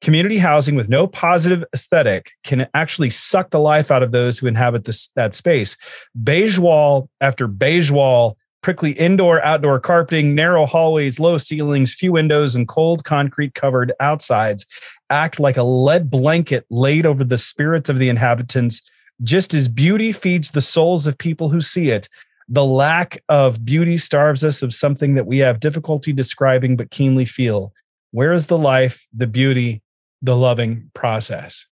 Community 0.00 0.38
housing 0.38 0.76
with 0.76 0.88
no 0.88 1.06
positive 1.06 1.62
aesthetic 1.74 2.30
can 2.42 2.66
actually 2.72 3.10
suck 3.10 3.50
the 3.50 3.60
life 3.60 3.90
out 3.90 4.02
of 4.02 4.12
those 4.12 4.38
who 4.38 4.46
inhabit 4.46 4.84
this, 4.84 5.08
that 5.14 5.34
space. 5.34 5.76
Beige 6.22 6.58
wall 6.58 7.10
after 7.20 7.46
beige 7.46 7.90
wall, 7.90 8.38
prickly 8.62 8.92
indoor 8.92 9.42
outdoor 9.44 9.78
carpeting, 9.78 10.34
narrow 10.34 10.64
hallways, 10.64 11.20
low 11.20 11.36
ceilings, 11.36 11.94
few 11.94 12.12
windows, 12.12 12.54
and 12.54 12.66
cold 12.66 13.04
concrete 13.04 13.54
covered 13.54 13.92
outsides 14.00 14.66
act 15.10 15.38
like 15.40 15.56
a 15.56 15.62
lead 15.62 16.10
blanket 16.10 16.64
laid 16.70 17.04
over 17.04 17.24
the 17.24 17.38
spirits 17.38 17.90
of 17.90 17.98
the 17.98 18.08
inhabitants. 18.08 18.80
Just 19.22 19.52
as 19.52 19.68
beauty 19.68 20.12
feeds 20.12 20.52
the 20.52 20.60
souls 20.62 21.06
of 21.06 21.18
people 21.18 21.50
who 21.50 21.60
see 21.60 21.90
it, 21.90 22.08
the 22.50 22.64
lack 22.64 23.22
of 23.28 23.64
beauty 23.64 23.96
starves 23.96 24.42
us 24.42 24.60
of 24.60 24.74
something 24.74 25.14
that 25.14 25.26
we 25.26 25.38
have 25.38 25.60
difficulty 25.60 26.12
describing 26.12 26.76
but 26.76 26.90
keenly 26.90 27.24
feel. 27.24 27.72
Where 28.10 28.32
is 28.32 28.48
the 28.48 28.58
life, 28.58 29.06
the 29.16 29.28
beauty, 29.28 29.82
the 30.20 30.36
loving 30.36 30.90
process? 30.92 31.66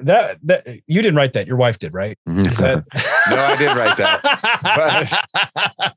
That 0.00 0.38
that 0.42 0.66
you 0.88 1.00
didn't 1.00 1.14
write 1.14 1.34
that. 1.34 1.46
Your 1.46 1.56
wife 1.56 1.78
did, 1.78 1.94
right? 1.94 2.18
Mm-hmm. 2.28 2.46
Is 2.46 2.58
that 2.58 2.84
No, 3.30 3.36
I 3.36 3.56
did 3.56 3.76
write 3.76 3.96
that. 3.98 5.96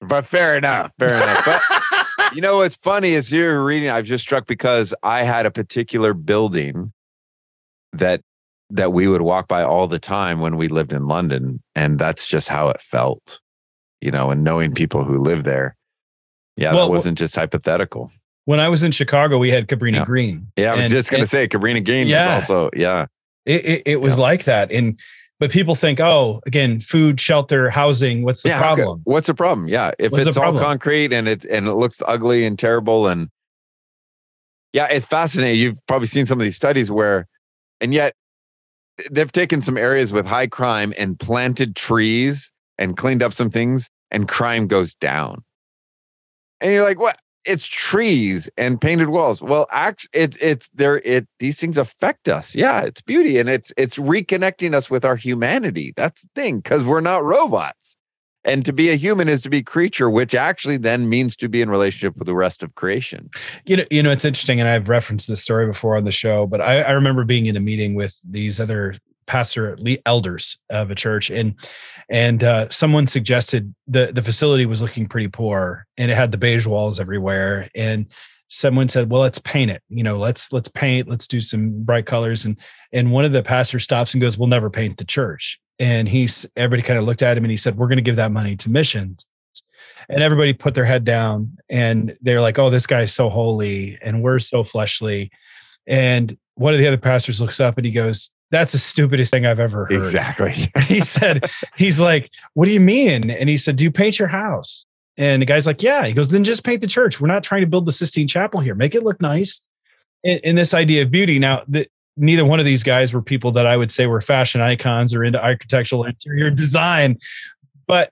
but 0.00 0.26
fair 0.26 0.56
enough. 0.56 0.90
Fair 0.98 1.14
enough. 1.22 1.44
But 1.44 2.34
you 2.34 2.40
know 2.40 2.56
what's 2.56 2.74
funny 2.74 3.10
is 3.10 3.30
you're 3.30 3.62
reading, 3.62 3.88
I've 3.88 4.06
just 4.06 4.24
struck 4.24 4.46
because 4.48 4.92
I 5.04 5.22
had 5.22 5.46
a 5.46 5.50
particular 5.52 6.12
building 6.12 6.92
that 7.92 8.22
that 8.70 8.92
we 8.92 9.06
would 9.08 9.22
walk 9.22 9.48
by 9.48 9.62
all 9.62 9.86
the 9.86 9.98
time 9.98 10.40
when 10.40 10.56
we 10.56 10.68
lived 10.68 10.92
in 10.92 11.06
London. 11.06 11.62
And 11.74 11.98
that's 11.98 12.26
just 12.26 12.48
how 12.48 12.68
it 12.68 12.80
felt, 12.80 13.40
you 14.00 14.10
know, 14.10 14.30
and 14.30 14.42
knowing 14.42 14.74
people 14.74 15.04
who 15.04 15.18
live 15.18 15.44
there. 15.44 15.76
Yeah, 16.56 16.72
Well, 16.72 16.86
that 16.86 16.90
wasn't 16.92 17.18
just 17.18 17.36
hypothetical. 17.36 18.10
when 18.46 18.60
I 18.60 18.68
was 18.68 18.82
in 18.82 18.90
Chicago, 18.92 19.38
we 19.38 19.50
had 19.50 19.68
Cabrini 19.68 19.96
Yeah. 19.96 20.04
Green. 20.04 20.48
Yeah, 20.56 20.72
I 20.72 20.76
was 20.76 20.84
And- 20.84 20.92
just 20.92 21.10
gonna 21.10 21.26
say 21.26 21.46
Cabrini 21.48 21.84
Green 21.84 22.06
Yeah. 22.06 22.36
was 22.36 22.50
also, 22.50 22.70
yeah. 22.76 23.06
It, 23.44 23.64
it, 23.64 23.82
it 23.86 24.00
was 24.00 24.18
like 24.18 24.44
that. 24.44 24.72
And 24.72 24.98
but 25.38 25.50
people 25.50 25.74
think, 25.74 26.00
oh, 26.00 26.40
again, 26.46 26.80
food, 26.80 27.20
shelter, 27.20 27.68
housing. 27.68 28.22
What's 28.22 28.42
the 28.42 28.48
yeah, 28.48 28.58
problem? 28.58 29.02
What's 29.04 29.26
the 29.26 29.34
problem? 29.34 29.68
Yeah, 29.68 29.90
if 29.98 30.10
What's 30.10 30.26
it's 30.26 30.36
all 30.38 30.58
concrete 30.58 31.12
and 31.12 31.28
it 31.28 31.44
and 31.44 31.66
it 31.66 31.74
looks 31.74 32.02
ugly 32.06 32.44
and 32.46 32.58
terrible 32.58 33.06
and 33.06 33.28
yeah, 34.72 34.86
it's 34.90 35.06
fascinating. 35.06 35.60
You've 35.60 35.78
probably 35.86 36.06
seen 36.08 36.26
some 36.26 36.38
of 36.40 36.44
these 36.44 36.56
studies 36.56 36.90
where, 36.90 37.26
and 37.80 37.92
yet 37.94 38.14
they've 39.10 39.32
taken 39.32 39.62
some 39.62 39.76
areas 39.76 40.12
with 40.12 40.26
high 40.26 40.46
crime 40.46 40.92
and 40.98 41.18
planted 41.18 41.76
trees 41.76 42.52
and 42.78 42.96
cleaned 42.96 43.22
up 43.22 43.32
some 43.32 43.50
things, 43.50 43.88
and 44.10 44.28
crime 44.28 44.66
goes 44.66 44.94
down. 44.94 45.42
And 46.60 46.72
you're 46.72 46.84
like, 46.84 47.00
what? 47.00 47.18
It's 47.44 47.66
trees 47.66 48.50
and 48.58 48.80
painted 48.80 49.08
walls. 49.08 49.40
Well, 49.40 49.68
actually, 49.70 50.10
it's 50.14 50.36
it's 50.38 50.68
there. 50.70 50.98
It 51.04 51.28
these 51.38 51.60
things 51.60 51.78
affect 51.78 52.28
us. 52.28 52.56
Yeah, 52.56 52.80
it's 52.80 53.00
beauty 53.00 53.38
and 53.38 53.48
it's 53.48 53.72
it's 53.76 53.98
reconnecting 53.98 54.74
us 54.74 54.90
with 54.90 55.04
our 55.04 55.14
humanity. 55.14 55.92
That's 55.96 56.22
the 56.22 56.28
thing 56.34 56.58
because 56.58 56.84
we're 56.84 57.00
not 57.00 57.22
robots. 57.22 57.96
And 58.46 58.64
to 58.64 58.72
be 58.72 58.90
a 58.90 58.94
human 58.94 59.28
is 59.28 59.40
to 59.42 59.50
be 59.50 59.62
creature, 59.62 60.08
which 60.08 60.34
actually 60.34 60.76
then 60.78 61.08
means 61.08 61.36
to 61.36 61.48
be 61.48 61.60
in 61.60 61.68
relationship 61.68 62.16
with 62.16 62.26
the 62.26 62.34
rest 62.34 62.62
of 62.62 62.74
creation. 62.76 63.28
You 63.66 63.78
know, 63.78 63.84
you 63.90 64.02
know, 64.02 64.10
it's 64.12 64.24
interesting, 64.24 64.60
and 64.60 64.68
I've 64.68 64.88
referenced 64.88 65.28
this 65.28 65.42
story 65.42 65.66
before 65.66 65.96
on 65.96 66.04
the 66.04 66.12
show, 66.12 66.46
but 66.46 66.60
I, 66.60 66.82
I 66.82 66.92
remember 66.92 67.24
being 67.24 67.46
in 67.46 67.56
a 67.56 67.60
meeting 67.60 67.94
with 67.94 68.18
these 68.24 68.60
other 68.60 68.94
pastor 69.26 69.76
elders 70.06 70.58
of 70.70 70.90
a 70.90 70.94
church, 70.94 71.28
and 71.28 71.54
and 72.08 72.44
uh, 72.44 72.68
someone 72.70 73.08
suggested 73.08 73.74
the 73.88 74.12
the 74.12 74.22
facility 74.22 74.64
was 74.64 74.80
looking 74.80 75.08
pretty 75.08 75.28
poor, 75.28 75.84
and 75.98 76.10
it 76.10 76.14
had 76.14 76.30
the 76.30 76.38
beige 76.38 76.66
walls 76.66 77.00
everywhere, 77.00 77.68
and 77.74 78.06
someone 78.48 78.88
said, 78.88 79.10
"Well, 79.10 79.22
let's 79.22 79.40
paint 79.40 79.72
it. 79.72 79.82
You 79.88 80.04
know, 80.04 80.18
let's 80.18 80.52
let's 80.52 80.68
paint, 80.68 81.08
let's 81.08 81.26
do 81.26 81.40
some 81.40 81.82
bright 81.82 82.06
colors." 82.06 82.44
And 82.44 82.58
and 82.92 83.10
one 83.10 83.24
of 83.24 83.32
the 83.32 83.42
pastors 83.42 83.84
stops 83.84 84.14
and 84.14 84.20
goes, 84.20 84.38
"We'll 84.38 84.48
never 84.48 84.70
paint 84.70 84.98
the 84.98 85.04
church." 85.04 85.60
And 85.78 86.08
he's 86.08 86.46
everybody 86.56 86.82
kind 86.82 86.98
of 86.98 87.04
looked 87.04 87.22
at 87.22 87.36
him, 87.36 87.44
and 87.44 87.50
he 87.50 87.56
said, 87.56 87.76
"We're 87.76 87.88
going 87.88 87.98
to 87.98 88.02
give 88.02 88.16
that 88.16 88.32
money 88.32 88.56
to 88.56 88.70
missions." 88.70 89.28
and 90.08 90.22
everybody 90.22 90.52
put 90.52 90.72
their 90.72 90.84
head 90.84 91.02
down 91.02 91.50
and 91.68 92.16
they're 92.20 92.40
like 92.40 92.60
oh 92.60 92.70
this 92.70 92.86
guy's 92.86 93.12
so 93.12 93.28
holy 93.28 93.96
and 94.04 94.22
we're 94.22 94.38
so 94.38 94.62
fleshly 94.62 95.28
and 95.88 96.38
one 96.54 96.72
of 96.72 96.78
the 96.78 96.86
other 96.86 96.96
pastors 96.96 97.40
looks 97.40 97.58
up 97.58 97.76
and 97.76 97.84
he 97.84 97.90
goes 97.90 98.30
that's 98.50 98.72
the 98.72 98.78
stupidest 98.78 99.30
thing 99.30 99.44
I've 99.44 99.60
ever 99.60 99.86
heard. 99.86 99.92
Exactly. 99.96 100.52
he 100.82 101.00
said, 101.00 101.50
he's 101.76 102.00
like, 102.00 102.30
what 102.54 102.66
do 102.66 102.72
you 102.72 102.80
mean? 102.80 103.30
And 103.30 103.48
he 103.48 103.56
said, 103.56 103.76
do 103.76 103.84
you 103.84 103.90
paint 103.90 104.18
your 104.18 104.28
house? 104.28 104.86
And 105.16 105.42
the 105.42 105.46
guy's 105.46 105.66
like, 105.66 105.82
yeah. 105.82 106.04
He 106.06 106.12
goes, 106.12 106.28
then 106.28 106.44
just 106.44 106.64
paint 106.64 106.80
the 106.80 106.86
church. 106.86 107.20
We're 107.20 107.28
not 107.28 107.42
trying 107.42 107.62
to 107.62 107.66
build 107.66 107.86
the 107.86 107.92
Sistine 107.92 108.28
Chapel 108.28 108.60
here. 108.60 108.74
Make 108.74 108.94
it 108.94 109.02
look 109.02 109.20
nice. 109.20 109.60
In, 110.22 110.56
this 110.56 110.74
idea 110.74 111.02
of 111.02 111.10
beauty. 111.10 111.38
Now, 111.38 111.62
the, 111.68 111.86
neither 112.16 112.44
one 112.44 112.58
of 112.58 112.64
these 112.64 112.82
guys 112.82 113.12
were 113.12 113.22
people 113.22 113.50
that 113.52 113.66
I 113.66 113.76
would 113.76 113.90
say 113.90 114.06
were 114.06 114.20
fashion 114.20 114.60
icons 114.60 115.14
or 115.14 115.22
into 115.22 115.42
architectural 115.42 116.04
interior 116.04 116.50
design, 116.50 117.18
but 117.86 118.10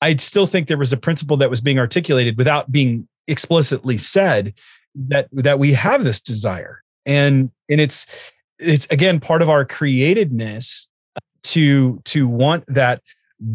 I 0.00 0.16
still 0.16 0.46
think 0.46 0.66
there 0.66 0.78
was 0.78 0.92
a 0.92 0.96
principle 0.96 1.36
that 1.38 1.50
was 1.50 1.60
being 1.60 1.78
articulated 1.78 2.36
without 2.36 2.72
being 2.72 3.06
explicitly 3.28 3.96
said 3.96 4.54
that 4.94 5.28
that 5.32 5.58
we 5.58 5.72
have 5.72 6.04
this 6.04 6.20
desire. 6.20 6.82
And 7.06 7.50
and 7.70 7.80
it's 7.80 8.06
it's 8.58 8.86
again 8.86 9.20
part 9.20 9.42
of 9.42 9.50
our 9.50 9.64
createdness 9.64 10.88
to 11.44 12.00
to 12.04 12.26
want 12.26 12.64
that 12.66 13.02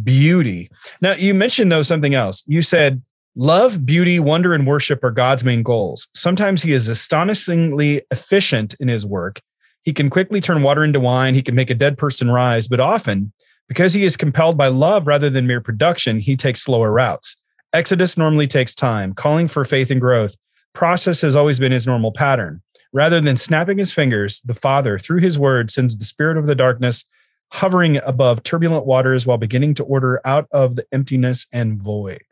beauty. 0.03 0.69
Now 1.01 1.13
you 1.13 1.33
mentioned 1.33 1.71
though 1.71 1.81
something 1.81 2.13
else. 2.15 2.43
You 2.47 2.61
said 2.61 3.01
love 3.35 3.85
beauty 3.85 4.19
wonder 4.19 4.53
and 4.53 4.65
worship 4.65 5.03
are 5.03 5.11
god's 5.11 5.43
main 5.43 5.63
goals. 5.63 6.07
Sometimes 6.13 6.63
he 6.63 6.71
is 6.71 6.87
astonishingly 6.87 8.01
efficient 8.09 8.73
in 8.79 8.87
his 8.87 9.05
work 9.05 9.41
he 9.87 9.93
can 9.93 10.09
quickly 10.09 10.41
turn 10.41 10.63
water 10.63 10.83
into 10.83 10.99
wine. 10.99 11.33
He 11.33 11.41
can 11.41 11.55
make 11.55 11.69
a 11.69 11.73
dead 11.73 11.97
person 11.97 12.29
rise. 12.29 12.67
But 12.67 12.81
often 12.81 13.31
because 13.69 13.93
he 13.93 14.03
is 14.03 14.17
compelled 14.17 14.57
by 14.57 14.67
love 14.67 15.07
rather 15.07 15.29
than 15.29 15.47
mere 15.47 15.61
production 15.61 16.19
he 16.19 16.35
takes 16.35 16.61
slower 16.61 16.91
routes. 16.91 17.37
Exodus 17.71 18.17
normally 18.17 18.47
takes 18.47 18.75
time 18.75 19.13
calling 19.13 19.47
for 19.47 19.63
faith 19.63 19.89
and 19.89 20.01
growth. 20.01 20.35
Process 20.73 21.21
has 21.21 21.37
always 21.37 21.57
been 21.57 21.71
his 21.71 21.87
normal 21.87 22.11
pattern. 22.11 22.61
Rather 22.91 23.21
than 23.21 23.37
snapping 23.37 23.77
his 23.77 23.93
fingers, 23.93 24.41
the 24.41 24.53
Father, 24.53 24.99
through 24.99 25.21
his 25.21 25.39
word, 25.39 25.71
sends 25.71 25.95
the 25.95 26.03
spirit 26.03 26.37
of 26.37 26.47
the 26.47 26.55
darkness 26.55 27.05
hovering 27.53 27.95
above 28.03 28.43
turbulent 28.43 28.85
waters 28.85 29.25
while 29.25 29.37
beginning 29.37 29.73
to 29.75 29.85
order 29.85 30.19
out 30.25 30.49
of 30.51 30.75
the 30.75 30.85
emptiness 30.91 31.47
and 31.53 31.81
void. 31.81 32.23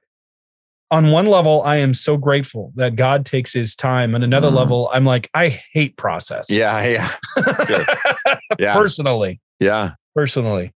On 0.92 1.10
one 1.10 1.26
level, 1.26 1.64
I 1.64 1.78
am 1.78 1.94
so 1.94 2.16
grateful 2.16 2.72
that 2.76 2.96
God 2.96 3.26
takes 3.26 3.52
his 3.52 3.76
time. 3.76 4.14
On 4.14 4.22
another 4.22 4.50
mm. 4.50 4.56
level, 4.56 4.90
I'm 4.94 5.04
like, 5.04 5.30
I 5.34 5.60
hate 5.74 5.98
process. 5.98 6.50
Yeah, 6.50 6.86
yeah. 6.86 7.12
yeah. 8.60 8.74
Personally. 8.74 9.42
Yeah. 9.60 9.94
Personally. 10.14 10.72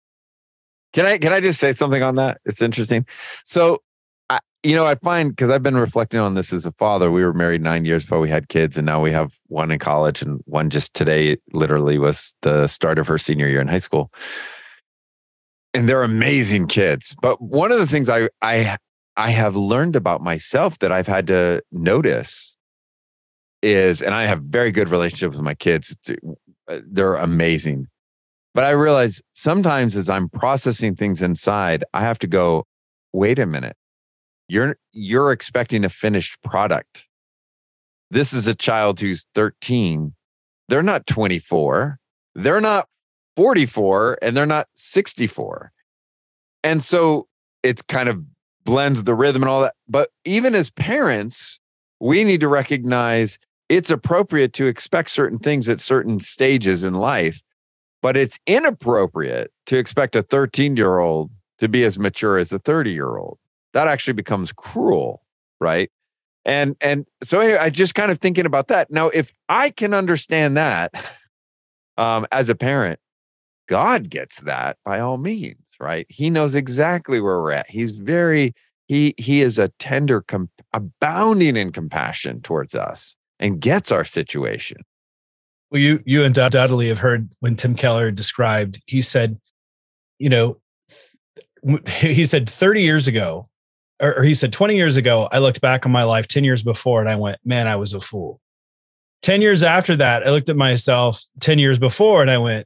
Can 0.93 1.05
I 1.05 1.17
can 1.19 1.31
I 1.31 1.39
just 1.39 1.59
say 1.59 1.71
something 1.71 2.01
on 2.01 2.15
that? 2.15 2.39
It's 2.45 2.61
interesting. 2.61 3.05
So 3.45 3.83
I, 4.29 4.39
you 4.63 4.75
know, 4.75 4.85
I 4.85 4.95
find 4.95 5.29
because 5.29 5.51
I've 5.51 5.61
been 5.61 5.77
reflecting 5.77 6.19
on 6.19 6.33
this 6.33 6.51
as 6.51 6.65
a 6.65 6.71
father. 6.73 7.11
We 7.11 7.23
were 7.23 7.33
married 7.33 7.61
nine 7.61 7.85
years 7.85 8.03
before 8.03 8.19
we 8.19 8.29
had 8.29 8.49
kids, 8.49 8.77
and 8.77 8.85
now 8.85 9.01
we 9.01 9.11
have 9.11 9.33
one 9.47 9.71
in 9.71 9.77
college, 9.77 10.21
and 10.21 10.41
one 10.45 10.71
just 10.71 10.93
today 10.95 11.37
literally 11.53 11.99
was 11.99 12.35
the 12.41 12.65
start 12.67 12.97
of 12.97 13.07
her 13.07 13.19
senior 13.19 13.47
year 13.47 13.61
in 13.61 13.67
high 13.67 13.77
school. 13.77 14.11
And 15.75 15.87
they're 15.87 16.01
amazing 16.01 16.67
kids. 16.67 17.15
But 17.21 17.39
one 17.39 17.71
of 17.71 17.77
the 17.77 17.85
things 17.85 18.09
I 18.09 18.29
I 18.41 18.77
I 19.19 19.29
have 19.31 19.55
learned 19.55 19.95
about 19.95 20.21
myself 20.21 20.79
that 20.79 20.91
I've 20.91 21.07
had 21.07 21.27
to 21.27 21.61
notice 21.71 22.57
is, 23.61 24.01
and 24.01 24.15
I 24.15 24.25
have 24.25 24.41
very 24.41 24.71
good 24.71 24.89
relationships 24.89 25.35
with 25.35 25.43
my 25.43 25.55
kids. 25.55 25.97
Uh, 26.67 26.79
they're 26.85 27.15
amazing. 27.15 27.87
But 28.55 28.63
I 28.63 28.71
realize 28.71 29.21
sometimes 29.33 29.95
as 29.95 30.09
I'm 30.09 30.29
processing 30.29 30.95
things 30.95 31.21
inside, 31.21 31.83
I 31.93 32.01
have 32.01 32.19
to 32.19 32.27
go, 32.27 32.65
wait 33.13 33.39
a 33.39 33.45
minute 33.45 33.75
you're 34.49 34.75
you're 34.91 35.31
expecting 35.31 35.85
a 35.85 35.89
finished 35.89 36.41
product. 36.43 37.05
This 38.11 38.33
is 38.33 38.47
a 38.47 38.55
child 38.55 38.99
who's 38.99 39.25
13. 39.35 40.13
They're 40.67 40.83
not 40.83 41.07
24. 41.07 41.99
They're 42.35 42.59
not 42.59 42.87
44 43.37 44.17
and 44.21 44.35
they're 44.35 44.45
not 44.45 44.67
64. 44.73 45.71
And 46.63 46.83
so 46.83 47.27
it's 47.63 47.83
kind 47.83 48.09
of 48.09 48.23
blends 48.69 49.03
the 49.03 49.15
rhythm 49.15 49.43
and 49.43 49.49
all 49.49 49.61
that. 49.61 49.75
But 49.87 50.09
even 50.25 50.55
as 50.55 50.69
parents, 50.69 51.59
we 51.99 52.23
need 52.23 52.39
to 52.41 52.47
recognize 52.47 53.39
it's 53.67 53.89
appropriate 53.89 54.53
to 54.53 54.65
expect 54.65 55.09
certain 55.09 55.39
things 55.39 55.69
at 55.69 55.81
certain 55.81 56.19
stages 56.19 56.83
in 56.83 56.93
life, 56.93 57.41
but 58.01 58.17
it's 58.17 58.39
inappropriate 58.47 59.51
to 59.67 59.77
expect 59.77 60.15
a 60.15 60.21
13 60.21 60.75
year 60.75 60.99
old 60.99 61.31
to 61.59 61.67
be 61.67 61.83
as 61.83 61.99
mature 61.99 62.37
as 62.37 62.51
a 62.51 62.59
30 62.59 62.91
year 62.91 63.17
old 63.17 63.37
that 63.73 63.87
actually 63.87 64.13
becomes 64.13 64.51
cruel, 64.51 65.23
right? 65.59 65.91
And 66.45 66.75
and 66.81 67.05
so 67.21 67.39
anyway, 67.39 67.59
I 67.59 67.69
just 67.69 67.95
kind 67.95 68.11
of 68.11 68.19
thinking 68.19 68.45
about 68.45 68.69
that. 68.69 68.89
Now, 68.91 69.09
if 69.09 69.33
I 69.49 69.69
can 69.69 69.93
understand 69.93 70.57
that 70.57 70.93
um, 71.97 72.25
as 72.31 72.49
a 72.49 72.55
parent, 72.55 72.99
God 73.67 74.09
gets 74.09 74.41
that 74.41 74.77
by 74.83 74.99
all 74.99 75.17
means, 75.17 75.68
right? 75.79 76.05
He 76.09 76.29
knows 76.29 76.55
exactly 76.55 77.21
where 77.21 77.41
we're 77.41 77.51
at. 77.51 77.69
He's 77.69 77.91
very 77.91 78.53
he 78.87 79.13
he 79.17 79.41
is 79.41 79.59
a 79.59 79.69
tender, 79.79 80.21
com- 80.21 80.49
abounding 80.73 81.55
in 81.55 81.71
compassion 81.71 82.41
towards 82.41 82.73
us, 82.73 83.15
and 83.39 83.61
gets 83.61 83.91
our 83.91 84.05
situation. 84.05 84.77
Well, 85.71 85.81
you 85.81 86.01
you 86.05 86.23
undoubtedly 86.23 86.87
have 86.87 86.99
heard 86.99 87.29
when 87.39 87.55
Tim 87.55 87.75
Keller 87.75 88.11
described. 88.11 88.81
He 88.87 89.01
said, 89.01 89.39
you 90.17 90.29
know, 90.29 90.57
he 91.87 92.25
said 92.25 92.49
30 92.49 92.81
years 92.81 93.07
ago 93.07 93.49
or, 93.99 94.23
he 94.23 94.33
said 94.33 94.53
20 94.53 94.75
years 94.75 94.97
ago, 94.97 95.27
I 95.31 95.39
looked 95.39 95.61
back 95.61 95.85
on 95.85 95.91
my 95.91 96.03
life 96.03 96.27
10 96.27 96.43
years 96.43 96.63
before 96.63 97.01
and 97.01 97.09
I 97.09 97.15
went, 97.15 97.39
man, 97.43 97.67
I 97.67 97.75
was 97.75 97.93
a 97.93 97.99
fool. 97.99 98.39
10 99.21 99.41
years 99.41 99.63
after 99.63 99.95
that, 99.97 100.25
I 100.25 100.31
looked 100.31 100.49
at 100.49 100.55
myself 100.55 101.21
10 101.41 101.59
years 101.59 101.77
before 101.77 102.21
and 102.21 102.31
I 102.31 102.37
went, 102.37 102.65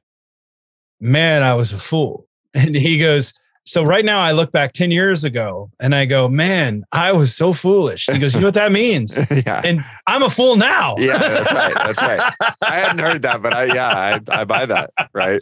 man, 0.99 1.41
I 1.41 1.55
was 1.55 1.73
a 1.73 1.79
fool. 1.79 2.27
And 2.53 2.75
he 2.75 2.99
goes, 2.99 3.33
so 3.65 3.83
right 3.83 4.03
now 4.03 4.19
I 4.19 4.33
look 4.33 4.51
back 4.51 4.73
10 4.73 4.91
years 4.91 5.23
ago 5.23 5.71
and 5.79 5.95
I 5.95 6.05
go, 6.05 6.27
man, 6.27 6.83
I 6.91 7.13
was 7.13 7.35
so 7.35 7.53
foolish. 7.53 8.07
He 8.11 8.19
goes, 8.19 8.35
you 8.35 8.41
know 8.41 8.47
what 8.47 8.53
that 8.55 8.71
means? 8.71 9.17
yeah. 9.45 9.61
And 9.63 9.83
I'm 10.05 10.21
a 10.21 10.29
fool 10.29 10.57
now. 10.57 10.95
yeah, 10.97 11.17
that's 11.17 11.51
right. 11.51 11.73
That's 11.73 12.01
right. 12.01 12.33
I 12.61 12.79
hadn't 12.79 12.99
heard 12.99 13.21
that, 13.21 13.41
but 13.41 13.55
I, 13.55 13.65
yeah, 13.65 13.87
I, 13.87 14.19
I 14.39 14.43
buy 14.43 14.65
that. 14.65 14.91
Right. 15.13 15.39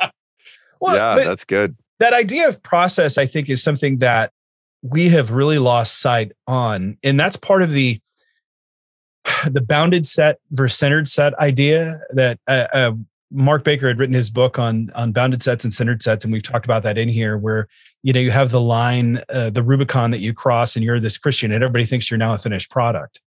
Well, 0.80 0.96
yeah, 0.96 1.24
that's 1.24 1.44
good. 1.46 1.76
That 2.00 2.14
idea 2.14 2.48
of 2.48 2.62
process, 2.64 3.18
I 3.18 3.26
think, 3.26 3.50
is 3.50 3.62
something 3.62 3.98
that 4.00 4.32
we 4.82 5.10
have 5.10 5.32
really 5.32 5.60
lost 5.60 6.00
sight 6.00 6.32
on 6.48 6.98
and 7.04 7.20
that's 7.20 7.38
part 7.38 7.62
of 7.62 7.72
the 7.72 8.00
the 9.50 9.62
bounded 9.62 10.06
set 10.06 10.40
versus 10.52 10.78
centered 10.78 11.08
set 11.08 11.34
idea 11.40 12.02
that 12.14 12.40
uh, 12.48 12.68
uh, 12.74 12.92
Mark 13.32 13.64
Baker 13.64 13.88
had 13.88 13.98
written 13.98 14.14
his 14.14 14.30
book 14.30 14.60
on 14.60 14.92
on 14.94 15.12
bounded 15.12 15.42
sets 15.42 15.64
and 15.64 15.74
centered 15.74 16.02
sets, 16.02 16.24
and 16.24 16.34
we've 16.34 16.44
talked 16.44 16.66
about 16.66 16.84
that 16.84 16.98
in 16.98 17.10
here. 17.10 17.38
Where 17.38 17.68
you 18.04 18.14
know 18.14 18.20
you 18.20 18.32
have 18.32 18.52
the 18.52 18.62
line, 18.62 19.24
uh, 19.30 19.50
the 19.50 19.64
Rubicon 19.64 20.12
that 20.12 20.20
you 20.20 20.34
cross, 20.34 20.76
and 20.76 20.84
you're 20.84 21.00
this 21.00 21.18
Christian, 21.18 21.52
and 21.52 21.64
everybody 21.64 21.86
thinks 21.86 22.12
you're 22.12 22.18
now 22.18 22.34
a 22.34 22.38
finished 22.38 22.70
product. 22.70 23.22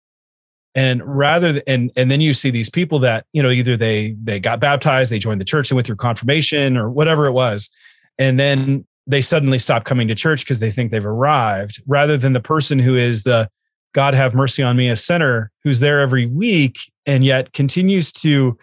And 0.75 1.03
rather, 1.05 1.61
and 1.67 1.91
and 1.97 2.11
then 2.11 2.21
you 2.21 2.33
see 2.33 2.51
these 2.51 2.71
people 2.71 2.99
that 3.01 3.27
you 3.33 3.43
know 3.43 3.51
either 3.51 3.77
they 3.77 4.17
they 4.23 4.41
got 4.41 4.61
baptized, 4.61 5.13
they 5.13 5.19
joined 5.19 5.41
the 5.41 5.45
church, 5.45 5.71
and 5.71 5.77
went 5.77 5.87
through 5.87 5.97
confirmation 5.97 6.77
or 6.77 6.89
whatever 6.89 7.27
it 7.27 7.33
was, 7.33 7.71
and 8.19 8.41
then 8.41 8.87
they 9.07 9.21
suddenly 9.21 9.59
stop 9.59 9.85
coming 9.85 10.09
to 10.09 10.15
church 10.15 10.45
because 10.45 10.61
they 10.61 10.71
think 10.71 10.91
they've 10.91 11.05
arrived 11.05 11.83
rather 11.87 12.17
than 12.17 12.33
the 12.33 12.41
person 12.41 12.79
who 12.79 12.95
is 12.95 13.25
the 13.25 13.49
God 13.93 14.15
have 14.15 14.35
mercy 14.35 14.63
on 14.63 14.77
me 14.77 14.89
a 14.89 14.97
sinner 14.97 15.51
who's 15.65 15.81
there 15.81 16.01
every 16.01 16.27
week 16.27 16.79
and 17.07 17.25
yet 17.25 17.53
continues 17.53 18.13
to 18.13 18.57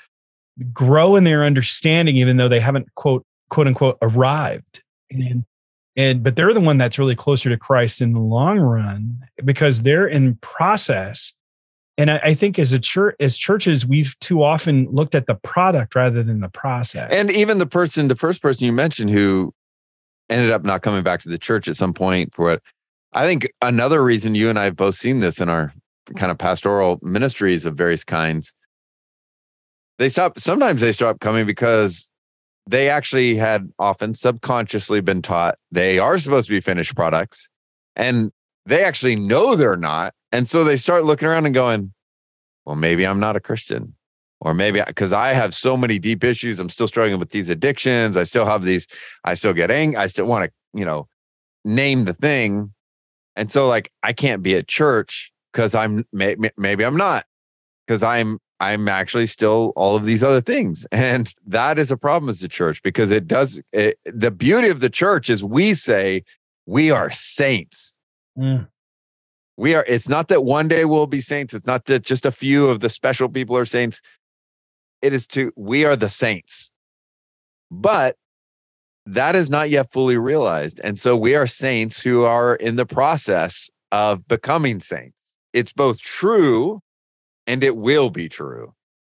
grow 0.73 1.15
in 1.15 1.23
their 1.23 1.43
understanding 1.43 2.17
even 2.17 2.37
though 2.37 2.49
they 2.49 2.59
haven't 2.59 2.87
quote 2.95 3.25
quote 3.49 3.67
unquote 3.67 3.97
arrived 4.01 4.83
and 5.11 5.45
and 5.95 6.23
but 6.23 6.35
they're 6.35 6.53
the 6.53 6.61
one 6.61 6.77
that's 6.77 6.99
really 6.99 7.15
closer 7.15 7.49
to 7.49 7.57
Christ 7.57 8.01
in 8.01 8.13
the 8.13 8.19
long 8.19 8.59
run 8.59 9.19
because 9.43 9.83
they're 9.83 10.07
in 10.07 10.35
process 10.35 11.33
and 11.99 12.11
I, 12.11 12.19
I, 12.23 12.33
think 12.35 12.59
as 12.59 12.73
a 12.73 12.79
church 12.79 13.15
as 13.19 13.37
churches 13.37 13.85
we've 13.85 14.17
too 14.19 14.43
often 14.43 14.87
looked 14.91 15.15
at 15.15 15.25
the 15.25 15.35
product 15.35 15.95
rather 15.95 16.23
than 16.23 16.41
the 16.41 16.49
process 16.49 17.11
and 17.11 17.31
even 17.31 17.57
the 17.57 17.65
person 17.65 18.07
the 18.07 18.15
first 18.15 18.41
person 18.41 18.65
you 18.65 18.73
mentioned 18.73 19.09
who 19.09 19.53
ended 20.29 20.51
up 20.51 20.63
not 20.63 20.81
coming 20.81 21.03
back 21.03 21.21
to 21.21 21.29
the 21.29 21.37
church 21.37 21.67
at 21.67 21.75
some 21.75 21.93
point 21.93 22.33
for 22.33 22.45
what 22.45 22.61
I 23.13 23.25
think 23.25 23.51
another 23.61 24.03
reason 24.03 24.35
you 24.35 24.49
and 24.49 24.59
I 24.59 24.65
have 24.65 24.75
both 24.75 24.95
seen 24.95 25.19
this 25.21 25.39
in 25.39 25.49
our 25.49 25.71
kind 26.15 26.31
of 26.31 26.37
pastoral 26.37 26.99
ministries 27.01 27.65
of 27.65 27.75
various 27.75 28.03
kinds. 28.03 28.53
They 29.99 30.09
stop, 30.09 30.39
sometimes 30.39 30.81
they 30.81 30.91
stop 30.91 31.19
coming 31.19 31.45
because 31.45 32.11
they 32.67 32.89
actually 32.89 33.35
had 33.35 33.71
often 33.79 34.13
subconsciously 34.13 35.01
been 35.01 35.21
taught 35.21 35.57
they 35.71 35.99
are 35.99 36.19
supposed 36.19 36.47
to 36.47 36.53
be 36.53 36.59
finished 36.59 36.95
products 36.95 37.49
and 37.95 38.31
they 38.65 38.83
actually 38.83 39.15
know 39.15 39.55
they're 39.55 39.77
not. 39.77 40.13
And 40.31 40.47
so 40.47 40.63
they 40.63 40.75
start 40.75 41.05
looking 41.05 41.27
around 41.27 41.45
and 41.45 41.55
going, 41.55 41.93
well, 42.65 42.75
maybe 42.75 43.07
I'm 43.07 43.19
not 43.19 43.35
a 43.35 43.39
Christian 43.39 43.95
or 44.41 44.53
maybe 44.53 44.81
because 44.85 45.13
I 45.13 45.29
have 45.29 45.55
so 45.55 45.75
many 45.75 45.99
deep 45.99 46.23
issues, 46.23 46.59
I'm 46.59 46.69
still 46.69 46.87
struggling 46.87 47.19
with 47.19 47.31
these 47.31 47.49
addictions. 47.49 48.17
I 48.17 48.23
still 48.23 48.45
have 48.45 48.63
these, 48.63 48.87
I 49.23 49.33
still 49.33 49.53
get 49.53 49.71
angry. 49.71 49.97
I 49.97 50.07
still 50.07 50.27
want 50.27 50.45
to, 50.45 50.79
you 50.79 50.85
know, 50.85 51.07
name 51.65 52.05
the 52.05 52.13
thing. 52.13 52.73
And 53.35 53.51
so, 53.51 53.67
like, 53.67 53.91
I 54.03 54.13
can't 54.13 54.43
be 54.43 54.55
at 54.55 54.67
church 54.67 55.31
because 55.51 55.75
I'm 55.75 56.05
maybe 56.11 56.83
I'm 56.83 56.97
not 56.97 57.25
because 57.85 58.03
I'm 58.03 58.39
I'm 58.59 58.87
actually 58.87 59.27
still 59.27 59.71
all 59.75 59.95
of 59.95 60.05
these 60.05 60.23
other 60.23 60.41
things. 60.41 60.87
And 60.97 61.33
that 61.45 61.77
is 61.79 61.91
a 61.91 61.97
problem 61.97 62.29
as 62.29 62.41
a 62.43 62.47
church 62.47 62.81
because 62.83 63.11
it 63.11 63.27
does 63.27 63.61
it, 63.71 63.99
the 64.05 64.31
beauty 64.31 64.69
of 64.69 64.79
the 64.79 64.89
church 64.89 65.29
is 65.29 65.43
we 65.43 65.73
say 65.73 66.23
we 66.65 66.91
are 66.91 67.09
saints. 67.11 67.97
Mm. 68.37 68.67
We 69.57 69.73
are, 69.73 69.85
it's 69.87 70.09
not 70.09 70.27
that 70.27 70.43
one 70.43 70.67
day 70.67 70.85
we'll 70.85 71.07
be 71.07 71.21
saints. 71.21 71.53
It's 71.53 71.65
not 71.65 71.85
that 71.85 72.03
just 72.03 72.25
a 72.25 72.31
few 72.31 72.67
of 72.67 72.79
the 72.79 72.89
special 72.89 73.29
people 73.29 73.57
are 73.57 73.65
saints. 73.65 74.01
It 75.01 75.13
is 75.13 75.25
to, 75.27 75.51
we 75.55 75.85
are 75.85 75.95
the 75.95 76.09
saints. 76.09 76.71
But 77.71 78.15
that 79.05 79.35
is 79.35 79.49
not 79.49 79.69
yet 79.69 79.89
fully 79.91 80.17
realized. 80.17 80.79
And 80.83 80.99
so 80.99 81.15
we 81.15 81.35
are 81.35 81.47
saints 81.47 82.01
who 82.01 82.23
are 82.23 82.55
in 82.55 82.75
the 82.75 82.85
process 82.85 83.69
of 83.91 84.27
becoming 84.27 84.79
saints. 84.79 85.35
It's 85.53 85.73
both 85.73 85.99
true 85.99 86.81
and 87.47 87.63
it 87.63 87.77
will 87.77 88.09
be 88.09 88.29
true. 88.29 88.73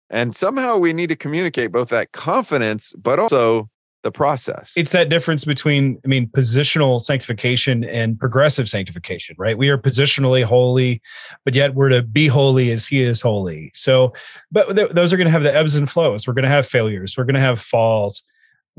And 0.09 0.35
somehow 0.35 0.77
we 0.77 0.93
need 0.93 1.09
to 1.09 1.15
communicate 1.15 1.71
both 1.71 1.89
that 1.89 2.11
confidence, 2.13 2.93
but 2.97 3.19
also 3.19 3.69
the 4.01 4.11
process. 4.11 4.73
It's 4.77 4.91
that 4.91 5.09
difference 5.09 5.45
between, 5.45 5.99
I 6.05 6.07
mean, 6.07 6.27
positional 6.29 7.01
sanctification 7.01 7.83
and 7.83 8.17
progressive 8.17 8.69
sanctification, 8.69 9.35
right? 9.37 9.57
We 9.57 9.69
are 9.69 9.77
positionally 9.77 10.43
holy, 10.43 11.01
but 11.43 11.53
yet 11.53 11.75
we're 11.75 11.89
to 11.89 12.01
be 12.01 12.27
holy 12.27 12.71
as 12.71 12.87
He 12.87 13.01
is 13.01 13.21
holy. 13.21 13.71
So, 13.75 14.13
but 14.51 14.75
th- 14.75 14.91
those 14.91 15.11
are 15.11 15.17
going 15.17 15.27
to 15.27 15.31
have 15.31 15.43
the 15.43 15.53
ebbs 15.53 15.75
and 15.75 15.89
flows. 15.89 16.27
We're 16.27 16.33
going 16.33 16.43
to 16.43 16.49
have 16.49 16.65
failures. 16.65 17.15
We're 17.17 17.25
going 17.25 17.35
to 17.35 17.41
have 17.41 17.59
falls. 17.59 18.23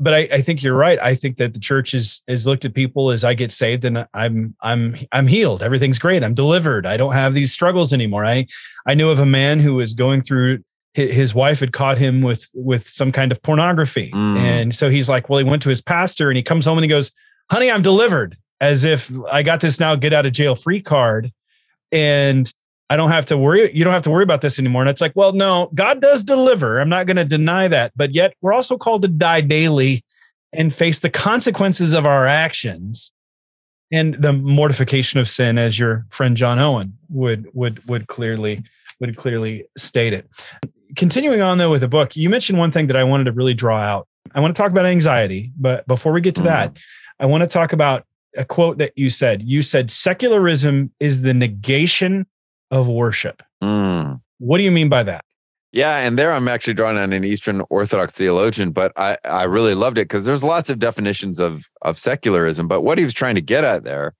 But 0.01 0.13
I, 0.13 0.19
I 0.33 0.41
think 0.41 0.63
you're 0.63 0.75
right. 0.75 0.99
I 0.99 1.13
think 1.13 1.37
that 1.37 1.53
the 1.53 1.59
church 1.59 1.93
is 1.93 2.21
is 2.27 2.47
looked 2.47 2.65
at 2.65 2.73
people 2.73 3.11
as 3.11 3.23
I 3.23 3.33
get 3.35 3.51
saved 3.51 3.85
and 3.85 4.05
I'm 4.13 4.55
I'm 4.61 4.95
I'm 5.11 5.27
healed. 5.27 5.61
Everything's 5.61 5.99
great. 5.99 6.23
I'm 6.23 6.33
delivered. 6.33 6.85
I 6.85 6.97
don't 6.97 7.13
have 7.13 7.33
these 7.33 7.53
struggles 7.53 7.93
anymore. 7.93 8.25
I 8.25 8.47
I 8.85 8.95
knew 8.95 9.09
of 9.09 9.19
a 9.19 9.25
man 9.25 9.59
who 9.59 9.75
was 9.75 9.93
going 9.93 10.21
through 10.21 10.63
his 10.93 11.33
wife 11.33 11.61
had 11.61 11.71
caught 11.71 11.97
him 11.97 12.21
with 12.21 12.49
with 12.53 12.87
some 12.87 13.11
kind 13.11 13.31
of 13.31 13.41
pornography 13.43 14.11
mm. 14.11 14.35
and 14.35 14.75
so 14.75 14.89
he's 14.89 15.07
like 15.07 15.29
well 15.29 15.39
he 15.39 15.49
went 15.49 15.61
to 15.61 15.69
his 15.69 15.81
pastor 15.81 16.29
and 16.29 16.35
he 16.35 16.43
comes 16.43 16.65
home 16.65 16.77
and 16.77 16.83
he 16.83 16.89
goes 16.89 17.13
honey 17.49 17.71
i'm 17.71 17.81
delivered 17.81 18.35
as 18.59 18.83
if 18.83 19.09
i 19.31 19.41
got 19.41 19.61
this 19.61 19.79
now 19.79 19.95
get 19.95 20.11
out 20.11 20.25
of 20.25 20.33
jail 20.33 20.53
free 20.53 20.81
card 20.81 21.31
and 21.93 22.53
i 22.91 22.95
don't 22.95 23.11
have 23.11 23.25
to 23.25 23.37
worry 23.37 23.75
you 23.75 23.83
don't 23.83 23.93
have 23.93 24.01
to 24.01 24.11
worry 24.11 24.23
about 24.23 24.41
this 24.41 24.59
anymore 24.59 24.81
and 24.81 24.89
it's 24.89 25.01
like 25.01 25.13
well 25.15 25.33
no 25.33 25.69
god 25.73 26.01
does 26.01 26.23
deliver 26.23 26.79
i'm 26.79 26.89
not 26.89 27.07
going 27.07 27.17
to 27.17 27.25
deny 27.25 27.67
that 27.67 27.91
but 27.95 28.13
yet 28.13 28.33
we're 28.41 28.53
also 28.53 28.77
called 28.77 29.01
to 29.01 29.07
die 29.07 29.41
daily 29.41 30.03
and 30.53 30.73
face 30.73 30.99
the 30.99 31.09
consequences 31.09 31.93
of 31.93 32.05
our 32.05 32.27
actions 32.27 33.13
and 33.93 34.15
the 34.15 34.33
mortification 34.33 35.19
of 35.19 35.27
sin 35.27 35.57
as 35.57 35.79
your 35.79 36.05
friend 36.09 36.37
john 36.37 36.59
owen 36.59 36.97
would 37.09 37.47
would 37.53 37.85
would 37.87 38.07
clearly 38.07 38.63
would 38.99 39.15
clearly 39.17 39.65
state 39.77 40.13
it 40.13 40.29
continuing 40.95 41.41
on 41.41 41.57
though 41.57 41.71
with 41.71 41.81
the 41.81 41.87
book, 41.87 42.15
you 42.15 42.29
mentioned 42.29 42.59
one 42.59 42.71
thing 42.71 42.87
that 42.87 42.97
I 42.97 43.03
wanted 43.03 43.25
to 43.25 43.31
really 43.31 43.53
draw 43.53 43.77
out. 43.77 44.07
I 44.33 44.39
want 44.39 44.55
to 44.55 44.61
talk 44.61 44.71
about 44.71 44.85
anxiety, 44.85 45.51
but 45.57 45.87
before 45.87 46.11
we 46.11 46.21
get 46.21 46.35
to 46.35 46.43
that, 46.43 46.79
I 47.19 47.25
want 47.25 47.41
to 47.41 47.47
talk 47.47 47.73
about 47.73 48.05
a 48.37 48.45
quote 48.45 48.77
that 48.77 48.93
you 48.95 49.09
said. 49.09 49.41
You 49.43 49.61
said 49.61 49.91
secularism 49.91 50.91
is 50.99 51.21
the 51.21 51.33
negation 51.33 52.25
of 52.71 52.87
worship. 52.87 53.43
Mm. 53.61 54.21
What 54.39 54.57
do 54.57 54.63
you 54.63 54.71
mean 54.71 54.89
by 54.89 55.03
that? 55.03 55.25
Yeah, 55.73 55.97
and 55.97 56.19
there 56.19 56.33
I'm 56.33 56.47
actually 56.49 56.73
drawing 56.73 56.97
on 56.97 57.13
an 57.13 57.23
Eastern 57.23 57.61
Orthodox 57.69 58.11
theologian, 58.11 58.71
but 58.71 58.91
I, 58.97 59.17
I 59.23 59.43
really 59.43 59.73
loved 59.73 59.97
it 59.97 60.05
because 60.05 60.25
there's 60.25 60.43
lots 60.43 60.69
of 60.69 60.79
definitions 60.79 61.39
of 61.39 61.69
of 61.81 61.97
secularism. 61.97 62.67
But 62.67 62.81
what 62.81 62.97
he 62.97 63.03
was 63.05 63.13
trying 63.13 63.35
to 63.35 63.41
get 63.41 63.63
at 63.63 63.83
there, 63.83 64.13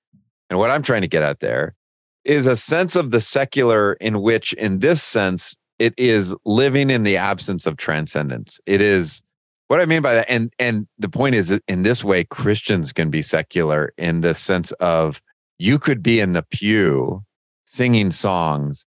and 0.49 0.59
what 0.59 0.69
I'm 0.69 0.81
trying 0.81 1.01
to 1.01 1.09
get 1.09 1.23
at 1.23 1.41
there, 1.41 1.75
is 2.23 2.47
a 2.47 2.55
sense 2.55 2.95
of 2.95 3.11
the 3.11 3.19
secular 3.19 3.93
in 3.93 4.21
which, 4.21 4.53
in 4.53 4.79
this 4.79 5.03
sense, 5.03 5.55
it 5.77 5.93
is 5.97 6.33
living 6.45 6.89
in 6.89 7.03
the 7.03 7.17
absence 7.17 7.65
of 7.65 7.75
transcendence. 7.75 8.61
It 8.65 8.81
is 8.81 9.21
what 9.67 9.81
I 9.81 9.85
mean 9.85 10.01
by 10.01 10.13
that. 10.13 10.29
And 10.29 10.53
and 10.57 10.87
the 10.99 11.09
point 11.09 11.35
is 11.35 11.59
in 11.67 11.83
this 11.83 12.01
way, 12.01 12.23
Christians 12.23 12.93
can 12.93 13.09
be 13.09 13.21
secular 13.21 13.93
in 13.97 14.21
the 14.21 14.33
sense 14.33 14.71
of 14.73 15.21
you 15.57 15.79
could 15.79 16.01
be 16.01 16.21
in 16.21 16.31
the 16.31 16.43
pew 16.43 17.23
singing 17.71 18.11
songs, 18.11 18.85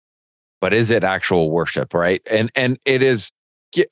but 0.60 0.74
is 0.74 0.90
it 0.90 1.04
actual 1.04 1.52
worship, 1.52 1.94
right? 1.94 2.22
And 2.30 2.52
and 2.56 2.80
it 2.86 3.04
is 3.04 3.32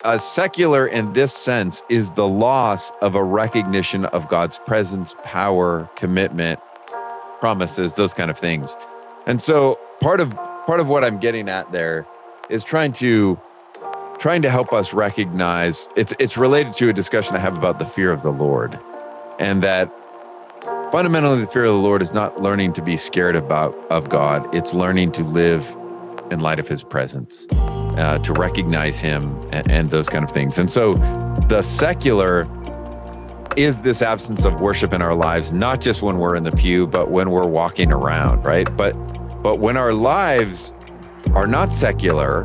a 0.04 0.20
secular 0.20 0.88
in 0.88 1.14
this 1.14 1.32
sense 1.32 1.84
is 1.90 2.12
the 2.12 2.28
loss 2.28 2.92
of 3.02 3.16
a 3.16 3.24
recognition 3.24 4.06
of 4.06 4.28
God's 4.28 4.60
presence, 4.60 5.16
power, 5.24 5.90
commitment, 5.96 6.60
promises, 7.40 7.96
those 7.96 8.14
kind 8.14 8.30
of 8.30 8.38
things. 8.38 8.76
And 9.26 9.42
so 9.42 9.80
part 10.02 10.20
of 10.20 10.36
part 10.66 10.80
of 10.80 10.88
what 10.88 11.04
I'm 11.04 11.20
getting 11.20 11.48
at 11.50 11.72
there 11.72 12.06
is 12.50 12.64
trying 12.64 12.92
to 12.94 13.40
trying 14.18 14.42
to 14.42 14.50
help 14.50 14.74
us 14.74 14.92
recognize 14.92 15.88
it's 15.96 16.14
it's 16.20 16.36
related 16.36 16.74
to 16.74 16.90
a 16.90 16.94
discussion 16.94 17.36
I 17.36 17.40
have 17.40 17.58
about 17.58 17.78
the 17.78 17.86
fear 17.86 18.12
of 18.12 18.24
the 18.24 18.32
Lord, 18.32 18.80
and 19.38 19.62
that 19.62 19.94
fundamentally 20.92 21.42
the 21.42 21.48
fear 21.48 21.66
of 21.66 21.74
the 21.74 21.80
Lord 21.80 22.02
is 22.02 22.14
not 22.14 22.42
learning 22.42 22.74
to 22.74 22.82
be 22.82 22.98
scared 22.98 23.36
about 23.36 23.76
of 23.90 24.10
God. 24.10 24.54
It's 24.56 24.74
learning 24.74 25.12
to 25.14 25.24
live 25.24 25.66
in 26.32 26.40
light 26.40 26.60
of 26.60 26.68
His 26.68 26.84
presence, 26.84 27.48
uh, 27.52 28.20
to 28.20 28.34
recognize 28.34 29.00
Him, 29.00 29.36
and, 29.52 29.70
and 29.70 29.90
those 29.92 30.10
kind 30.10 30.24
of 30.24 30.32
things. 30.32 30.58
And 30.58 30.72
so, 30.72 30.96
the 31.48 31.62
secular 31.62 32.48
is 33.56 33.80
this 33.80 34.02
absence 34.02 34.46
of 34.46 34.60
worship 34.62 34.94
in 34.94 35.02
our 35.02 35.16
lives, 35.16 35.52
not 35.52 35.82
just 35.82 36.02
when 36.02 36.18
we're 36.18 36.36
in 36.36 36.44
the 36.44 36.52
pew, 36.52 36.88
but 36.88 37.12
when 37.12 37.32
we're 37.32 37.48
walking 37.48 37.92
around, 37.92 38.44
right? 38.44 38.68
But 38.76 38.94
but 39.42 39.58
when 39.58 39.78
our 39.78 39.94
lives 39.94 40.74
are 41.34 41.48
not 41.48 41.72
secular, 41.72 42.44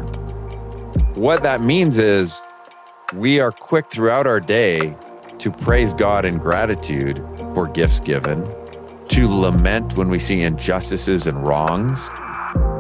what 1.15 1.43
that 1.43 1.61
means 1.63 1.99
is 1.99 2.43
we 3.15 3.41
are 3.41 3.53
quick 3.53 3.91
throughout 3.91 4.27
our 4.27 4.41
day 4.41 4.97
to 5.39 5.51
praise 5.51 5.95
God 5.95 6.25
in 6.25 6.39
gratitude 6.39 7.19
for 7.55 7.69
gifts 7.69 8.01
given, 8.01 8.45
to 9.09 9.29
lament 9.29 9.97
when 9.97 10.09
we 10.09 10.19
see 10.19 10.43
injustices 10.43 11.27
and 11.27 11.47
wrongs. 11.47 12.11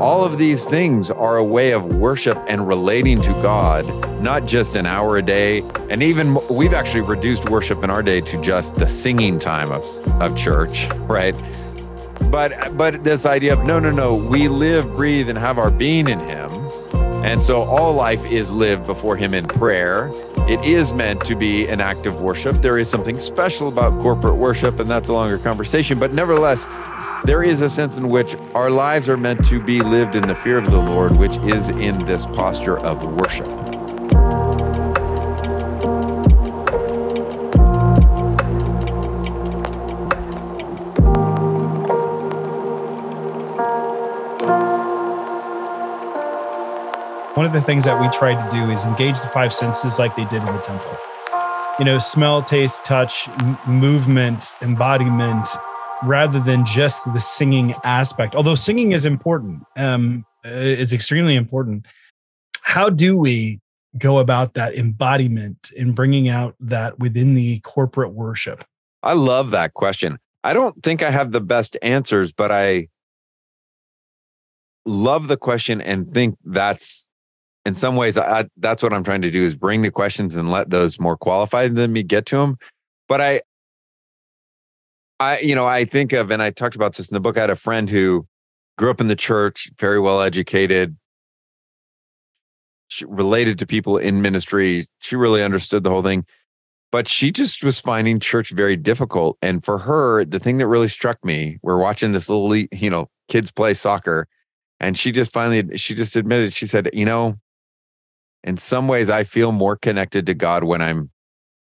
All 0.00 0.24
of 0.24 0.38
these 0.38 0.64
things 0.64 1.10
are 1.10 1.36
a 1.36 1.44
way 1.44 1.72
of 1.72 1.84
worship 1.84 2.38
and 2.48 2.66
relating 2.66 3.20
to 3.22 3.32
God, 3.34 3.86
not 4.20 4.46
just 4.46 4.76
an 4.76 4.86
hour 4.86 5.16
a 5.16 5.22
day. 5.22 5.62
And 5.90 6.02
even 6.02 6.38
we've 6.48 6.74
actually 6.74 7.02
reduced 7.02 7.48
worship 7.48 7.82
in 7.84 7.90
our 7.90 8.02
day 8.02 8.20
to 8.20 8.40
just 8.40 8.76
the 8.76 8.88
singing 8.88 9.38
time 9.38 9.70
of, 9.70 9.84
of 10.20 10.36
church, 10.36 10.88
right? 11.08 11.34
But 12.30 12.76
but 12.76 13.04
this 13.04 13.26
idea 13.26 13.52
of 13.52 13.64
no, 13.64 13.78
no, 13.78 13.90
no, 13.90 14.14
we 14.14 14.48
live, 14.48 14.86
breathe, 14.96 15.28
and 15.28 15.38
have 15.38 15.58
our 15.58 15.70
being 15.70 16.08
in 16.08 16.20
Him. 16.20 16.52
And 17.24 17.42
so 17.42 17.62
all 17.62 17.94
life 17.94 18.24
is 18.26 18.52
lived 18.52 18.86
before 18.86 19.16
Him 19.16 19.34
in 19.34 19.46
prayer. 19.46 20.12
It 20.46 20.62
is 20.62 20.92
meant 20.92 21.24
to 21.24 21.34
be 21.34 21.66
an 21.68 21.80
act 21.80 22.04
of 22.04 22.20
worship. 22.20 22.60
There 22.60 22.76
is 22.76 22.90
something 22.90 23.18
special 23.18 23.66
about 23.66 23.98
corporate 24.02 24.36
worship, 24.36 24.78
and 24.78 24.90
that's 24.90 25.08
a 25.08 25.12
longer 25.14 25.38
conversation. 25.38 25.98
But 25.98 26.12
nevertheless, 26.12 26.66
there 27.24 27.42
is 27.42 27.62
a 27.62 27.68
sense 27.70 27.96
in 27.96 28.10
which 28.10 28.36
our 28.54 28.70
lives 28.70 29.08
are 29.08 29.16
meant 29.16 29.42
to 29.46 29.58
be 29.58 29.80
lived 29.80 30.14
in 30.14 30.28
the 30.28 30.34
fear 30.34 30.58
of 30.58 30.70
the 30.70 30.76
Lord, 30.76 31.16
which 31.16 31.38
is 31.38 31.70
in 31.70 32.04
this 32.04 32.26
posture 32.26 32.78
of 32.80 33.02
worship. 33.02 33.73
One 47.34 47.44
of 47.44 47.52
the 47.52 47.60
things 47.60 47.84
that 47.84 48.00
we 48.00 48.08
try 48.10 48.32
to 48.32 48.56
do 48.56 48.70
is 48.70 48.84
engage 48.84 49.20
the 49.20 49.28
five 49.28 49.52
senses 49.52 49.98
like 49.98 50.14
they 50.14 50.24
did 50.26 50.40
in 50.40 50.46
the 50.46 50.60
temple. 50.60 50.96
You 51.80 51.84
know, 51.84 51.98
smell, 51.98 52.42
taste, 52.42 52.84
touch, 52.84 53.28
m- 53.28 53.58
movement, 53.66 54.52
embodiment, 54.62 55.48
rather 56.04 56.38
than 56.38 56.64
just 56.64 57.04
the 57.12 57.20
singing 57.20 57.74
aspect. 57.82 58.36
Although 58.36 58.54
singing 58.54 58.92
is 58.92 59.04
important, 59.04 59.64
um, 59.76 60.24
it's 60.44 60.92
extremely 60.92 61.34
important. 61.34 61.86
How 62.62 62.88
do 62.88 63.16
we 63.16 63.60
go 63.98 64.18
about 64.18 64.54
that 64.54 64.76
embodiment 64.76 65.72
and 65.76 65.92
bringing 65.92 66.28
out 66.28 66.54
that 66.60 67.00
within 67.00 67.34
the 67.34 67.58
corporate 67.60 68.12
worship? 68.12 68.64
I 69.02 69.14
love 69.14 69.50
that 69.50 69.74
question. 69.74 70.20
I 70.44 70.54
don't 70.54 70.80
think 70.84 71.02
I 71.02 71.10
have 71.10 71.32
the 71.32 71.40
best 71.40 71.76
answers, 71.82 72.30
but 72.30 72.52
I 72.52 72.88
love 74.86 75.26
the 75.26 75.36
question 75.36 75.80
and 75.80 76.08
think 76.08 76.36
that's 76.44 77.03
in 77.66 77.74
some 77.74 77.96
ways, 77.96 78.18
I, 78.18 78.46
that's 78.58 78.82
what 78.82 78.92
I'm 78.92 79.04
trying 79.04 79.22
to 79.22 79.30
do 79.30 79.42
is 79.42 79.54
bring 79.54 79.82
the 79.82 79.90
questions 79.90 80.36
and 80.36 80.50
let 80.50 80.70
those 80.70 81.00
more 81.00 81.16
qualified 81.16 81.76
than 81.76 81.92
me 81.92 82.02
get 82.02 82.26
to 82.26 82.36
them. 82.36 82.58
But 83.08 83.20
I, 83.20 83.40
I, 85.20 85.38
you 85.40 85.54
know, 85.54 85.66
I 85.66 85.84
think 85.84 86.12
of, 86.12 86.30
and 86.30 86.42
I 86.42 86.50
talked 86.50 86.76
about 86.76 86.96
this 86.96 87.10
in 87.10 87.14
the 87.14 87.20
book. 87.20 87.38
I 87.38 87.42
had 87.42 87.50
a 87.50 87.56
friend 87.56 87.88
who 87.88 88.26
grew 88.76 88.90
up 88.90 89.00
in 89.00 89.08
the 89.08 89.16
church, 89.16 89.70
very 89.78 90.00
well 90.00 90.20
educated, 90.20 90.96
she 92.88 93.04
related 93.06 93.58
to 93.58 93.66
people 93.66 93.96
in 93.96 94.22
ministry. 94.22 94.86
She 95.00 95.16
really 95.16 95.42
understood 95.42 95.84
the 95.84 95.90
whole 95.90 96.02
thing, 96.02 96.24
but 96.92 97.08
she 97.08 97.32
just 97.32 97.64
was 97.64 97.80
finding 97.80 98.20
church 98.20 98.50
very 98.50 98.76
difficult. 98.76 99.38
And 99.42 99.64
for 99.64 99.78
her, 99.78 100.24
the 100.24 100.38
thing 100.38 100.58
that 100.58 100.68
really 100.68 100.88
struck 100.88 101.24
me, 101.24 101.58
we're 101.62 101.78
watching 101.78 102.12
this 102.12 102.28
little, 102.28 102.54
you 102.54 102.90
know, 102.90 103.08
kids 103.28 103.50
play 103.50 103.74
soccer, 103.74 104.28
and 104.80 104.98
she 104.98 105.12
just 105.12 105.32
finally, 105.32 105.76
she 105.76 105.94
just 105.94 106.14
admitted, 106.14 106.52
she 106.52 106.66
said, 106.66 106.90
you 106.92 107.04
know, 107.04 107.36
in 108.44 108.56
some 108.56 108.86
ways 108.86 109.10
I 109.10 109.24
feel 109.24 109.50
more 109.50 109.76
connected 109.76 110.26
to 110.26 110.34
God 110.34 110.64
when 110.64 110.80
I'm 110.80 111.10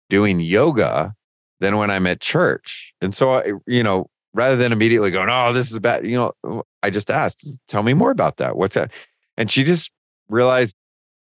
doing 0.09 0.39
yoga 0.39 1.13
than 1.59 1.77
when 1.77 1.91
I'm 1.91 2.07
at 2.07 2.21
church. 2.21 2.93
And 3.01 3.13
so, 3.13 3.35
I, 3.35 3.51
you 3.67 3.83
know, 3.83 4.09
rather 4.33 4.55
than 4.55 4.71
immediately 4.71 5.11
going, 5.11 5.29
oh, 5.29 5.53
this 5.53 5.71
is 5.71 5.77
bad, 5.79 6.07
you 6.07 6.17
know, 6.17 6.63
I 6.81 6.89
just 6.89 7.11
asked, 7.11 7.47
tell 7.67 7.83
me 7.83 7.93
more 7.93 8.11
about 8.11 8.37
that. 8.37 8.55
What's 8.55 8.75
that? 8.75 8.91
And 9.37 9.51
she 9.51 9.63
just 9.63 9.91
realized 10.29 10.75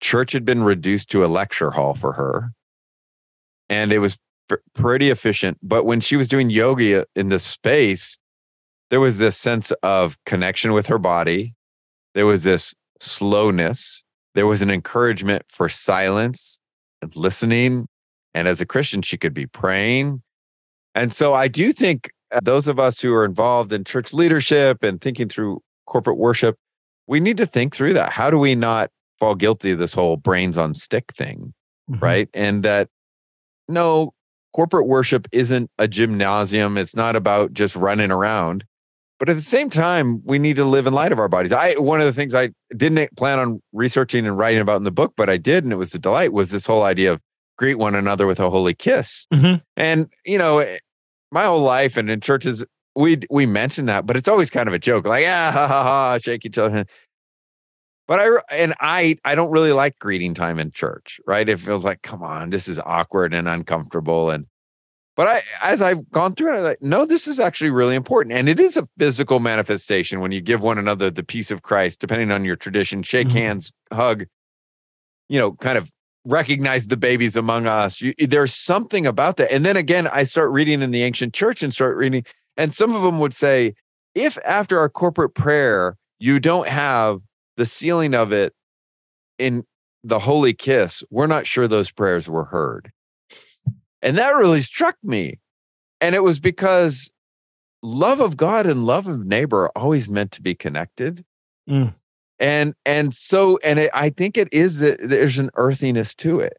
church 0.00 0.32
had 0.32 0.44
been 0.44 0.62
reduced 0.62 1.08
to 1.10 1.24
a 1.24 1.28
lecture 1.28 1.70
hall 1.70 1.94
for 1.94 2.12
her. 2.12 2.52
And 3.68 3.92
it 3.92 4.00
was 4.00 4.18
pretty 4.74 5.10
efficient. 5.10 5.58
But 5.62 5.86
when 5.86 6.00
she 6.00 6.16
was 6.16 6.28
doing 6.28 6.50
yoga 6.50 7.06
in 7.14 7.28
this 7.28 7.44
space, 7.44 8.18
there 8.90 9.00
was 9.00 9.18
this 9.18 9.36
sense 9.36 9.70
of 9.82 10.16
connection 10.26 10.72
with 10.72 10.86
her 10.86 10.98
body. 10.98 11.54
There 12.14 12.26
was 12.26 12.44
this 12.44 12.74
slowness. 13.00 14.04
There 14.36 14.46
was 14.46 14.62
an 14.62 14.70
encouragement 14.70 15.42
for 15.48 15.68
silence 15.68 16.60
and 17.02 17.14
listening. 17.16 17.88
And 18.34 18.46
as 18.46 18.60
a 18.60 18.66
Christian, 18.66 19.00
she 19.00 19.16
could 19.16 19.32
be 19.32 19.46
praying. 19.46 20.22
And 20.94 21.10
so 21.10 21.32
I 21.32 21.48
do 21.48 21.72
think 21.72 22.10
uh, 22.30 22.40
those 22.42 22.68
of 22.68 22.78
us 22.78 23.00
who 23.00 23.14
are 23.14 23.24
involved 23.24 23.72
in 23.72 23.82
church 23.82 24.12
leadership 24.12 24.82
and 24.82 25.00
thinking 25.00 25.28
through 25.28 25.62
corporate 25.86 26.18
worship, 26.18 26.56
we 27.06 27.18
need 27.18 27.38
to 27.38 27.46
think 27.46 27.74
through 27.74 27.94
that. 27.94 28.12
How 28.12 28.30
do 28.30 28.38
we 28.38 28.54
not 28.54 28.90
fall 29.18 29.34
guilty 29.34 29.70
of 29.70 29.78
this 29.78 29.94
whole 29.94 30.18
brains 30.18 30.58
on 30.58 30.74
stick 30.74 31.12
thing? 31.16 31.54
Mm-hmm. 31.90 32.04
Right. 32.04 32.28
And 32.34 32.62
that 32.62 32.88
no, 33.68 34.12
corporate 34.52 34.86
worship 34.86 35.26
isn't 35.32 35.70
a 35.78 35.88
gymnasium. 35.88 36.76
It's 36.76 36.94
not 36.94 37.16
about 37.16 37.54
just 37.54 37.74
running 37.74 38.10
around. 38.10 38.64
But 39.18 39.30
at 39.30 39.36
the 39.36 39.42
same 39.42 39.70
time, 39.70 40.22
we 40.24 40.38
need 40.38 40.56
to 40.56 40.64
live 40.64 40.86
in 40.86 40.92
light 40.92 41.12
of 41.12 41.18
our 41.18 41.28
bodies. 41.28 41.52
I 41.52 41.74
one 41.74 42.00
of 42.00 42.06
the 42.06 42.12
things 42.12 42.34
I 42.34 42.50
didn't 42.76 43.16
plan 43.16 43.38
on 43.38 43.62
researching 43.72 44.26
and 44.26 44.36
writing 44.36 44.60
about 44.60 44.76
in 44.76 44.84
the 44.84 44.90
book, 44.90 45.14
but 45.16 45.30
I 45.30 45.38
did, 45.38 45.64
and 45.64 45.72
it 45.72 45.76
was 45.76 45.94
a 45.94 45.98
delight, 45.98 46.32
was 46.32 46.50
this 46.50 46.66
whole 46.66 46.82
idea 46.82 47.12
of 47.12 47.20
greet 47.56 47.76
one 47.76 47.94
another 47.94 48.26
with 48.26 48.40
a 48.40 48.50
holy 48.50 48.74
kiss. 48.74 49.26
Mm-hmm. 49.32 49.56
And 49.76 50.12
you 50.26 50.36
know, 50.36 50.58
eh, 50.58 50.78
my 51.30 51.44
whole 51.44 51.62
life 51.62 51.96
and 51.96 52.10
in 52.10 52.20
churches, 52.20 52.64
we 52.94 53.18
we 53.30 53.46
mention 53.46 53.86
that, 53.86 54.06
but 54.06 54.16
it's 54.16 54.28
always 54.28 54.50
kind 54.50 54.68
of 54.68 54.74
a 54.74 54.78
joke, 54.78 55.06
like 55.06 55.24
ah 55.26 55.50
ha 55.52 55.66
ha 55.66 55.82
ha, 55.82 56.18
shake 56.20 56.44
each 56.44 56.58
other. 56.58 56.84
But 58.06 58.20
I 58.20 58.54
and 58.54 58.74
I 58.80 59.16
I 59.24 59.34
don't 59.34 59.50
really 59.50 59.72
like 59.72 59.98
greeting 59.98 60.34
time 60.34 60.58
in 60.58 60.70
church, 60.70 61.20
right? 61.26 61.48
It 61.48 61.58
feels 61.58 61.84
like, 61.84 62.02
come 62.02 62.22
on, 62.22 62.50
this 62.50 62.68
is 62.68 62.78
awkward 62.80 63.34
and 63.34 63.48
uncomfortable. 63.48 64.30
And 64.30 64.46
but 65.16 65.26
I 65.26 65.42
as 65.62 65.82
I've 65.82 66.08
gone 66.10 66.34
through 66.34 66.52
it, 66.52 66.58
I'm 66.58 66.62
like, 66.62 66.82
no, 66.82 67.04
this 67.04 67.26
is 67.26 67.40
actually 67.40 67.70
really 67.70 67.94
important. 67.96 68.34
And 68.34 68.48
it 68.48 68.60
is 68.60 68.76
a 68.76 68.86
physical 68.98 69.40
manifestation 69.40 70.20
when 70.20 70.30
you 70.30 70.40
give 70.40 70.62
one 70.62 70.78
another 70.78 71.10
the 71.10 71.24
peace 71.24 71.50
of 71.50 71.62
Christ, 71.62 72.00
depending 72.00 72.30
on 72.30 72.44
your 72.44 72.56
tradition, 72.56 73.02
shake 73.02 73.28
mm-hmm. 73.28 73.38
hands, 73.38 73.72
hug, 73.92 74.26
you 75.28 75.38
know, 75.38 75.52
kind 75.52 75.78
of 75.78 75.90
recognize 76.24 76.88
the 76.88 76.96
babies 76.96 77.36
among 77.36 77.66
us. 77.66 78.00
You, 78.00 78.14
there's 78.18 78.54
something 78.54 79.06
about 79.06 79.38
that. 79.38 79.52
And 79.52 79.64
then 79.64 79.76
again, 79.76 80.08
I 80.08 80.24
start 80.24 80.50
reading 80.50 80.82
in 80.82 80.90
the 80.90 81.02
ancient 81.02 81.34
church 81.34 81.62
and 81.62 81.72
start 81.72 81.96
reading, 81.96 82.24
and 82.56 82.72
some 82.72 82.94
of 82.94 83.02
them 83.02 83.18
would 83.20 83.34
say, 83.34 83.74
if 84.14 84.38
after 84.44 84.78
our 84.78 84.88
corporate 84.88 85.34
prayer, 85.34 85.96
you 86.18 86.40
don't 86.40 86.68
have 86.68 87.20
the 87.56 87.66
sealing 87.66 88.14
of 88.14 88.32
it 88.32 88.54
in 89.38 89.64
the 90.04 90.18
holy 90.18 90.54
kiss, 90.54 91.02
we're 91.10 91.26
not 91.26 91.46
sure 91.46 91.66
those 91.66 91.90
prayers 91.90 92.28
were 92.28 92.44
heard. 92.44 92.92
And 94.06 94.16
that 94.18 94.30
really 94.30 94.62
struck 94.62 94.96
me. 95.02 95.40
And 96.00 96.14
it 96.14 96.22
was 96.22 96.38
because 96.38 97.10
love 97.82 98.20
of 98.20 98.36
God 98.36 98.64
and 98.64 98.86
love 98.86 99.08
of 99.08 99.26
neighbor 99.26 99.64
are 99.64 99.72
always 99.74 100.08
meant 100.08 100.30
to 100.32 100.42
be 100.42 100.54
connected. 100.54 101.24
Mm. 101.68 101.92
And 102.38 102.74
and 102.84 103.12
so 103.12 103.58
and 103.64 103.80
it, 103.80 103.90
I 103.92 104.10
think 104.10 104.38
it 104.38 104.48
is 104.52 104.78
that 104.78 104.98
there's 105.02 105.38
an 105.38 105.50
earthiness 105.54 106.14
to 106.16 106.38
it. 106.38 106.56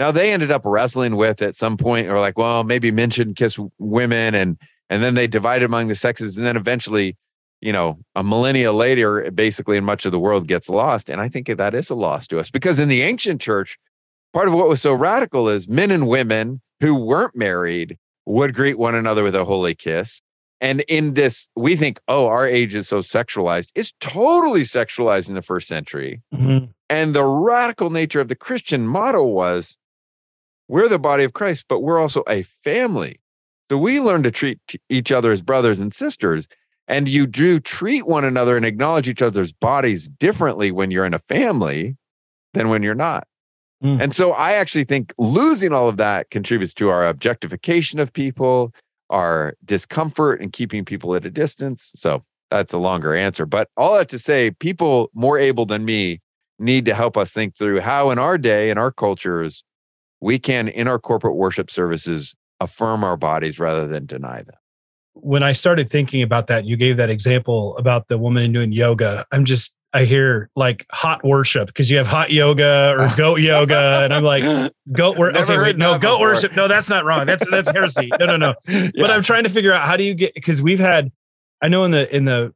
Now 0.00 0.10
they 0.10 0.32
ended 0.32 0.50
up 0.50 0.62
wrestling 0.64 1.14
with 1.14 1.40
at 1.40 1.54
some 1.54 1.76
point 1.76 2.08
or 2.08 2.18
like, 2.18 2.36
well, 2.36 2.64
maybe 2.64 2.90
mention 2.90 3.32
kiss 3.32 3.60
women 3.78 4.34
and 4.34 4.58
and 4.90 5.00
then 5.00 5.14
they 5.14 5.28
divided 5.28 5.66
among 5.66 5.86
the 5.86 5.94
sexes 5.94 6.36
and 6.36 6.44
then 6.44 6.56
eventually 6.56 7.16
you 7.60 7.72
know, 7.72 7.98
a 8.14 8.22
millennia 8.22 8.72
later, 8.72 9.30
basically 9.32 9.76
in 9.76 9.84
much 9.84 10.06
of 10.06 10.12
the 10.12 10.18
world 10.18 10.46
gets 10.46 10.68
lost. 10.68 11.10
And 11.10 11.20
I 11.20 11.28
think 11.28 11.48
that 11.48 11.74
is 11.74 11.90
a 11.90 11.94
loss 11.94 12.26
to 12.28 12.38
us 12.38 12.50
because 12.50 12.78
in 12.78 12.88
the 12.88 13.02
ancient 13.02 13.40
church, 13.40 13.78
part 14.32 14.46
of 14.46 14.54
what 14.54 14.68
was 14.68 14.80
so 14.80 14.94
radical 14.94 15.48
is 15.48 15.68
men 15.68 15.90
and 15.90 16.06
women 16.06 16.60
who 16.80 16.94
weren't 16.94 17.36
married 17.36 17.96
would 18.26 18.54
greet 18.54 18.78
one 18.78 18.94
another 18.94 19.22
with 19.22 19.34
a 19.34 19.44
holy 19.44 19.74
kiss. 19.74 20.20
And 20.60 20.80
in 20.88 21.14
this, 21.14 21.48
we 21.54 21.76
think, 21.76 22.00
oh, 22.08 22.26
our 22.26 22.46
age 22.46 22.74
is 22.74 22.88
so 22.88 22.98
sexualized. 22.98 23.70
It's 23.74 23.92
totally 24.00 24.62
sexualized 24.62 25.28
in 25.28 25.34
the 25.34 25.42
first 25.42 25.68
century. 25.68 26.20
Mm-hmm. 26.34 26.66
And 26.90 27.14
the 27.14 27.24
radical 27.24 27.90
nature 27.90 28.20
of 28.20 28.28
the 28.28 28.34
Christian 28.34 28.86
motto 28.86 29.22
was 29.22 29.76
we're 30.66 30.88
the 30.88 30.98
body 30.98 31.24
of 31.24 31.32
Christ, 31.32 31.66
but 31.68 31.80
we're 31.80 32.00
also 32.00 32.24
a 32.28 32.42
family. 32.42 33.20
So 33.70 33.78
we 33.78 34.00
learn 34.00 34.22
to 34.24 34.30
treat 34.30 34.58
each 34.88 35.12
other 35.12 35.30
as 35.30 35.42
brothers 35.42 35.78
and 35.78 35.94
sisters. 35.94 36.48
And 36.88 37.08
you 37.08 37.26
do 37.26 37.60
treat 37.60 38.06
one 38.06 38.24
another 38.24 38.56
and 38.56 38.64
acknowledge 38.64 39.08
each 39.08 39.22
other's 39.22 39.52
bodies 39.52 40.08
differently 40.08 40.70
when 40.72 40.90
you're 40.90 41.04
in 41.04 41.14
a 41.14 41.18
family 41.18 41.96
than 42.54 42.70
when 42.70 42.82
you're 42.82 42.94
not. 42.94 43.28
Mm. 43.82 44.02
And 44.02 44.14
so 44.14 44.32
I 44.32 44.52
actually 44.54 44.84
think 44.84 45.12
losing 45.18 45.72
all 45.72 45.88
of 45.88 45.96
that 45.98 46.30
contributes 46.30 46.74
to 46.74 46.88
our 46.90 47.06
objectification 47.06 47.98
of 47.98 48.12
people, 48.12 48.74
our 49.10 49.54
discomfort 49.64 50.40
and 50.40 50.52
keeping 50.52 50.84
people 50.84 51.14
at 51.14 51.24
a 51.24 51.30
distance. 51.30 51.92
So 51.96 52.24
that's 52.50 52.72
a 52.72 52.78
longer 52.78 53.14
answer. 53.14 53.46
But 53.46 53.68
all 53.76 53.96
that 53.96 54.08
to 54.10 54.18
say, 54.18 54.50
people 54.50 55.10
more 55.14 55.38
able 55.38 55.66
than 55.66 55.84
me 55.84 56.20
need 56.58 56.84
to 56.86 56.94
help 56.94 57.16
us 57.16 57.32
think 57.32 57.56
through 57.56 57.80
how 57.80 58.10
in 58.10 58.18
our 58.18 58.36
day, 58.36 58.70
in 58.70 58.78
our 58.78 58.90
cultures, 58.90 59.62
we 60.20 60.38
can, 60.38 60.68
in 60.68 60.88
our 60.88 60.98
corporate 60.98 61.36
worship 61.36 61.70
services, 61.70 62.34
affirm 62.60 63.04
our 63.04 63.16
bodies 63.16 63.60
rather 63.60 63.86
than 63.86 64.04
deny 64.06 64.42
them 64.42 64.56
when 65.20 65.42
I 65.42 65.52
started 65.52 65.88
thinking 65.88 66.22
about 66.22 66.46
that, 66.48 66.64
you 66.64 66.76
gave 66.76 66.96
that 66.96 67.10
example 67.10 67.76
about 67.76 68.08
the 68.08 68.18
woman 68.18 68.52
doing 68.52 68.72
yoga. 68.72 69.26
I'm 69.32 69.44
just, 69.44 69.74
I 69.92 70.04
hear 70.04 70.50
like 70.54 70.86
hot 70.92 71.24
worship 71.24 71.68
because 71.68 71.90
you 71.90 71.96
have 71.96 72.06
hot 72.06 72.30
yoga 72.30 72.94
or 72.98 73.10
goat 73.16 73.40
yoga, 73.40 74.02
and 74.04 74.12
I'm 74.12 74.22
like 74.22 74.44
goat 74.92 75.16
worship. 75.16 75.42
Okay, 75.42 75.58
wait, 75.58 75.78
no, 75.78 75.92
goat 75.98 76.18
before. 76.18 76.20
worship. 76.20 76.54
No, 76.54 76.68
that's 76.68 76.90
not 76.90 77.04
wrong. 77.04 77.26
That's 77.26 77.48
that's 77.50 77.70
heresy. 77.70 78.10
No, 78.20 78.26
no, 78.26 78.36
no. 78.36 78.54
Yeah. 78.68 78.90
But 78.96 79.10
I'm 79.10 79.22
trying 79.22 79.44
to 79.44 79.48
figure 79.48 79.72
out 79.72 79.86
how 79.86 79.96
do 79.96 80.04
you 80.04 80.14
get 80.14 80.34
because 80.34 80.60
we've 80.60 80.78
had, 80.78 81.10
I 81.62 81.68
know 81.68 81.84
in 81.84 81.90
the 81.90 82.14
in 82.14 82.26
the, 82.26 82.52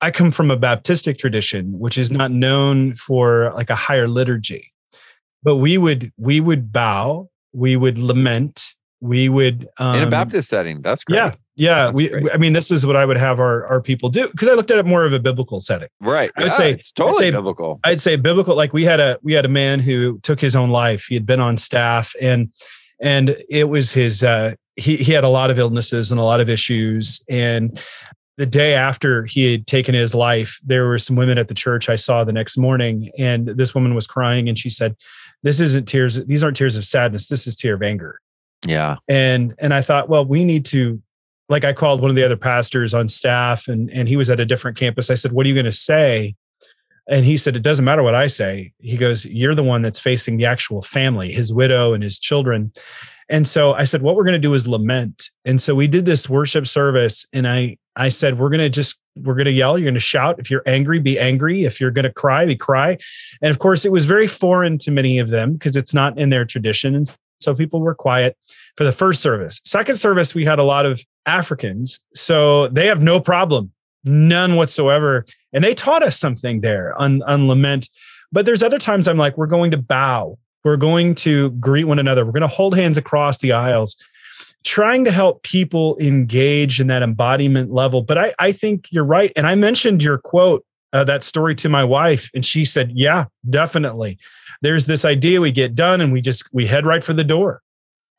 I 0.00 0.10
come 0.10 0.30
from 0.30 0.50
a 0.50 0.56
Baptistic 0.56 1.18
tradition, 1.18 1.78
which 1.78 1.96
is 1.96 2.10
not 2.10 2.30
known 2.32 2.96
for 2.96 3.52
like 3.54 3.70
a 3.70 3.74
higher 3.74 4.08
liturgy, 4.08 4.72
but 5.42 5.56
we 5.56 5.78
would 5.78 6.12
we 6.16 6.40
would 6.40 6.72
bow, 6.72 7.30
we 7.52 7.76
would 7.76 7.98
lament, 7.98 8.74
we 9.00 9.28
would 9.28 9.68
um, 9.78 9.96
in 9.96 10.02
a 10.02 10.04
um, 10.06 10.10
Baptist 10.10 10.48
setting. 10.48 10.82
That's 10.82 11.04
great. 11.04 11.16
Yeah, 11.16 11.34
yeah, 11.56 11.90
we. 11.90 12.08
Great. 12.08 12.28
I 12.32 12.38
mean, 12.38 12.54
this 12.54 12.70
is 12.70 12.86
what 12.86 12.96
I 12.96 13.04
would 13.04 13.18
have 13.18 13.38
our 13.38 13.66
our 13.66 13.80
people 13.80 14.08
do 14.08 14.28
because 14.28 14.48
I 14.48 14.54
looked 14.54 14.70
at 14.70 14.78
it 14.78 14.86
more 14.86 15.04
of 15.04 15.12
a 15.12 15.18
biblical 15.18 15.60
setting. 15.60 15.88
Right. 16.00 16.30
I 16.36 16.42
would 16.42 16.52
yeah, 16.52 16.56
say 16.56 16.72
it's 16.72 16.92
totally 16.92 17.26
I'd 17.26 17.30
say, 17.30 17.30
biblical. 17.30 17.80
I'd 17.84 18.00
say 18.00 18.16
biblical. 18.16 18.56
Like 18.56 18.72
we 18.72 18.84
had 18.84 19.00
a 19.00 19.18
we 19.22 19.34
had 19.34 19.44
a 19.44 19.48
man 19.48 19.80
who 19.80 20.18
took 20.20 20.40
his 20.40 20.56
own 20.56 20.70
life. 20.70 21.06
He 21.08 21.14
had 21.14 21.26
been 21.26 21.40
on 21.40 21.56
staff 21.56 22.12
and 22.20 22.52
and 23.00 23.36
it 23.48 23.68
was 23.68 23.92
his. 23.92 24.24
uh 24.24 24.54
He 24.76 24.96
he 24.96 25.12
had 25.12 25.24
a 25.24 25.28
lot 25.28 25.50
of 25.50 25.58
illnesses 25.58 26.10
and 26.10 26.18
a 26.20 26.24
lot 26.24 26.40
of 26.40 26.48
issues 26.48 27.22
and. 27.28 27.80
The 28.38 28.46
day 28.46 28.72
after 28.72 29.26
he 29.26 29.52
had 29.52 29.66
taken 29.66 29.94
his 29.94 30.14
life, 30.14 30.58
there 30.64 30.88
were 30.88 30.98
some 30.98 31.16
women 31.16 31.36
at 31.36 31.48
the 31.48 31.54
church 31.54 31.90
I 31.90 31.96
saw 31.96 32.24
the 32.24 32.32
next 32.32 32.56
morning, 32.56 33.10
and 33.18 33.46
this 33.46 33.74
woman 33.74 33.94
was 33.94 34.06
crying, 34.06 34.48
and 34.48 34.58
she 34.58 34.70
said, 34.70 34.96
"This 35.42 35.60
isn't 35.60 35.86
tears. 35.86 36.16
These 36.24 36.42
aren't 36.42 36.56
tears 36.56 36.74
of 36.78 36.86
sadness. 36.86 37.28
This 37.28 37.46
is 37.46 37.54
tear 37.54 37.74
of 37.74 37.82
anger." 37.82 38.20
Yeah. 38.66 38.96
And 39.06 39.54
and 39.58 39.74
I 39.74 39.82
thought, 39.82 40.08
well, 40.08 40.24
we 40.24 40.44
need 40.44 40.64
to 40.66 41.00
like 41.52 41.64
I 41.64 41.74
called 41.74 42.00
one 42.00 42.08
of 42.08 42.16
the 42.16 42.24
other 42.24 42.36
pastors 42.36 42.94
on 42.94 43.08
staff 43.08 43.68
and 43.68 43.90
and 43.92 44.08
he 44.08 44.16
was 44.16 44.30
at 44.30 44.40
a 44.40 44.46
different 44.46 44.76
campus. 44.76 45.10
I 45.10 45.14
said, 45.14 45.32
"What 45.32 45.44
are 45.44 45.48
you 45.50 45.54
going 45.54 45.66
to 45.66 45.72
say?" 45.72 46.34
And 47.08 47.26
he 47.26 47.36
said, 47.36 47.54
"It 47.54 47.62
doesn't 47.62 47.84
matter 47.84 48.02
what 48.02 48.14
I 48.14 48.26
say." 48.26 48.72
He 48.78 48.96
goes, 48.96 49.26
"You're 49.26 49.54
the 49.54 49.62
one 49.62 49.82
that's 49.82 50.00
facing 50.00 50.38
the 50.38 50.46
actual 50.46 50.80
family, 50.82 51.30
his 51.30 51.52
widow 51.52 51.92
and 51.92 52.02
his 52.02 52.18
children." 52.18 52.72
And 53.28 53.46
so 53.46 53.74
I 53.74 53.84
said, 53.84 54.00
"What 54.02 54.16
we're 54.16 54.24
going 54.24 54.32
to 54.32 54.48
do 54.48 54.54
is 54.54 54.66
lament." 54.66 55.30
And 55.44 55.60
so 55.60 55.74
we 55.74 55.86
did 55.86 56.06
this 56.06 56.28
worship 56.28 56.66
service 56.66 57.26
and 57.34 57.46
I 57.46 57.76
I 57.96 58.08
said, 58.08 58.38
"We're 58.38 58.48
going 58.48 58.60
to 58.60 58.70
just 58.70 58.98
we're 59.14 59.34
going 59.34 59.44
to 59.44 59.52
yell, 59.52 59.76
you're 59.76 59.84
going 59.84 59.94
to 59.94 60.00
shout. 60.00 60.38
If 60.38 60.50
you're 60.50 60.62
angry, 60.64 60.98
be 61.00 61.18
angry. 61.18 61.64
If 61.64 61.82
you're 61.82 61.90
going 61.90 62.04
to 62.06 62.12
cry, 62.12 62.46
be 62.46 62.56
cry." 62.56 62.96
And 63.42 63.50
of 63.50 63.58
course, 63.58 63.84
it 63.84 63.92
was 63.92 64.06
very 64.06 64.26
foreign 64.26 64.78
to 64.78 64.90
many 64.90 65.18
of 65.18 65.28
them 65.28 65.52
because 65.52 65.76
it's 65.76 65.92
not 65.92 66.18
in 66.18 66.30
their 66.30 66.46
tradition. 66.46 66.94
And 66.94 67.06
so 67.40 67.54
people 67.54 67.80
were 67.80 67.94
quiet 67.94 68.38
for 68.76 68.84
the 68.84 68.92
first 68.92 69.20
service. 69.20 69.60
Second 69.64 69.96
service, 69.96 70.34
we 70.34 70.46
had 70.46 70.58
a 70.58 70.64
lot 70.64 70.86
of 70.86 71.04
Africans. 71.26 72.00
So 72.14 72.68
they 72.68 72.86
have 72.86 73.02
no 73.02 73.20
problem, 73.20 73.72
none 74.04 74.56
whatsoever. 74.56 75.24
And 75.52 75.62
they 75.62 75.74
taught 75.74 76.02
us 76.02 76.18
something 76.18 76.60
there 76.60 76.94
on, 77.00 77.22
on 77.22 77.48
lament. 77.48 77.88
But 78.32 78.46
there's 78.46 78.62
other 78.62 78.78
times 78.78 79.06
I'm 79.06 79.18
like, 79.18 79.36
we're 79.36 79.46
going 79.46 79.70
to 79.72 79.78
bow. 79.78 80.38
We're 80.64 80.76
going 80.76 81.14
to 81.16 81.50
greet 81.52 81.84
one 81.84 81.98
another. 81.98 82.24
We're 82.24 82.32
going 82.32 82.42
to 82.42 82.48
hold 82.48 82.76
hands 82.76 82.96
across 82.96 83.38
the 83.38 83.52
aisles, 83.52 83.96
trying 84.64 85.04
to 85.04 85.10
help 85.10 85.42
people 85.42 85.98
engage 85.98 86.80
in 86.80 86.86
that 86.86 87.02
embodiment 87.02 87.72
level. 87.72 88.02
But 88.02 88.18
I, 88.18 88.32
I 88.38 88.52
think 88.52 88.88
you're 88.90 89.04
right. 89.04 89.32
And 89.34 89.46
I 89.46 89.54
mentioned 89.54 90.02
your 90.02 90.18
quote 90.18 90.64
uh, 90.92 91.04
that 91.04 91.22
story 91.22 91.54
to 91.56 91.68
my 91.68 91.84
wife, 91.84 92.30
and 92.34 92.44
she 92.44 92.64
said, 92.64 92.92
"Yeah, 92.94 93.24
definitely." 93.48 94.18
There's 94.60 94.86
this 94.86 95.04
idea 95.04 95.40
we 95.40 95.50
get 95.50 95.74
done, 95.74 96.00
and 96.00 96.12
we 96.12 96.20
just 96.20 96.44
we 96.52 96.66
head 96.66 96.86
right 96.86 97.02
for 97.02 97.12
the 97.14 97.24
door, 97.24 97.62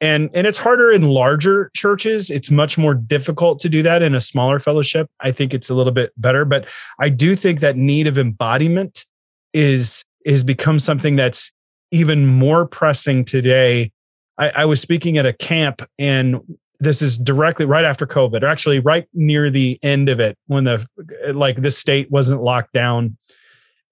and 0.04 0.30
and 0.34 0.46
it's 0.46 0.58
harder 0.58 0.92
in 0.92 1.04
larger 1.04 1.72
churches. 1.74 2.30
It's 2.30 2.52
much 2.52 2.78
more 2.78 2.94
difficult 2.94 3.60
to 3.60 3.70
do 3.70 3.82
that 3.84 4.02
in 4.02 4.14
a 4.14 4.20
smaller 4.20 4.60
fellowship. 4.60 5.08
I 5.22 5.32
think 5.32 5.54
it's 5.54 5.70
a 5.70 5.74
little 5.74 5.94
bit 5.94 6.12
better, 6.18 6.44
but 6.44 6.68
I 7.00 7.08
do 7.08 7.38
think 7.38 7.62
that 7.62 7.78
need 7.78 8.06
of 8.06 8.18
embodiment 8.18 9.06
is 9.54 10.04
is 10.26 10.44
become 10.44 10.78
something 10.78 11.16
that's 11.16 11.54
even 11.92 12.26
more 12.26 12.68
pressing 12.68 13.24
today. 13.24 13.94
I, 14.38 14.52
I 14.58 14.66
was 14.66 14.82
speaking 14.82 15.18
at 15.18 15.26
a 15.26 15.32
camp 15.32 15.82
and 15.98 16.42
this 16.80 17.02
is 17.02 17.18
directly 17.18 17.66
right 17.66 17.86
after 17.86 18.06
COVID, 18.06 18.44
or 18.44 18.48
actually 18.48 18.82
right 18.82 19.08
near 19.14 19.50
the 19.50 19.80
end 19.84 20.10
of 20.10 20.20
it 20.20 20.38
when 20.48 20.66
the 20.66 20.86
like 21.34 21.56
this 21.58 21.78
state 21.78 22.12
wasn't 22.12 22.44
locked 22.44 22.74
down. 22.74 23.18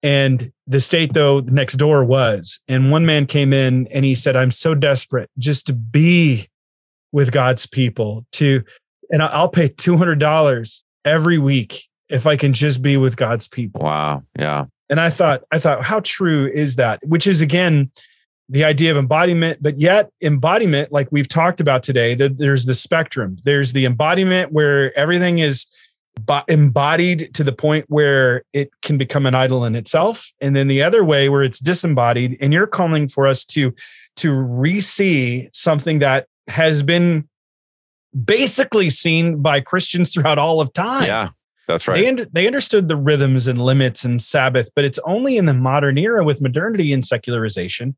And 0.02 0.52
the 0.66 0.80
state, 0.80 1.14
though, 1.14 1.40
next 1.40 1.74
door 1.74 2.04
was. 2.04 2.60
And 2.68 2.90
one 2.90 3.06
man 3.06 3.26
came 3.26 3.52
in 3.52 3.86
and 3.88 4.04
he 4.04 4.14
said, 4.14 4.36
I'm 4.36 4.50
so 4.50 4.74
desperate 4.74 5.30
just 5.38 5.66
to 5.68 5.72
be 5.72 6.48
with 7.12 7.30
God's 7.30 7.66
people, 7.66 8.26
to, 8.32 8.64
and 9.10 9.22
I'll 9.22 9.48
pay 9.48 9.68
$200 9.68 10.84
every 11.04 11.38
week 11.38 11.88
if 12.08 12.26
I 12.26 12.36
can 12.36 12.52
just 12.52 12.82
be 12.82 12.96
with 12.96 13.16
God's 13.16 13.48
people. 13.48 13.82
Wow. 13.82 14.22
Yeah. 14.38 14.66
And 14.90 15.00
I 15.00 15.10
thought, 15.10 15.42
I 15.52 15.58
thought, 15.58 15.84
how 15.84 16.00
true 16.00 16.50
is 16.52 16.76
that? 16.76 17.00
Which 17.06 17.26
is 17.26 17.40
again, 17.40 17.90
the 18.48 18.64
idea 18.64 18.90
of 18.90 18.98
embodiment, 18.98 19.62
but 19.62 19.78
yet 19.78 20.10
embodiment, 20.20 20.92
like 20.92 21.08
we've 21.10 21.28
talked 21.28 21.60
about 21.60 21.82
today, 21.82 22.14
that 22.14 22.38
there's 22.38 22.66
the 22.66 22.74
spectrum. 22.74 23.36
There's 23.44 23.72
the 23.72 23.86
embodiment 23.86 24.52
where 24.52 24.96
everything 24.98 25.38
is 25.38 25.66
embodied 26.48 27.34
to 27.34 27.44
the 27.44 27.52
point 27.52 27.86
where 27.88 28.42
it 28.52 28.70
can 28.82 28.98
become 28.98 29.26
an 29.26 29.34
idol 29.34 29.64
in 29.64 29.74
itself, 29.74 30.32
and 30.40 30.54
then 30.54 30.68
the 30.68 30.82
other 30.82 31.04
way 31.04 31.28
where 31.28 31.42
it's 31.42 31.58
disembodied. 31.58 32.36
And 32.40 32.52
you're 32.52 32.66
calling 32.66 33.08
for 33.08 33.26
us 33.26 33.44
to 33.46 33.74
to 34.16 34.32
re-see 34.32 35.48
something 35.52 36.00
that 36.00 36.26
has 36.48 36.82
been 36.82 37.28
basically 38.24 38.90
seen 38.90 39.40
by 39.40 39.60
Christians 39.60 40.12
throughout 40.12 40.38
all 40.38 40.60
of 40.60 40.72
time. 40.72 41.06
Yeah. 41.06 41.28
That's 41.66 41.88
right. 41.88 41.94
They, 41.94 42.08
under, 42.08 42.24
they 42.26 42.46
understood 42.46 42.88
the 42.88 42.96
rhythms 42.96 43.46
and 43.46 43.58
limits 43.58 44.04
and 44.04 44.20
Sabbath, 44.20 44.70
but 44.74 44.84
it's 44.84 44.98
only 45.06 45.38
in 45.38 45.46
the 45.46 45.54
modern 45.54 45.96
era 45.96 46.24
with 46.24 46.42
modernity 46.42 46.92
and 46.92 47.04
secularization 47.04 47.96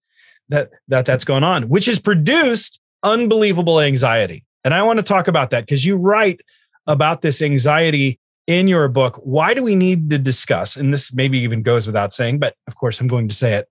that 0.50 0.70
that 0.88 1.06
that's 1.06 1.24
going 1.24 1.42
on, 1.42 1.68
which 1.68 1.86
has 1.86 1.98
produced 1.98 2.80
unbelievable 3.02 3.80
anxiety. 3.80 4.44
And 4.64 4.74
I 4.74 4.82
want 4.82 4.98
to 4.98 5.02
talk 5.02 5.28
about 5.28 5.50
that 5.50 5.62
because 5.62 5.84
you 5.84 5.96
write 5.96 6.42
about 6.86 7.22
this 7.22 7.40
anxiety 7.42 8.18
in 8.46 8.68
your 8.68 8.88
book. 8.88 9.16
Why 9.22 9.54
do 9.54 9.62
we 9.62 9.74
need 9.74 10.10
to 10.10 10.18
discuss? 10.18 10.76
And 10.76 10.92
this 10.92 11.12
maybe 11.12 11.40
even 11.40 11.62
goes 11.62 11.86
without 11.86 12.12
saying, 12.12 12.38
but 12.38 12.54
of 12.66 12.76
course 12.76 13.00
I'm 13.00 13.08
going 13.08 13.28
to 13.28 13.34
say 13.34 13.54
it 13.54 13.68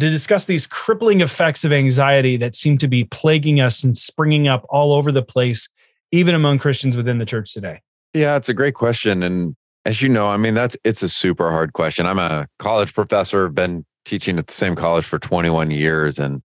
to 0.00 0.10
discuss 0.10 0.46
these 0.46 0.66
crippling 0.66 1.20
effects 1.20 1.64
of 1.64 1.72
anxiety 1.72 2.36
that 2.38 2.54
seem 2.54 2.78
to 2.78 2.88
be 2.88 3.04
plaguing 3.04 3.60
us 3.60 3.84
and 3.84 3.96
springing 3.96 4.48
up 4.48 4.66
all 4.68 4.92
over 4.92 5.12
the 5.12 5.22
place, 5.22 5.68
even 6.10 6.34
among 6.34 6.58
Christians 6.58 6.96
within 6.96 7.18
the 7.18 7.26
church 7.26 7.52
today. 7.52 7.80
Yeah, 8.12 8.36
it's 8.36 8.48
a 8.48 8.54
great 8.54 8.74
question. 8.74 9.22
And 9.22 9.54
as 9.84 10.02
you 10.02 10.08
know, 10.08 10.28
I 10.28 10.36
mean, 10.36 10.54
that's 10.54 10.76
it's 10.84 11.02
a 11.02 11.08
super 11.08 11.50
hard 11.50 11.74
question. 11.74 12.06
I'm 12.06 12.18
a 12.18 12.46
college 12.58 12.94
professor, 12.94 13.48
been 13.48 13.84
teaching 14.04 14.38
at 14.38 14.46
the 14.46 14.52
same 14.52 14.74
college 14.74 15.04
for 15.04 15.18
21 15.18 15.70
years. 15.70 16.18
And 16.18 16.42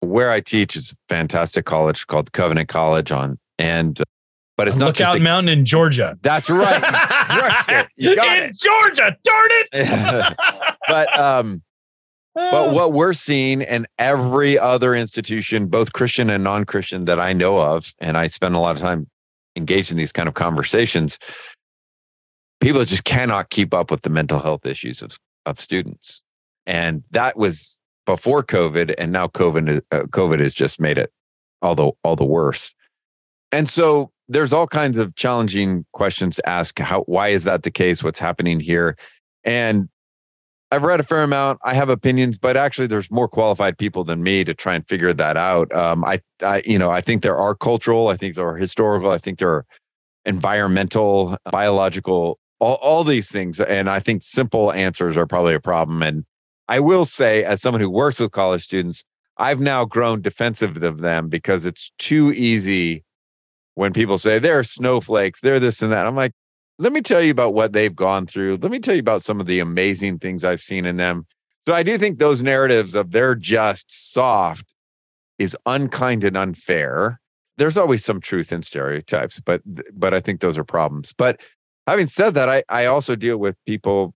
where 0.00 0.30
I 0.30 0.40
teach 0.40 0.76
is 0.76 0.92
a 0.92 0.96
fantastic 1.08 1.66
college 1.66 2.06
called 2.06 2.32
Covenant 2.32 2.68
College 2.68 3.12
on 3.12 3.38
and 3.58 4.02
but 4.56 4.68
it's 4.68 4.76
not 4.76 4.98
Lookout 4.98 5.16
a, 5.16 5.20
Mountain 5.20 5.50
in 5.50 5.64
Georgia. 5.64 6.18
That's 6.22 6.48
right. 6.48 7.88
You 7.96 8.10
You 8.10 8.12
in 8.12 8.18
it. 8.20 8.56
Georgia, 8.56 9.16
darn 9.22 9.48
it. 9.50 10.36
but 10.88 11.18
um 11.18 11.62
but 12.34 12.74
what 12.74 12.92
we're 12.92 13.14
seeing 13.14 13.62
and 13.62 13.86
every 13.98 14.58
other 14.58 14.94
institution, 14.94 15.68
both 15.68 15.94
Christian 15.94 16.28
and 16.28 16.44
non-Christian 16.44 17.06
that 17.06 17.18
I 17.18 17.32
know 17.32 17.58
of, 17.58 17.94
and 17.98 18.18
I 18.18 18.26
spend 18.26 18.54
a 18.54 18.58
lot 18.58 18.76
of 18.76 18.82
time 18.82 19.08
engaged 19.56 19.90
in 19.90 19.96
these 19.96 20.12
kind 20.12 20.28
of 20.28 20.34
conversations, 20.34 21.18
people 22.60 22.84
just 22.84 23.04
cannot 23.04 23.48
keep 23.48 23.72
up 23.72 23.90
with 23.90 24.02
the 24.02 24.10
mental 24.10 24.38
health 24.38 24.66
issues 24.66 25.00
of, 25.00 25.18
of 25.46 25.58
students. 25.58 26.20
And 26.66 27.04
that 27.12 27.38
was 27.38 27.78
before 28.04 28.42
COVID, 28.42 28.94
and 28.98 29.12
now 29.12 29.28
COVID 29.28 29.80
uh, 29.90 30.00
COVID 30.02 30.40
has 30.40 30.52
just 30.52 30.78
made 30.78 30.98
it 30.98 31.10
all 31.62 31.74
the 31.74 31.90
all 32.04 32.16
the 32.16 32.24
worse. 32.24 32.74
And 33.50 33.68
so 33.68 34.10
there's 34.28 34.52
all 34.52 34.66
kinds 34.66 34.98
of 34.98 35.14
challenging 35.14 35.84
questions 35.92 36.36
to 36.36 36.48
ask. 36.48 36.78
How 36.78 37.02
why 37.02 37.28
is 37.28 37.44
that 37.44 37.62
the 37.62 37.70
case? 37.70 38.02
What's 38.02 38.18
happening 38.18 38.60
here? 38.60 38.96
And 39.44 39.88
I've 40.72 40.82
read 40.82 40.98
a 40.98 41.04
fair 41.04 41.22
amount. 41.22 41.60
I 41.62 41.74
have 41.74 41.88
opinions, 41.88 42.38
but 42.38 42.56
actually, 42.56 42.88
there's 42.88 43.10
more 43.10 43.28
qualified 43.28 43.78
people 43.78 44.02
than 44.02 44.22
me 44.22 44.42
to 44.44 44.52
try 44.52 44.74
and 44.74 44.86
figure 44.88 45.12
that 45.12 45.36
out. 45.36 45.72
Um, 45.72 46.04
I, 46.04 46.20
I, 46.42 46.62
you 46.66 46.78
know, 46.78 46.90
I 46.90 47.00
think 47.00 47.22
there 47.22 47.36
are 47.36 47.54
cultural. 47.54 48.08
I 48.08 48.16
think 48.16 48.34
there 48.34 48.48
are 48.48 48.56
historical. 48.56 49.10
I 49.10 49.18
think 49.18 49.38
there 49.38 49.52
are 49.52 49.66
environmental, 50.24 51.36
biological, 51.52 52.40
all, 52.58 52.74
all 52.82 53.04
these 53.04 53.30
things. 53.30 53.60
And 53.60 53.88
I 53.88 54.00
think 54.00 54.24
simple 54.24 54.72
answers 54.72 55.16
are 55.16 55.26
probably 55.26 55.54
a 55.54 55.60
problem. 55.60 56.02
And 56.02 56.24
I 56.68 56.80
will 56.80 57.04
say, 57.04 57.44
as 57.44 57.62
someone 57.62 57.80
who 57.80 57.90
works 57.90 58.18
with 58.18 58.32
college 58.32 58.64
students, 58.64 59.04
I've 59.38 59.60
now 59.60 59.84
grown 59.84 60.20
defensive 60.20 60.82
of 60.82 60.98
them 60.98 61.28
because 61.28 61.64
it's 61.64 61.92
too 61.98 62.32
easy 62.32 63.04
when 63.76 63.92
people 63.92 64.18
say 64.18 64.38
they're 64.38 64.64
snowflakes, 64.64 65.40
they're 65.40 65.60
this 65.60 65.82
and 65.82 65.92
that. 65.92 66.06
I'm 66.06 66.16
like, 66.16 66.32
let 66.78 66.92
me 66.92 67.02
tell 67.02 67.22
you 67.22 67.30
about 67.30 67.54
what 67.54 67.72
they've 67.72 67.94
gone 67.94 68.26
through. 68.26 68.56
Let 68.56 68.72
me 68.72 68.78
tell 68.78 68.94
you 68.94 69.00
about 69.00 69.22
some 69.22 69.38
of 69.38 69.46
the 69.46 69.60
amazing 69.60 70.18
things 70.18 70.44
I've 70.44 70.62
seen 70.62 70.84
in 70.86 70.96
them. 70.96 71.26
So 71.68 71.74
I 71.74 71.82
do 71.82 71.98
think 71.98 72.18
those 72.18 72.42
narratives 72.42 72.94
of 72.94 73.12
they're 73.12 73.34
just 73.34 74.12
soft 74.12 74.74
is 75.38 75.56
unkind 75.66 76.24
and 76.24 76.36
unfair. 76.36 77.20
There's 77.58 77.76
always 77.76 78.04
some 78.04 78.20
truth 78.20 78.50
in 78.50 78.62
stereotypes, 78.62 79.40
but 79.40 79.62
but 79.92 80.14
I 80.14 80.20
think 80.20 80.40
those 80.40 80.58
are 80.58 80.64
problems. 80.64 81.12
But 81.12 81.40
having 81.86 82.06
said 82.06 82.34
that, 82.34 82.48
I 82.48 82.62
I 82.68 82.86
also 82.86 83.14
deal 83.14 83.36
with 83.36 83.56
people 83.66 84.14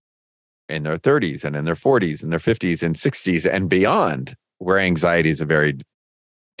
in 0.69 0.83
their 0.83 0.97
30s 0.97 1.43
and 1.43 1.55
in 1.55 1.65
their 1.65 1.75
40s 1.75 2.23
and 2.23 2.31
their 2.31 2.39
50s 2.39 2.81
and 2.81 2.95
60s 2.95 3.51
and 3.51 3.69
beyond, 3.69 4.35
where 4.59 4.79
anxiety 4.79 5.29
is 5.29 5.41
a 5.41 5.45
very 5.45 5.77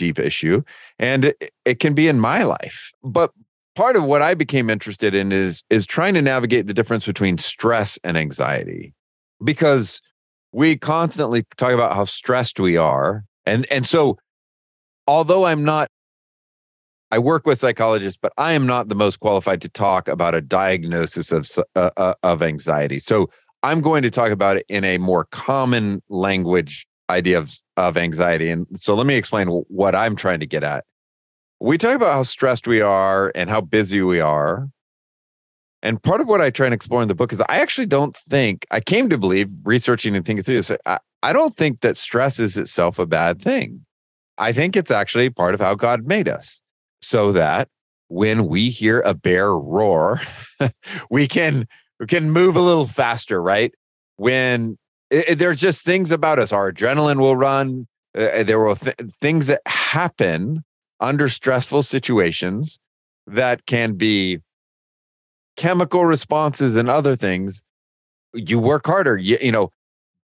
deep 0.01 0.17
issue. 0.17 0.63
And 0.97 1.33
it, 1.65 1.79
can 1.79 1.93
be 1.93 2.07
in 2.07 2.19
my 2.19 2.41
life. 2.43 2.91
But 3.03 3.31
part 3.75 3.95
of 3.95 4.03
what 4.03 4.23
I 4.23 4.33
became 4.33 4.69
interested 4.69 5.13
in 5.13 5.31
is 5.31 5.63
is 5.69 5.85
trying 5.85 6.15
to 6.15 6.21
navigate 6.21 6.65
the 6.65 6.73
difference 6.73 7.05
between 7.05 7.37
stress 7.37 7.99
and 8.03 8.17
anxiety. 8.17 8.93
Because 9.43 10.01
we 10.51 10.75
constantly 10.75 11.45
talk 11.55 11.71
about 11.71 11.95
how 11.95 12.05
stressed 12.05 12.59
we 12.59 12.77
are. 12.77 13.23
And 13.45 13.67
and 13.71 13.85
so 13.85 14.17
although 15.07 15.45
I'm 15.45 15.63
not 15.63 15.87
I 17.11 17.19
work 17.19 17.45
with 17.45 17.59
psychologists, 17.59 18.17
but 18.19 18.33
I 18.37 18.53
am 18.53 18.65
not 18.65 18.89
the 18.89 18.95
most 18.95 19.19
qualified 19.19 19.61
to 19.61 19.69
talk 19.69 20.07
about 20.07 20.33
a 20.33 20.41
diagnosis 20.41 21.31
of 21.31 21.47
uh, 21.75 21.91
uh, 21.95 22.15
of 22.23 22.41
anxiety. 22.41 22.97
So 22.97 23.29
I'm 23.63 23.81
going 23.81 24.01
to 24.01 24.09
talk 24.09 24.31
about 24.31 24.57
it 24.57 24.65
in 24.67 24.83
a 24.83 24.97
more 24.97 25.25
common 25.25 26.01
language 26.09 26.87
idea 27.11 27.37
of, 27.37 27.53
of 27.77 27.97
anxiety. 27.97 28.49
And 28.49 28.65
so 28.75 28.95
let 28.95 29.05
me 29.05 29.15
explain 29.15 29.47
what 29.47 29.95
I'm 29.95 30.15
trying 30.15 30.39
to 30.39 30.47
get 30.47 30.63
at. 30.63 30.85
We 31.59 31.77
talk 31.77 31.95
about 31.95 32.13
how 32.13 32.23
stressed 32.23 32.67
we 32.67 32.81
are 32.81 33.31
and 33.35 33.49
how 33.49 33.61
busy 33.61 34.01
we 34.01 34.19
are. 34.19 34.69
And 35.83 36.01
part 36.01 36.21
of 36.21 36.27
what 36.27 36.41
I 36.41 36.49
try 36.49 36.67
and 36.67 36.73
explore 36.73 37.01
in 37.01 37.07
the 37.07 37.15
book 37.15 37.33
is 37.33 37.41
I 37.41 37.57
actually 37.57 37.87
don't 37.87 38.15
think, 38.15 38.65
I 38.71 38.79
came 38.79 39.09
to 39.09 39.17
believe, 39.17 39.49
researching 39.63 40.15
and 40.15 40.25
thinking 40.25 40.43
through 40.43 40.55
this, 40.55 40.71
I, 40.85 40.99
I 41.23 41.33
don't 41.33 41.55
think 41.55 41.81
that 41.81 41.97
stress 41.97 42.39
is 42.39 42.57
itself 42.57 42.99
a 42.99 43.05
bad 43.05 43.41
thing. 43.41 43.85
I 44.37 44.53
think 44.53 44.75
it's 44.75 44.91
actually 44.91 45.29
part 45.29 45.53
of 45.53 45.59
how 45.59 45.75
God 45.75 46.07
made 46.07 46.27
us 46.27 46.61
so 47.01 47.31
that 47.31 47.67
when 48.07 48.47
we 48.47 48.69
hear 48.69 49.01
a 49.01 49.13
bear 49.13 49.55
roar, 49.55 50.21
we 51.09 51.27
can 51.27 51.67
we 51.99 52.07
can 52.07 52.31
move 52.31 52.55
a 52.55 52.61
little 52.61 52.87
faster, 52.87 53.41
right? 53.41 53.73
When 54.17 54.77
it, 55.11 55.37
there's 55.37 55.57
just 55.57 55.85
things 55.85 56.11
about 56.11 56.39
us, 56.39 56.51
our 56.51 56.71
adrenaline 56.71 57.19
will 57.19 57.35
run. 57.35 57.87
Uh, 58.17 58.43
there 58.43 58.59
will 58.59 58.75
th- 58.75 58.95
things 59.21 59.47
that 59.47 59.61
happen 59.65 60.63
under 60.99 61.29
stressful 61.29 61.83
situations 61.83 62.79
that 63.27 63.65
can 63.65 63.93
be 63.93 64.39
chemical 65.57 66.05
responses 66.05 66.75
and 66.75 66.89
other 66.89 67.15
things. 67.15 67.63
You 68.33 68.59
work 68.59 68.85
harder. 68.85 69.17
You, 69.17 69.37
you 69.41 69.51
know, 69.51 69.71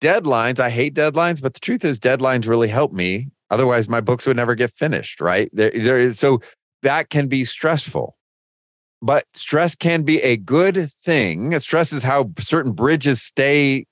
deadlines. 0.01 0.59
I 0.59 0.69
hate 0.69 0.95
deadlines, 0.95 1.41
but 1.41 1.53
the 1.53 1.59
truth 1.59 1.83
is, 1.83 1.99
deadlines 1.99 2.47
really 2.47 2.67
help 2.67 2.91
me. 2.91 3.29
Otherwise, 3.49 3.87
my 3.87 4.01
books 4.01 4.25
would 4.25 4.37
never 4.37 4.55
get 4.55 4.71
finished. 4.71 5.21
Right 5.21 5.49
there, 5.53 5.71
there 5.71 5.99
is 5.99 6.19
so 6.19 6.41
that 6.81 7.09
can 7.09 7.27
be 7.27 7.45
stressful. 7.45 8.15
But 9.01 9.25
stress 9.35 9.75
can 9.75 10.03
be 10.03 10.21
a 10.21 10.37
good 10.37 10.91
thing. 10.91 11.57
Stress 11.59 11.93
is 11.93 12.03
how 12.03 12.31
certain 12.39 12.71
bridges 12.71 13.21
stay. 13.21 13.85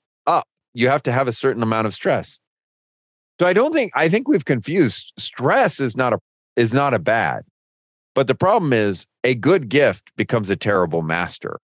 You 0.74 0.88
have 0.88 1.02
to 1.04 1.12
have 1.12 1.28
a 1.28 1.32
certain 1.32 1.62
amount 1.62 1.86
of 1.86 1.94
stress. 1.94 2.40
So 3.40 3.46
I 3.46 3.52
don't 3.52 3.72
think 3.72 3.92
I 3.94 4.08
think 4.08 4.28
we've 4.28 4.44
confused 4.44 5.12
stress 5.18 5.80
is 5.80 5.96
not 5.96 6.12
a 6.12 6.18
is 6.56 6.72
not 6.74 6.94
a 6.94 6.98
bad. 6.98 7.42
But 8.14 8.26
the 8.28 8.34
problem 8.34 8.72
is 8.72 9.06
a 9.24 9.34
good 9.34 9.68
gift 9.68 10.12
becomes 10.16 10.50
a 10.50 10.56
terrible 10.56 11.02
master. 11.02 11.58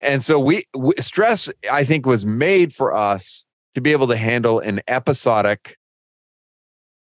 and 0.00 0.22
so 0.22 0.38
we 0.38 0.64
w- 0.74 0.92
stress 1.00 1.48
i 1.72 1.84
think 1.84 2.04
was 2.06 2.26
made 2.26 2.74
for 2.74 2.92
us 2.92 3.46
to 3.74 3.80
be 3.80 3.92
able 3.92 4.06
to 4.06 4.16
handle 4.16 4.58
in 4.60 4.80
episodic 4.88 5.76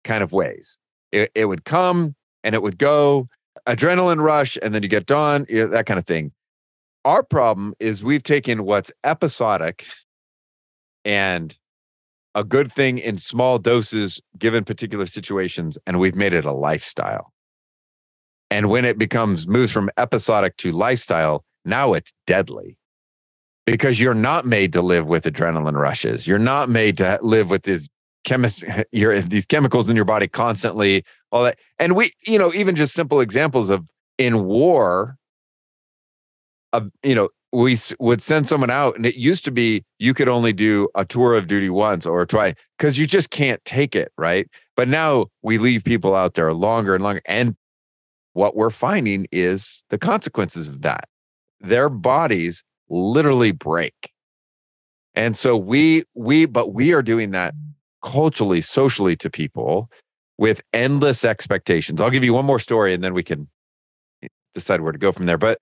kind 0.05 0.23
of 0.23 0.33
ways 0.33 0.79
it, 1.13 1.31
it 1.35 1.45
would 1.47 1.65
come 1.65 2.15
and 2.43 2.55
it 2.55 2.63
would 2.63 2.79
go 2.79 3.29
adrenaline 3.67 4.21
rush 4.23 4.59
and 4.63 4.75
then 4.75 4.83
you 4.83 4.89
get 4.89 5.07
done 5.07 5.47
that 5.51 5.87
kind 5.87 5.99
of 5.99 6.07
thing 6.07 6.33
our 7.05 7.23
problem 7.23 7.75
is 7.79 8.03
we've 8.03 8.23
taken 8.25 8.65
what's 8.65 8.91
episodic 9.05 9.87
and 11.05 11.57
a 12.35 12.45
good 12.45 12.73
thing 12.73 12.99
in 12.99 13.19
small 13.19 13.59
doses 13.59 14.21
given 14.39 14.65
particular 14.65 15.07
situations 15.07 15.79
and 15.87 15.99
we've 15.99 16.15
made 16.15 16.33
it 16.33 16.45
a 16.45 16.53
lifestyle. 16.53 17.33
And 18.51 18.71
when 18.71 18.85
it 18.85 18.99
becomes 18.99 19.47
moves 19.47 19.73
from 19.73 19.91
episodic 19.97 20.57
to 20.59 20.73
lifestyle 20.73 21.45
now 21.65 21.93
it's 21.93 22.13
deadly. 22.27 22.77
Because 23.67 24.01
you're 24.01 24.15
not 24.15 24.47
made 24.47 24.73
to 24.73 24.81
live 24.81 25.07
with 25.07 25.25
adrenaline 25.25 25.79
rushes. 25.79 26.27
You're 26.27 26.39
not 26.39 26.71
made 26.71 26.97
to 26.99 27.19
live 27.23 27.51
with 27.51 27.65
these 27.65 27.91
chemist 28.25 28.65
your 28.93 29.21
these 29.21 29.47
chemicals 29.47 29.89
in 29.89 29.97
your 29.97 30.07
body 30.07 30.27
constantly 30.27 31.05
all 31.31 31.45
that. 31.45 31.59
And 31.79 31.95
we 31.95 32.13
you 32.27 32.39
know 32.39 32.53
even 32.55 32.75
just 32.75 32.95
simple 32.95 33.21
examples 33.21 33.69
of 33.69 33.87
in 34.17 34.45
war 34.45 35.17
of 36.73 36.91
you 37.03 37.15
know 37.15 37.29
we 37.53 37.79
would 37.99 38.21
send 38.21 38.47
someone 38.47 38.71
out 38.71 38.95
and 38.97 39.07
it 39.07 39.15
used 39.15 39.45
to 39.45 39.51
be 39.51 39.83
you 39.99 40.13
could 40.13 40.29
only 40.29 40.53
do 40.53 40.89
a 40.95 41.05
tour 41.05 41.35
of 41.35 41.47
duty 41.47 41.71
once 41.71 42.05
or 42.05 42.27
twice 42.27 42.55
because 42.77 42.99
you 42.99 43.07
just 43.07 43.31
can't 43.31 43.65
take 43.65 43.97
it 43.97 44.13
right 44.19 44.49
but 44.77 44.87
now 44.87 45.27
we 45.43 45.57
leave 45.57 45.83
people 45.83 46.15
out 46.15 46.35
there 46.35 46.53
longer 46.53 46.95
and 46.95 47.03
longer 47.03 47.23
and 47.25 47.57
what 48.35 48.55
we're 48.55 48.71
finding 48.71 49.27
is 49.33 49.83
the 49.89 49.99
consequences 49.99 50.69
of 50.69 50.83
that 50.83 51.09
their 51.61 51.89
bodies 51.89 52.65
literally 52.89 53.53
break. 53.53 54.13
And 55.15 55.37
so 55.37 55.57
we 55.57 56.05
we 56.15 56.47
but 56.47 56.75
we 56.75 56.93
are 56.93 57.03
doing 57.03 57.33
that 57.33 57.55
culturally, 58.03 58.61
socially 58.61 59.17
to 59.17 59.29
people 59.29 59.91
with 60.39 60.63
endless 60.73 61.25
expectations. 61.25 62.01
I'll 62.01 62.11
give 62.11 62.25
you 62.25 62.35
one 62.35 62.45
more 62.45 62.61
story 62.61 62.95
and 62.95 63.03
then 63.03 63.15
we 63.15 63.25
can 63.25 63.49
eh, 64.23 64.29
decide 64.55 64.81
where 64.81 64.93
to 64.93 64.99
go 64.99 65.11
from 65.11 65.27
there. 65.27 65.39
But 65.39 65.59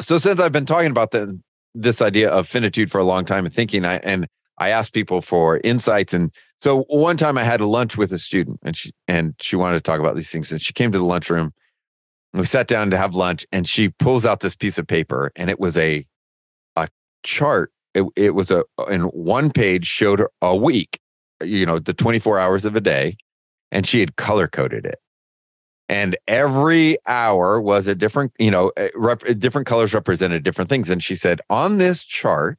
so 0.00 0.18
since 0.18 0.40
I've 0.40 0.52
been 0.52 0.66
talking 0.66 0.90
about 0.90 1.10
the, 1.10 1.38
this 1.74 2.02
idea 2.02 2.30
of 2.30 2.48
finitude 2.48 2.90
for 2.90 2.98
a 2.98 3.04
long 3.04 3.24
time 3.24 3.44
and 3.44 3.54
thinking 3.54 3.84
I 3.84 3.96
and 3.98 4.26
I 4.58 4.70
asked 4.70 4.92
people 4.92 5.22
for 5.22 5.60
insights 5.64 6.12
and 6.12 6.30
so 6.58 6.82
one 6.88 7.16
time 7.16 7.38
I 7.38 7.44
had 7.44 7.60
a 7.60 7.66
lunch 7.66 7.96
with 7.96 8.12
a 8.12 8.18
student 8.18 8.60
and 8.62 8.76
she 8.76 8.92
and 9.08 9.34
she 9.40 9.56
wanted 9.56 9.76
to 9.76 9.82
talk 9.82 10.00
about 10.00 10.14
these 10.14 10.30
things 10.30 10.52
and 10.52 10.60
she 10.60 10.72
came 10.72 10.92
to 10.92 10.98
the 10.98 11.04
lunchroom. 11.04 11.52
And 12.32 12.40
we 12.40 12.46
sat 12.46 12.68
down 12.68 12.90
to 12.90 12.96
have 12.96 13.14
lunch 13.14 13.46
and 13.50 13.66
she 13.66 13.88
pulls 13.88 14.26
out 14.26 14.40
this 14.40 14.54
piece 14.54 14.78
of 14.78 14.86
paper 14.86 15.32
and 15.36 15.48
it 15.48 15.58
was 15.58 15.76
a 15.76 16.06
a 16.76 16.88
chart. 17.22 17.72
It, 17.94 18.04
it 18.14 18.34
was 18.34 18.50
a 18.50 18.64
in 18.88 19.02
one 19.04 19.50
page 19.50 19.86
showed 19.86 20.22
a 20.42 20.54
week 20.54 21.00
you 21.42 21.66
know 21.66 21.78
the 21.78 21.94
24 21.94 22.38
hours 22.38 22.64
of 22.64 22.76
a 22.76 22.80
day 22.80 23.16
and 23.72 23.86
she 23.86 24.00
had 24.00 24.16
color 24.16 24.46
coded 24.46 24.84
it 24.84 24.96
and 25.90 26.16
every 26.28 26.96
hour 27.06 27.60
was 27.60 27.86
a 27.86 27.94
different 27.94 28.32
you 28.38 28.50
know 28.50 28.72
eh, 28.78 28.88
rep, 28.94 29.22
different 29.38 29.66
colors 29.66 29.92
represented 29.92 30.42
different 30.42 30.70
things 30.70 30.88
and 30.88 31.02
she 31.02 31.14
said 31.14 31.40
on 31.50 31.76
this 31.76 32.02
chart 32.02 32.56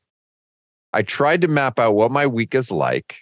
i 0.94 1.02
tried 1.02 1.42
to 1.42 1.48
map 1.48 1.80
out 1.80 1.96
what 1.96 2.12
my 2.12 2.28
week 2.28 2.54
is 2.54 2.72
like 2.72 3.22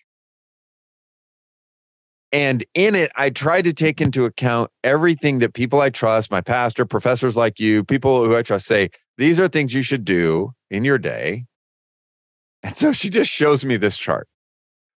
and 2.31 2.63
in 2.75 2.93
it, 2.93 3.11
I 3.15 3.31
tried 3.31 3.63
to 3.63 3.73
take 3.73 3.99
into 3.99 4.25
account 4.25 4.69
everything 4.83 5.39
that 5.39 5.53
people 5.53 5.81
I 5.81 5.89
trust, 5.89 6.29
my 6.29 6.41
pastor, 6.41 6.85
professors 6.85 7.35
like 7.35 7.59
you, 7.59 7.83
people 7.83 8.23
who 8.23 8.35
I 8.35 8.43
trust 8.43 8.67
say, 8.67 8.89
these 9.17 9.39
are 9.39 9.47
things 9.47 9.73
you 9.73 9.81
should 9.81 10.05
do 10.05 10.53
in 10.69 10.83
your 10.83 10.99
day. 10.99 11.45
And 12.61 12.77
so 12.77 12.93
she 12.93 13.09
just 13.09 13.31
shows 13.31 13.65
me 13.65 13.77
this 13.77 13.97
chart. 13.97 14.27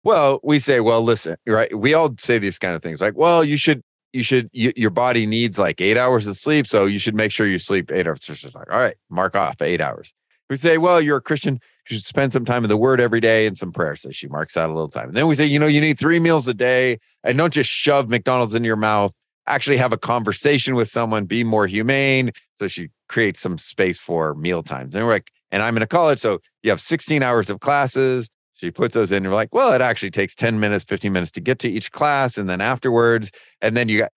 Well, 0.02 0.40
we 0.42 0.58
say, 0.58 0.80
well, 0.80 1.02
listen, 1.02 1.36
right? 1.46 1.76
We 1.78 1.94
all 1.94 2.14
say 2.18 2.38
these 2.38 2.58
kind 2.58 2.74
of 2.74 2.82
things 2.82 3.00
like, 3.00 3.16
well, 3.16 3.44
you 3.44 3.56
should, 3.56 3.82
you 4.12 4.22
should, 4.22 4.50
you, 4.52 4.72
your 4.76 4.90
body 4.90 5.26
needs 5.26 5.58
like 5.58 5.80
eight 5.80 5.96
hours 5.96 6.26
of 6.26 6.36
sleep. 6.36 6.66
So 6.66 6.86
you 6.86 6.98
should 6.98 7.14
make 7.14 7.32
sure 7.32 7.46
you 7.46 7.58
sleep 7.58 7.90
eight 7.92 8.06
hours. 8.06 8.28
Like, 8.54 8.70
all 8.70 8.78
right, 8.78 8.96
mark 9.08 9.36
off 9.36 9.60
eight 9.62 9.80
hours. 9.80 10.12
We 10.48 10.56
say, 10.56 10.78
well, 10.78 11.00
you're 11.00 11.18
a 11.18 11.22
Christian. 11.22 11.60
You 11.88 11.96
should 11.96 12.02
spend 12.02 12.32
some 12.32 12.44
time 12.44 12.64
in 12.64 12.68
the 12.68 12.76
word 12.76 13.00
every 13.00 13.20
day 13.20 13.46
and 13.46 13.56
some 13.56 13.72
prayer. 13.72 13.94
So 13.94 14.10
she 14.10 14.26
marks 14.26 14.56
out 14.56 14.68
a 14.68 14.72
little 14.72 14.88
time. 14.88 15.08
And 15.08 15.16
then 15.16 15.28
we 15.28 15.36
say, 15.36 15.46
you 15.46 15.58
know, 15.58 15.68
you 15.68 15.80
need 15.80 15.98
three 15.98 16.18
meals 16.18 16.48
a 16.48 16.54
day 16.54 16.98
and 17.22 17.38
don't 17.38 17.52
just 17.52 17.70
shove 17.70 18.08
McDonald's 18.08 18.54
in 18.54 18.64
your 18.64 18.76
mouth. 18.76 19.14
Actually 19.46 19.76
have 19.76 19.92
a 19.92 19.98
conversation 19.98 20.74
with 20.74 20.88
someone, 20.88 21.24
be 21.24 21.44
more 21.44 21.66
humane. 21.66 22.32
So 22.56 22.68
she 22.68 22.88
creates 23.08 23.40
some 23.40 23.58
space 23.58 23.98
for 23.98 24.34
meal 24.34 24.62
times. 24.62 24.94
And 24.94 25.04
we're 25.04 25.12
like, 25.12 25.30
and 25.52 25.62
I'm 25.62 25.76
in 25.76 25.82
a 25.82 25.86
college. 25.86 26.18
So 26.18 26.40
you 26.62 26.70
have 26.70 26.80
16 26.80 27.22
hours 27.22 27.48
of 27.48 27.60
classes. 27.60 28.28
She 28.60 28.70
puts 28.70 28.94
those 28.94 29.10
in. 29.10 29.24
You're 29.24 29.32
like, 29.32 29.54
well, 29.54 29.72
it 29.72 29.80
actually 29.80 30.10
takes 30.10 30.34
10 30.34 30.60
minutes, 30.60 30.84
15 30.84 31.10
minutes 31.10 31.32
to 31.32 31.40
get 31.40 31.58
to 31.60 31.70
each 31.70 31.92
class. 31.92 32.36
And 32.36 32.46
then 32.46 32.60
afterwards, 32.60 33.32
and 33.62 33.74
then 33.74 33.88
you 33.88 34.00
got, 34.00 34.12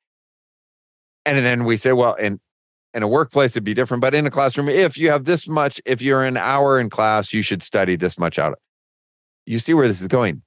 and 1.25 1.45
then 1.45 1.63
we 1.63 1.77
say, 1.77 1.93
well, 1.93 2.17
and 2.19 2.41
in 2.93 3.03
a 3.03 3.07
workplace 3.07 3.53
it'd 3.53 3.63
be 3.63 3.73
different 3.73 4.01
but 4.01 4.13
in 4.13 4.27
a 4.27 4.29
classroom 4.29 4.69
if 4.69 4.99
you 4.99 5.09
have 5.09 5.25
this 5.25 5.47
much 5.47 5.81
if 5.83 5.99
you're 5.99 6.23
an 6.23 6.37
hour 6.37 6.79
in 6.79 6.91
class 6.91 7.33
you 7.33 7.41
should 7.41 7.63
study 7.63 7.95
this 7.95 8.19
much 8.19 8.37
out 8.37 8.59
you 9.47 9.57
see 9.57 9.73
where 9.73 9.87
this 9.87 9.99
is 9.99 10.07
going 10.07 10.43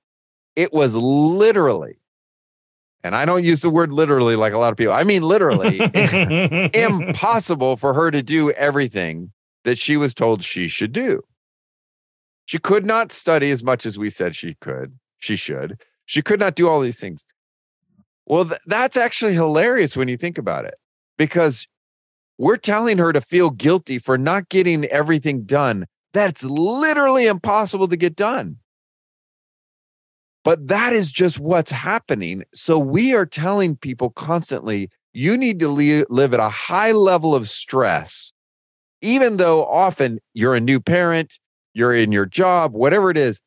it 0.54 0.72
was 0.72 0.94
literally 0.94 1.98
and 3.02 3.16
i 3.16 3.24
don't 3.24 3.42
use 3.42 3.62
the 3.62 3.70
word 3.70 3.92
literally 3.92 4.36
like 4.36 4.52
a 4.52 4.58
lot 4.58 4.70
of 4.70 4.76
people 4.76 4.92
i 4.92 5.02
mean 5.02 5.22
literally 5.22 5.80
impossible 6.72 7.76
for 7.76 7.94
her 7.94 8.12
to 8.12 8.22
do 8.22 8.52
everything 8.52 9.32
that 9.64 9.76
she 9.76 9.96
was 9.96 10.14
told 10.14 10.44
she 10.44 10.68
should 10.68 10.92
do 10.92 11.20
she 12.46 12.58
could 12.58 12.86
not 12.86 13.12
study 13.12 13.50
as 13.50 13.62
much 13.62 13.84
as 13.86 13.98
we 13.98 14.08
said 14.10 14.34
she 14.34 14.54
could 14.60 14.98
she 15.18 15.36
should 15.36 15.80
she 16.06 16.22
could 16.22 16.40
not 16.40 16.56
do 16.56 16.68
all 16.68 16.80
these 16.80 16.98
things 16.98 17.24
well 18.24 18.44
th- 18.44 18.60
that's 18.66 18.96
actually 18.96 19.34
hilarious 19.34 19.96
when 19.96 20.08
you 20.08 20.16
think 20.16 20.38
about 20.38 20.64
it 20.64 20.74
because 21.18 21.68
we're 22.38 22.56
telling 22.56 22.98
her 22.98 23.12
to 23.12 23.20
feel 23.20 23.50
guilty 23.50 23.98
for 23.98 24.18
not 24.18 24.48
getting 24.48 24.84
everything 24.86 25.44
done. 25.44 25.86
That's 26.12 26.44
literally 26.44 27.26
impossible 27.26 27.88
to 27.88 27.96
get 27.96 28.16
done. 28.16 28.58
But 30.44 30.68
that 30.68 30.92
is 30.92 31.10
just 31.10 31.40
what's 31.40 31.70
happening. 31.70 32.44
So 32.54 32.78
we 32.78 33.14
are 33.14 33.26
telling 33.26 33.76
people 33.76 34.10
constantly 34.10 34.90
you 35.12 35.36
need 35.36 35.58
to 35.60 35.68
live 35.68 36.34
at 36.34 36.40
a 36.40 36.48
high 36.48 36.92
level 36.92 37.34
of 37.34 37.48
stress, 37.48 38.32
even 39.00 39.38
though 39.38 39.64
often 39.64 40.20
you're 40.34 40.54
a 40.54 40.60
new 40.60 40.78
parent, 40.78 41.38
you're 41.76 41.92
in 41.92 42.10
your 42.10 42.24
job, 42.24 42.72
whatever 42.72 43.10
it 43.10 43.18
is. 43.18 43.42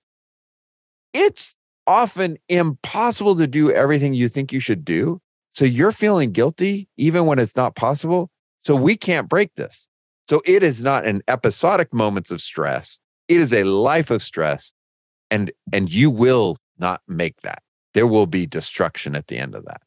It's 1.14 1.56
often 1.88 2.38
impossible 2.48 3.36
to 3.36 3.48
do 3.48 3.72
everything 3.72 4.14
you 4.14 4.30
think 4.30 4.54
you 4.54 4.60
should 4.60 4.86
do. 4.86 5.20
So 5.52 5.66
you're 5.66 5.92
feeling 5.92 6.32
guilty 6.32 6.88
even 6.96 7.26
when 7.26 7.40
it's 7.40 7.56
not 7.56 7.76
possible. 7.76 8.30
So 8.64 8.76
we 8.76 8.96
can't 8.96 9.28
break 9.28 9.56
this. 9.56 9.90
So 10.30 10.44
it 10.46 10.62
is 10.62 10.84
not 10.84 11.08
an 11.08 11.24
episodic 11.28 11.92
moments 11.92 12.30
of 12.30 12.40
stress. 12.40 13.00
It 13.28 13.38
is 13.38 13.52
a 13.52 13.64
life 13.64 14.12
of 14.12 14.22
stress. 14.22 14.74
And 15.32 15.52
and 15.74 15.92
you 15.92 16.12
will 16.12 16.58
not 16.78 17.02
make 17.08 17.42
that. 17.42 17.64
There 17.96 18.06
will 18.06 18.28
be 18.28 18.46
destruction 18.46 19.16
at 19.16 19.26
the 19.26 19.40
end 19.40 19.56
of 19.56 19.66
that. 19.66 19.82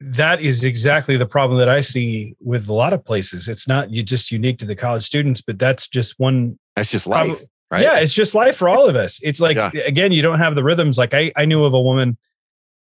That 0.00 0.40
is 0.40 0.64
exactly 0.64 1.18
the 1.18 1.26
problem 1.26 1.58
that 1.58 1.68
I 1.68 1.82
see 1.82 2.34
with 2.40 2.66
a 2.68 2.72
lot 2.72 2.94
of 2.94 3.04
places. 3.04 3.46
It's 3.46 3.68
not 3.68 3.90
you 3.90 4.02
just 4.02 4.32
unique 4.32 4.56
to 4.58 4.64
the 4.64 4.76
college 4.76 5.02
students, 5.02 5.42
but 5.42 5.58
that's 5.58 5.86
just 5.86 6.14
one 6.18 6.58
that's 6.76 6.90
just 6.90 7.06
life. 7.06 7.28
Problem. 7.28 7.48
Right? 7.70 7.82
Yeah, 7.82 8.00
it's 8.00 8.14
just 8.14 8.34
life 8.34 8.56
for 8.56 8.68
all 8.68 8.88
of 8.88 8.96
us. 8.96 9.20
It's 9.22 9.40
like 9.40 9.56
yeah. 9.56 9.70
again, 9.86 10.12
you 10.12 10.22
don't 10.22 10.38
have 10.38 10.54
the 10.54 10.64
rhythms. 10.64 10.96
Like 10.96 11.12
I, 11.12 11.32
I 11.36 11.44
knew 11.44 11.64
of 11.64 11.74
a 11.74 11.80
woman 11.80 12.16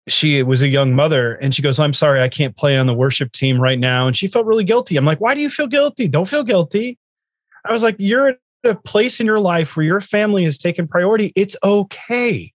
she 0.08 0.42
was 0.42 0.62
a 0.62 0.68
young 0.68 0.94
mother 0.94 1.34
and 1.34 1.54
she 1.54 1.62
goes, 1.62 1.78
I'm 1.78 1.92
sorry, 1.92 2.20
I 2.20 2.28
can't 2.28 2.56
play 2.56 2.78
on 2.78 2.86
the 2.86 2.94
worship 2.94 3.32
team 3.32 3.60
right 3.60 3.78
now. 3.78 4.06
And 4.06 4.16
she 4.16 4.26
felt 4.26 4.46
really 4.46 4.64
guilty. 4.64 4.96
I'm 4.96 5.04
like, 5.04 5.20
why 5.20 5.34
do 5.34 5.40
you 5.40 5.50
feel 5.50 5.66
guilty? 5.66 6.08
Don't 6.08 6.28
feel 6.28 6.44
guilty. 6.44 6.98
I 7.64 7.72
was 7.72 7.82
like, 7.82 7.96
you're 7.98 8.28
at 8.28 8.38
a 8.64 8.74
place 8.74 9.20
in 9.20 9.26
your 9.26 9.40
life 9.40 9.76
where 9.76 9.84
your 9.84 10.00
family 10.00 10.44
is 10.44 10.58
taking 10.58 10.88
priority. 10.88 11.32
It's 11.36 11.56
okay. 11.62 12.52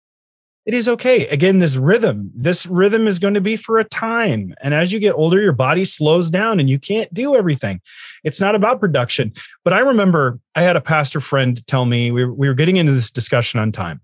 It 0.65 0.73
is 0.73 0.87
okay. 0.89 1.27
Again, 1.27 1.59
this 1.59 1.75
rhythm, 1.75 2.31
this 2.33 2.65
rhythm 2.65 3.05
is 3.07 3.19
going 3.19 3.35
to 3.35 3.41
be 3.41 3.55
for 3.55 3.77
a 3.77 3.83
time. 3.83 4.55
And 4.61 4.73
as 4.73 4.91
you 4.91 4.99
get 4.99 5.13
older, 5.13 5.39
your 5.39 5.53
body 5.53 5.85
slows 5.85 6.31
down 6.31 6.59
and 6.59 6.67
you 6.67 6.79
can't 6.79 7.13
do 7.13 7.35
everything. 7.35 7.81
It's 8.23 8.41
not 8.41 8.55
about 8.55 8.79
production. 8.79 9.31
But 9.63 9.73
I 9.73 9.79
remember 9.79 10.39
I 10.55 10.63
had 10.63 10.75
a 10.75 10.81
pastor 10.81 11.19
friend 11.19 11.65
tell 11.67 11.85
me 11.85 12.09
we 12.09 12.25
were, 12.25 12.33
we 12.33 12.47
were 12.47 12.55
getting 12.55 12.77
into 12.77 12.93
this 12.93 13.11
discussion 13.11 13.59
on 13.59 13.71
time 13.71 14.01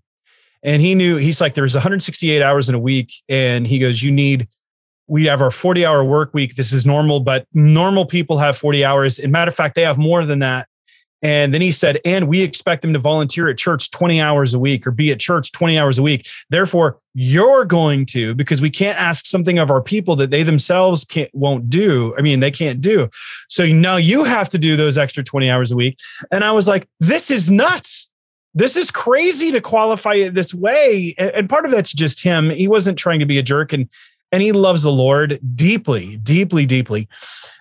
and 0.62 0.80
he 0.80 0.94
knew 0.94 1.16
he's 1.16 1.40
like 1.40 1.54
there's 1.54 1.74
168 1.74 2.42
hours 2.42 2.68
in 2.68 2.74
a 2.74 2.78
week 2.78 3.12
and 3.28 3.66
he 3.66 3.78
goes 3.78 4.02
you 4.02 4.10
need 4.10 4.48
we 5.08 5.24
have 5.24 5.42
our 5.42 5.50
40 5.50 5.84
hour 5.84 6.04
work 6.04 6.32
week 6.32 6.54
this 6.54 6.72
is 6.72 6.86
normal 6.86 7.20
but 7.20 7.46
normal 7.52 8.06
people 8.06 8.38
have 8.38 8.56
40 8.56 8.84
hours 8.84 9.18
in 9.18 9.30
matter 9.30 9.48
of 9.48 9.54
fact 9.54 9.74
they 9.74 9.82
have 9.82 9.98
more 9.98 10.24
than 10.24 10.38
that 10.40 10.68
And 11.22 11.54
then 11.54 11.60
he 11.60 11.70
said, 11.70 12.00
and 12.04 12.26
we 12.26 12.42
expect 12.42 12.82
them 12.82 12.92
to 12.92 12.98
volunteer 12.98 13.48
at 13.48 13.56
church 13.56 13.90
20 13.92 14.20
hours 14.20 14.54
a 14.54 14.58
week 14.58 14.86
or 14.86 14.90
be 14.90 15.12
at 15.12 15.20
church 15.20 15.52
20 15.52 15.78
hours 15.78 15.98
a 15.98 16.02
week. 16.02 16.28
Therefore, 16.50 16.98
you're 17.14 17.64
going 17.64 18.06
to, 18.06 18.34
because 18.34 18.60
we 18.60 18.70
can't 18.70 18.98
ask 18.98 19.26
something 19.26 19.58
of 19.58 19.70
our 19.70 19.80
people 19.80 20.16
that 20.16 20.30
they 20.30 20.42
themselves 20.42 21.04
can't 21.04 21.32
won't 21.32 21.70
do. 21.70 22.14
I 22.18 22.22
mean, 22.22 22.40
they 22.40 22.50
can't 22.50 22.80
do. 22.80 23.08
So 23.48 23.66
now 23.66 23.96
you 23.96 24.24
have 24.24 24.48
to 24.50 24.58
do 24.58 24.76
those 24.76 24.98
extra 24.98 25.22
20 25.22 25.48
hours 25.48 25.70
a 25.70 25.76
week. 25.76 25.98
And 26.32 26.42
I 26.42 26.50
was 26.50 26.66
like, 26.66 26.88
this 26.98 27.30
is 27.30 27.50
nuts. 27.50 28.10
This 28.54 28.76
is 28.76 28.90
crazy 28.90 29.52
to 29.52 29.60
qualify 29.60 30.14
it 30.14 30.34
this 30.34 30.52
way. 30.52 31.14
And 31.16 31.48
part 31.48 31.64
of 31.64 31.70
that's 31.70 31.92
just 31.92 32.22
him. 32.22 32.50
He 32.50 32.68
wasn't 32.68 32.98
trying 32.98 33.20
to 33.20 33.26
be 33.26 33.38
a 33.38 33.42
jerk 33.42 33.72
and 33.72 33.88
and 34.34 34.42
he 34.42 34.52
loves 34.52 34.82
the 34.82 34.90
Lord 34.90 35.38
deeply, 35.54 36.16
deeply, 36.16 36.64
deeply. 36.64 37.06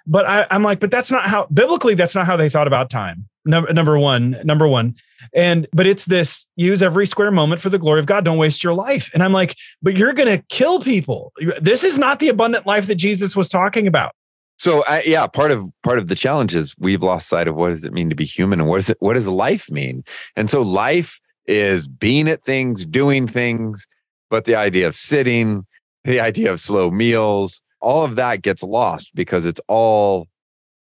But 0.07 0.26
I, 0.26 0.47
I'm 0.49 0.64
like, 0.64 0.80
but 0.80 0.89
that's 0.89 1.12
not 1.12 1.24
how 1.26 1.47
biblically, 1.47 1.95
that's 1.95 2.16
not 2.16 2.26
how 2.26 2.38
they 2.38 2.47
thought 2.47 2.66
about 2.66 2.89
time 2.89 3.28
number 3.45 3.71
number 3.73 3.97
one 3.97 4.37
number 4.43 4.67
one. 4.67 4.95
And 5.33 5.67
but 5.73 5.87
it's 5.87 6.05
this 6.05 6.47
use 6.55 6.83
every 6.83 7.05
square 7.05 7.31
moment 7.31 7.61
for 7.61 7.69
the 7.69 7.79
glory 7.79 7.99
of 7.99 8.05
god. 8.05 8.25
Don't 8.25 8.37
waste 8.37 8.63
your 8.63 8.73
life. 8.73 9.09
And 9.13 9.23
i'm 9.23 9.33
like 9.33 9.55
but 9.81 9.97
you're 9.97 10.13
to 10.13 10.43
kill 10.49 10.79
people. 10.79 11.33
This 11.59 11.83
is 11.83 11.97
not 11.97 12.19
the 12.19 12.29
abundant 12.29 12.65
life 12.65 12.87
that 12.87 12.95
jesus 12.95 13.35
was 13.35 13.49
talking 13.49 13.87
about. 13.87 14.13
So 14.57 14.83
I, 14.87 15.01
yeah 15.05 15.25
part 15.27 15.51
of 15.51 15.69
part 15.83 15.97
of 15.97 16.07
the 16.07 16.15
challenge 16.15 16.55
is 16.55 16.75
we've 16.77 17.03
lost 17.03 17.27
sight 17.27 17.47
of 17.47 17.55
what 17.55 17.69
does 17.69 17.85
it 17.85 17.93
mean 17.93 18.09
to 18.09 18.15
be 18.15 18.25
human 18.25 18.59
and 18.59 18.69
what 18.69 18.77
does 18.77 18.89
it 18.89 18.97
what 18.99 19.13
does 19.13 19.27
life 19.27 19.69
mean? 19.71 20.03
And 20.35 20.49
so 20.49 20.61
life 20.61 21.19
is 21.47 21.87
being 21.87 22.27
at 22.27 22.43
things 22.43 22.85
doing 22.85 23.27
things 23.27 23.87
but 24.29 24.45
the 24.45 24.55
idea 24.55 24.87
of 24.87 24.95
sitting 24.95 25.65
the 26.03 26.19
idea 26.19 26.51
of 26.51 26.59
slow 26.59 26.91
meals 26.91 27.61
all 27.81 28.05
of 28.05 28.15
that 28.15 28.43
gets 28.43 28.63
lost 28.63 29.13
because 29.15 29.45
it's 29.45 29.59
all 29.67 30.27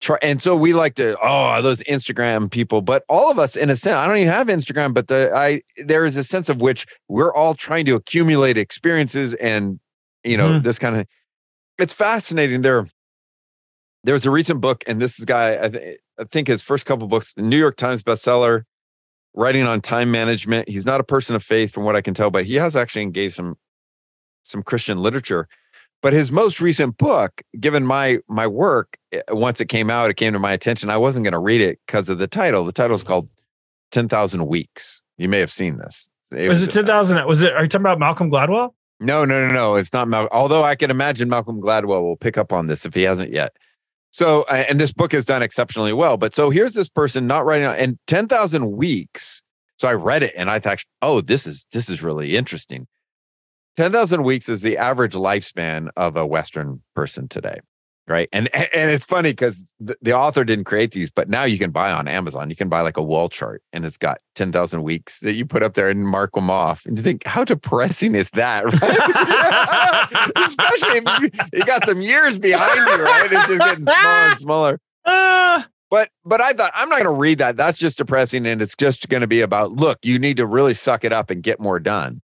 try 0.02 0.18
and 0.20 0.42
so 0.42 0.56
we 0.56 0.72
like 0.72 0.96
to 0.96 1.16
oh 1.22 1.62
those 1.62 1.80
instagram 1.84 2.50
people 2.50 2.82
but 2.82 3.04
all 3.08 3.30
of 3.30 3.38
us 3.38 3.56
in 3.56 3.70
a 3.70 3.76
sense 3.76 3.96
i 3.96 4.06
don't 4.06 4.18
even 4.18 4.32
have 4.32 4.48
instagram 4.48 4.92
but 4.92 5.06
the 5.06 5.30
i 5.34 5.62
there 5.86 6.04
is 6.04 6.16
a 6.16 6.24
sense 6.24 6.48
of 6.48 6.60
which 6.60 6.86
we're 7.08 7.32
all 7.34 7.54
trying 7.54 7.86
to 7.86 7.94
accumulate 7.94 8.58
experiences 8.58 9.32
and 9.34 9.78
you 10.24 10.36
know 10.36 10.48
mm-hmm. 10.50 10.62
this 10.62 10.78
kind 10.78 10.96
of 10.96 11.06
it's 11.78 11.92
fascinating 11.92 12.62
there 12.62 12.86
there's 14.02 14.26
a 14.26 14.30
recent 14.30 14.60
book 14.60 14.82
and 14.88 15.00
this 15.00 15.20
guy 15.20 15.64
I, 15.64 15.68
th- 15.68 15.98
I 16.18 16.24
think 16.24 16.48
his 16.48 16.62
first 16.62 16.84
couple 16.84 17.06
books 17.06 17.32
the 17.34 17.42
new 17.42 17.58
york 17.58 17.76
times 17.76 18.02
bestseller 18.02 18.64
writing 19.34 19.62
on 19.62 19.80
time 19.80 20.10
management 20.10 20.68
he's 20.68 20.84
not 20.84 21.00
a 21.00 21.04
person 21.04 21.36
of 21.36 21.44
faith 21.44 21.72
from 21.72 21.84
what 21.84 21.94
i 21.94 22.00
can 22.00 22.12
tell 22.12 22.30
but 22.30 22.44
he 22.44 22.56
has 22.56 22.74
actually 22.74 23.02
engaged 23.02 23.36
some 23.36 23.56
some 24.42 24.64
christian 24.64 24.98
literature 24.98 25.48
but 26.02 26.12
his 26.12 26.30
most 26.30 26.60
recent 26.60 26.98
book, 26.98 27.42
given 27.58 27.86
my 27.86 28.18
my 28.28 28.46
work, 28.46 28.98
eh, 29.12 29.22
once 29.30 29.60
it 29.60 29.66
came 29.66 29.88
out, 29.88 30.10
it 30.10 30.14
came 30.14 30.32
to 30.32 30.38
my 30.38 30.52
attention. 30.52 30.90
I 30.90 30.96
wasn't 30.98 31.24
going 31.24 31.32
to 31.32 31.38
read 31.38 31.60
it 31.60 31.78
because 31.86 32.08
of 32.08 32.18
the 32.18 32.26
title. 32.26 32.64
The 32.64 32.72
title 32.72 32.96
is 32.96 33.04
called 33.04 33.30
Ten 33.92 34.08
Thousand 34.08 34.46
Weeks. 34.46 35.00
You 35.16 35.28
may 35.28 35.38
have 35.38 35.50
seen 35.50 35.78
this. 35.78 36.10
It 36.32 36.48
was, 36.48 36.60
was, 36.60 36.68
it 36.68 36.70
ten 36.72 36.84
thousand? 36.84 37.24
Was 37.26 37.42
it? 37.42 37.54
Are 37.54 37.62
you 37.62 37.68
talking 37.68 37.84
about 37.84 37.98
Malcolm 37.98 38.30
Gladwell? 38.30 38.74
No, 39.00 39.24
no, 39.24 39.46
no, 39.46 39.52
no. 39.52 39.74
It's 39.76 39.92
not 39.92 40.08
Malcolm. 40.08 40.30
Although 40.32 40.64
I 40.64 40.74
can 40.74 40.90
imagine 40.90 41.28
Malcolm 41.28 41.60
Gladwell 41.60 42.02
will 42.02 42.16
pick 42.16 42.36
up 42.36 42.52
on 42.52 42.66
this 42.66 42.84
if 42.84 42.94
he 42.94 43.02
hasn't 43.02 43.32
yet. 43.32 43.56
So, 44.10 44.44
and 44.44 44.78
this 44.78 44.92
book 44.92 45.12
has 45.12 45.24
done 45.24 45.42
exceptionally 45.42 45.92
well. 45.92 46.18
But 46.18 46.34
so 46.34 46.50
here's 46.50 46.74
this 46.74 46.88
person 46.88 47.26
not 47.26 47.46
writing 47.46 47.66
and 47.66 47.98
ten 48.06 48.28
thousand 48.28 48.72
weeks. 48.72 49.42
So 49.78 49.88
I 49.88 49.94
read 49.94 50.22
it 50.22 50.32
and 50.36 50.50
I 50.50 50.58
thought, 50.58 50.80
oh, 51.00 51.20
this 51.20 51.46
is 51.46 51.66
this 51.72 51.88
is 51.88 52.02
really 52.02 52.36
interesting. 52.36 52.86
10,000 53.76 54.22
weeks 54.22 54.48
is 54.48 54.62
the 54.62 54.76
average 54.76 55.14
lifespan 55.14 55.88
of 55.96 56.16
a 56.16 56.26
Western 56.26 56.82
person 56.94 57.28
today. 57.28 57.60
Right. 58.08 58.28
And 58.32 58.52
and 58.52 58.90
it's 58.90 59.04
funny 59.04 59.30
because 59.30 59.62
the, 59.78 59.96
the, 60.02 60.12
author 60.12 60.44
didn't 60.44 60.64
create 60.64 60.90
these, 60.90 61.08
but 61.08 61.28
now 61.28 61.44
you 61.44 61.56
can 61.56 61.70
buy 61.70 61.92
on 61.92 62.08
Amazon. 62.08 62.50
You 62.50 62.56
can 62.56 62.68
buy 62.68 62.80
like 62.80 62.96
a 62.96 63.02
wall 63.02 63.28
chart 63.28 63.62
and 63.72 63.84
it's 63.84 63.96
got 63.96 64.18
10,000 64.34 64.82
weeks 64.82 65.20
that 65.20 65.34
you 65.34 65.46
put 65.46 65.62
up 65.62 65.74
there 65.74 65.88
and 65.88 66.04
mark 66.08 66.32
them 66.32 66.50
off. 66.50 66.84
And 66.84 66.98
you 66.98 67.04
think, 67.04 67.24
how 67.24 67.44
depressing 67.44 68.16
is 68.16 68.28
that? 68.30 68.64
Right? 68.82 70.32
Especially 70.44 70.98
if 70.98 71.20
you, 71.20 71.30
you, 71.52 71.64
got 71.64 71.84
some 71.84 72.02
years 72.02 72.38
behind 72.38 72.76
you, 72.76 73.04
right? 73.04 73.28
It's 73.30 73.46
just 73.46 73.60
getting 73.60 73.84
smaller 73.84 74.30
and 74.30 74.40
smaller. 74.40 74.80
Uh, 75.04 75.62
but 75.90 76.08
but 76.24 76.40
I 76.40 76.52
thought 76.52 76.72
I'm 76.74 76.88
not 76.88 77.02
going 77.02 77.14
to 77.14 77.20
read 77.20 77.38
that. 77.38 77.56
That's 77.56 77.78
just 77.78 77.98
depressing, 77.98 78.46
and 78.46 78.60
it's 78.60 78.74
just 78.74 79.08
going 79.08 79.20
to 79.20 79.26
be 79.26 79.40
about 79.40 79.72
look. 79.72 79.98
You 80.02 80.18
need 80.18 80.38
to 80.38 80.46
really 80.46 80.74
suck 80.74 81.04
it 81.04 81.12
up 81.12 81.30
and 81.30 81.42
get 81.42 81.60
more 81.60 81.78
done 81.78 82.20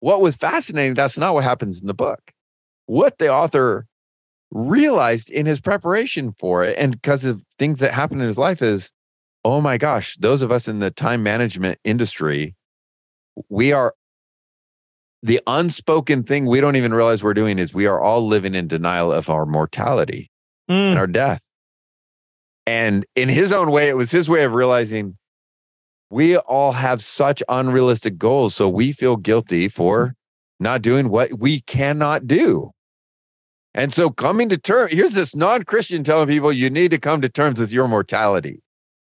what 0.00 0.20
was 0.20 0.36
fascinating, 0.36 0.94
that's 0.94 1.18
not 1.18 1.34
what 1.34 1.44
happens 1.44 1.80
in 1.80 1.86
the 1.86 1.94
book. 1.94 2.32
What 2.86 3.18
the 3.18 3.32
author 3.32 3.86
realized 4.50 5.30
in 5.30 5.46
his 5.46 5.60
preparation 5.60 6.34
for 6.38 6.64
it, 6.64 6.76
and 6.78 6.92
because 6.92 7.24
of 7.24 7.42
things 7.58 7.80
that 7.80 7.92
happened 7.92 8.22
in 8.22 8.28
his 8.28 8.38
life, 8.38 8.62
is 8.62 8.90
oh 9.44 9.60
my 9.60 9.78
gosh, 9.78 10.16
those 10.16 10.42
of 10.42 10.52
us 10.52 10.68
in 10.68 10.78
the 10.78 10.90
time 10.90 11.22
management 11.22 11.78
industry, 11.84 12.54
we 13.48 13.72
are 13.72 13.94
the 15.22 15.40
unspoken 15.46 16.22
thing 16.22 16.46
we 16.46 16.60
don't 16.60 16.76
even 16.76 16.94
realize 16.94 17.22
we're 17.22 17.34
doing 17.34 17.58
is 17.58 17.74
we 17.74 17.86
are 17.86 18.00
all 18.00 18.26
living 18.26 18.54
in 18.54 18.68
denial 18.68 19.12
of 19.12 19.28
our 19.28 19.46
mortality 19.46 20.30
mm. 20.70 20.74
and 20.74 20.98
our 20.98 21.06
death. 21.06 21.40
And 22.66 23.06
in 23.16 23.28
his 23.28 23.52
own 23.52 23.70
way, 23.70 23.88
it 23.88 23.96
was 23.96 24.10
his 24.10 24.28
way 24.28 24.44
of 24.44 24.52
realizing 24.52 25.16
we 26.10 26.36
all 26.36 26.72
have 26.72 27.02
such 27.02 27.42
unrealistic 27.48 28.18
goals. 28.18 28.54
So 28.54 28.68
we 28.68 28.92
feel 28.92 29.16
guilty 29.16 29.68
for 29.68 30.14
not 30.60 30.82
doing 30.82 31.08
what 31.08 31.38
we 31.38 31.60
cannot 31.60 32.26
do. 32.26 32.72
And 33.74 33.92
so 33.92 34.10
coming 34.10 34.48
to 34.48 34.58
terms, 34.58 34.92
here's 34.92 35.12
this 35.12 35.36
non 35.36 35.64
Christian 35.64 36.02
telling 36.02 36.28
people 36.28 36.52
you 36.52 36.70
need 36.70 36.90
to 36.90 36.98
come 36.98 37.20
to 37.20 37.28
terms 37.28 37.60
with 37.60 37.70
your 37.70 37.86
mortality, 37.86 38.62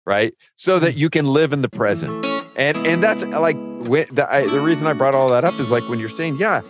right? 0.05 0.33
So 0.55 0.77
that 0.79 0.97
you 0.97 1.09
can 1.09 1.25
live 1.25 1.53
in 1.53 1.61
the 1.61 1.69
present. 1.69 2.25
And 2.55 2.77
and 2.85 3.03
that's 3.03 3.23
like 3.25 3.55
the, 3.55 4.27
I, 4.29 4.45
the 4.47 4.61
reason 4.61 4.85
I 4.85 4.93
brought 4.93 5.15
all 5.15 5.29
that 5.29 5.43
up 5.43 5.59
is 5.59 5.71
like 5.71 5.87
when 5.89 5.99
you're 5.99 6.09
saying, 6.09 6.37
yeah, 6.37 6.61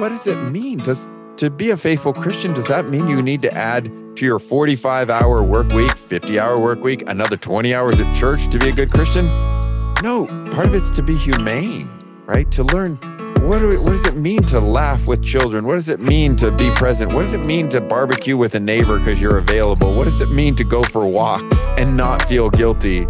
what 0.00 0.08
does 0.08 0.26
it 0.26 0.36
mean? 0.50 0.78
Does 0.78 1.08
to 1.36 1.50
be 1.50 1.70
a 1.70 1.76
faithful 1.76 2.12
Christian, 2.12 2.54
does 2.54 2.66
that 2.68 2.88
mean 2.88 3.08
you 3.08 3.22
need 3.22 3.42
to 3.42 3.54
add 3.54 3.92
to 4.16 4.24
your 4.24 4.38
45 4.38 5.10
hour 5.10 5.42
work 5.42 5.68
week, 5.72 5.96
50 5.96 6.38
hour 6.38 6.60
work 6.60 6.82
week, 6.82 7.04
another 7.06 7.36
20 7.36 7.74
hours 7.74 7.98
at 8.00 8.16
church 8.16 8.48
to 8.48 8.58
be 8.58 8.68
a 8.68 8.72
good 8.72 8.90
Christian? 8.90 9.26
No, 10.02 10.26
part 10.50 10.66
of 10.66 10.74
it's 10.74 10.90
to 10.90 11.02
be 11.02 11.16
humane, 11.16 11.90
right? 12.26 12.50
To 12.52 12.64
learn 12.64 12.98
what, 13.42 13.58
do 13.58 13.66
what 13.66 13.90
does 13.90 14.06
it 14.06 14.14
mean 14.14 14.40
to 14.44 14.60
laugh 14.60 15.08
with 15.08 15.22
children? 15.22 15.66
What 15.66 15.74
does 15.74 15.88
it 15.88 15.98
mean 15.98 16.36
to 16.36 16.56
be 16.56 16.70
present? 16.76 17.12
What 17.12 17.22
does 17.22 17.34
it 17.34 17.44
mean 17.44 17.68
to 17.70 17.82
barbecue 17.82 18.36
with 18.36 18.54
a 18.54 18.60
neighbor 18.60 18.98
because 18.98 19.20
you're 19.20 19.38
available? 19.38 19.96
What 19.96 20.04
does 20.04 20.20
it 20.20 20.30
mean 20.30 20.54
to 20.56 20.64
go 20.64 20.82
for 20.84 21.06
walks 21.06 21.66
and 21.76 21.96
not 21.96 22.22
feel 22.28 22.50
guilty? 22.50 23.06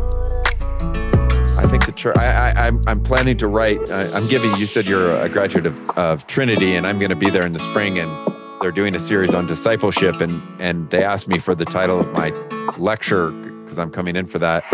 I 1.58 1.66
think 1.68 1.84
the 1.84 1.92
church. 1.94 2.16
I, 2.16 2.48
I, 2.48 2.66
I'm 2.66 2.80
I'm 2.86 3.02
planning 3.02 3.36
to 3.38 3.46
write. 3.46 3.90
I, 3.90 4.10
I'm 4.12 4.26
giving. 4.28 4.56
You 4.56 4.66
said 4.66 4.86
you're 4.86 5.20
a 5.20 5.28
graduate 5.28 5.66
of, 5.66 5.78
of 5.90 6.26
Trinity, 6.26 6.76
and 6.76 6.86
I'm 6.86 6.98
going 6.98 7.10
to 7.10 7.16
be 7.16 7.28
there 7.28 7.44
in 7.44 7.52
the 7.52 7.60
spring, 7.60 7.98
and 7.98 8.31
they're 8.62 8.70
doing 8.70 8.94
a 8.94 9.00
series 9.00 9.34
on 9.34 9.46
discipleship, 9.46 10.20
and 10.20 10.40
and 10.60 10.88
they 10.90 11.02
asked 11.02 11.28
me 11.28 11.38
for 11.38 11.54
the 11.54 11.64
title 11.64 12.00
of 12.00 12.10
my 12.12 12.30
lecture 12.78 13.30
because 13.30 13.78
I'm 13.78 13.90
coming 13.90 14.14
in 14.16 14.26
for 14.26 14.38
that, 14.38 14.64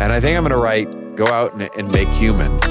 and 0.00 0.12
I 0.12 0.18
think 0.18 0.36
I'm 0.36 0.44
going 0.44 0.56
to 0.56 0.64
write 0.64 1.14
"Go 1.14 1.26
out 1.26 1.52
and, 1.52 1.70
and 1.76 1.92
make 1.92 2.08
humans." 2.08 2.64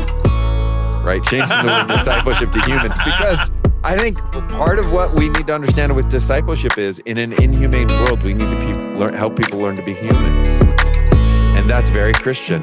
Right, 1.04 1.24
changing 1.24 1.48
the 1.48 1.68
word 1.68 1.88
discipleship 1.96 2.52
to 2.52 2.62
humans 2.62 2.96
because 3.06 3.52
I 3.84 3.98
think 3.98 4.20
part 4.50 4.78
of 4.80 4.92
what 4.92 5.16
we 5.18 5.30
need 5.30 5.48
to 5.48 5.54
understand 5.56 5.96
with 5.96 6.10
discipleship 6.10 6.78
is 6.78 7.00
in 7.00 7.18
an 7.18 7.34
inhumane 7.34 7.88
world, 7.88 8.22
we 8.24 8.34
need 8.34 8.42
to 8.42 8.74
pe- 8.74 8.96
learn, 8.98 9.14
help 9.14 9.36
people 9.36 9.60
learn 9.60 9.76
to 9.76 9.84
be 9.84 9.94
human, 9.94 10.46
and 11.56 11.70
that's 11.70 11.90
very 11.90 12.14
Christian. 12.14 12.62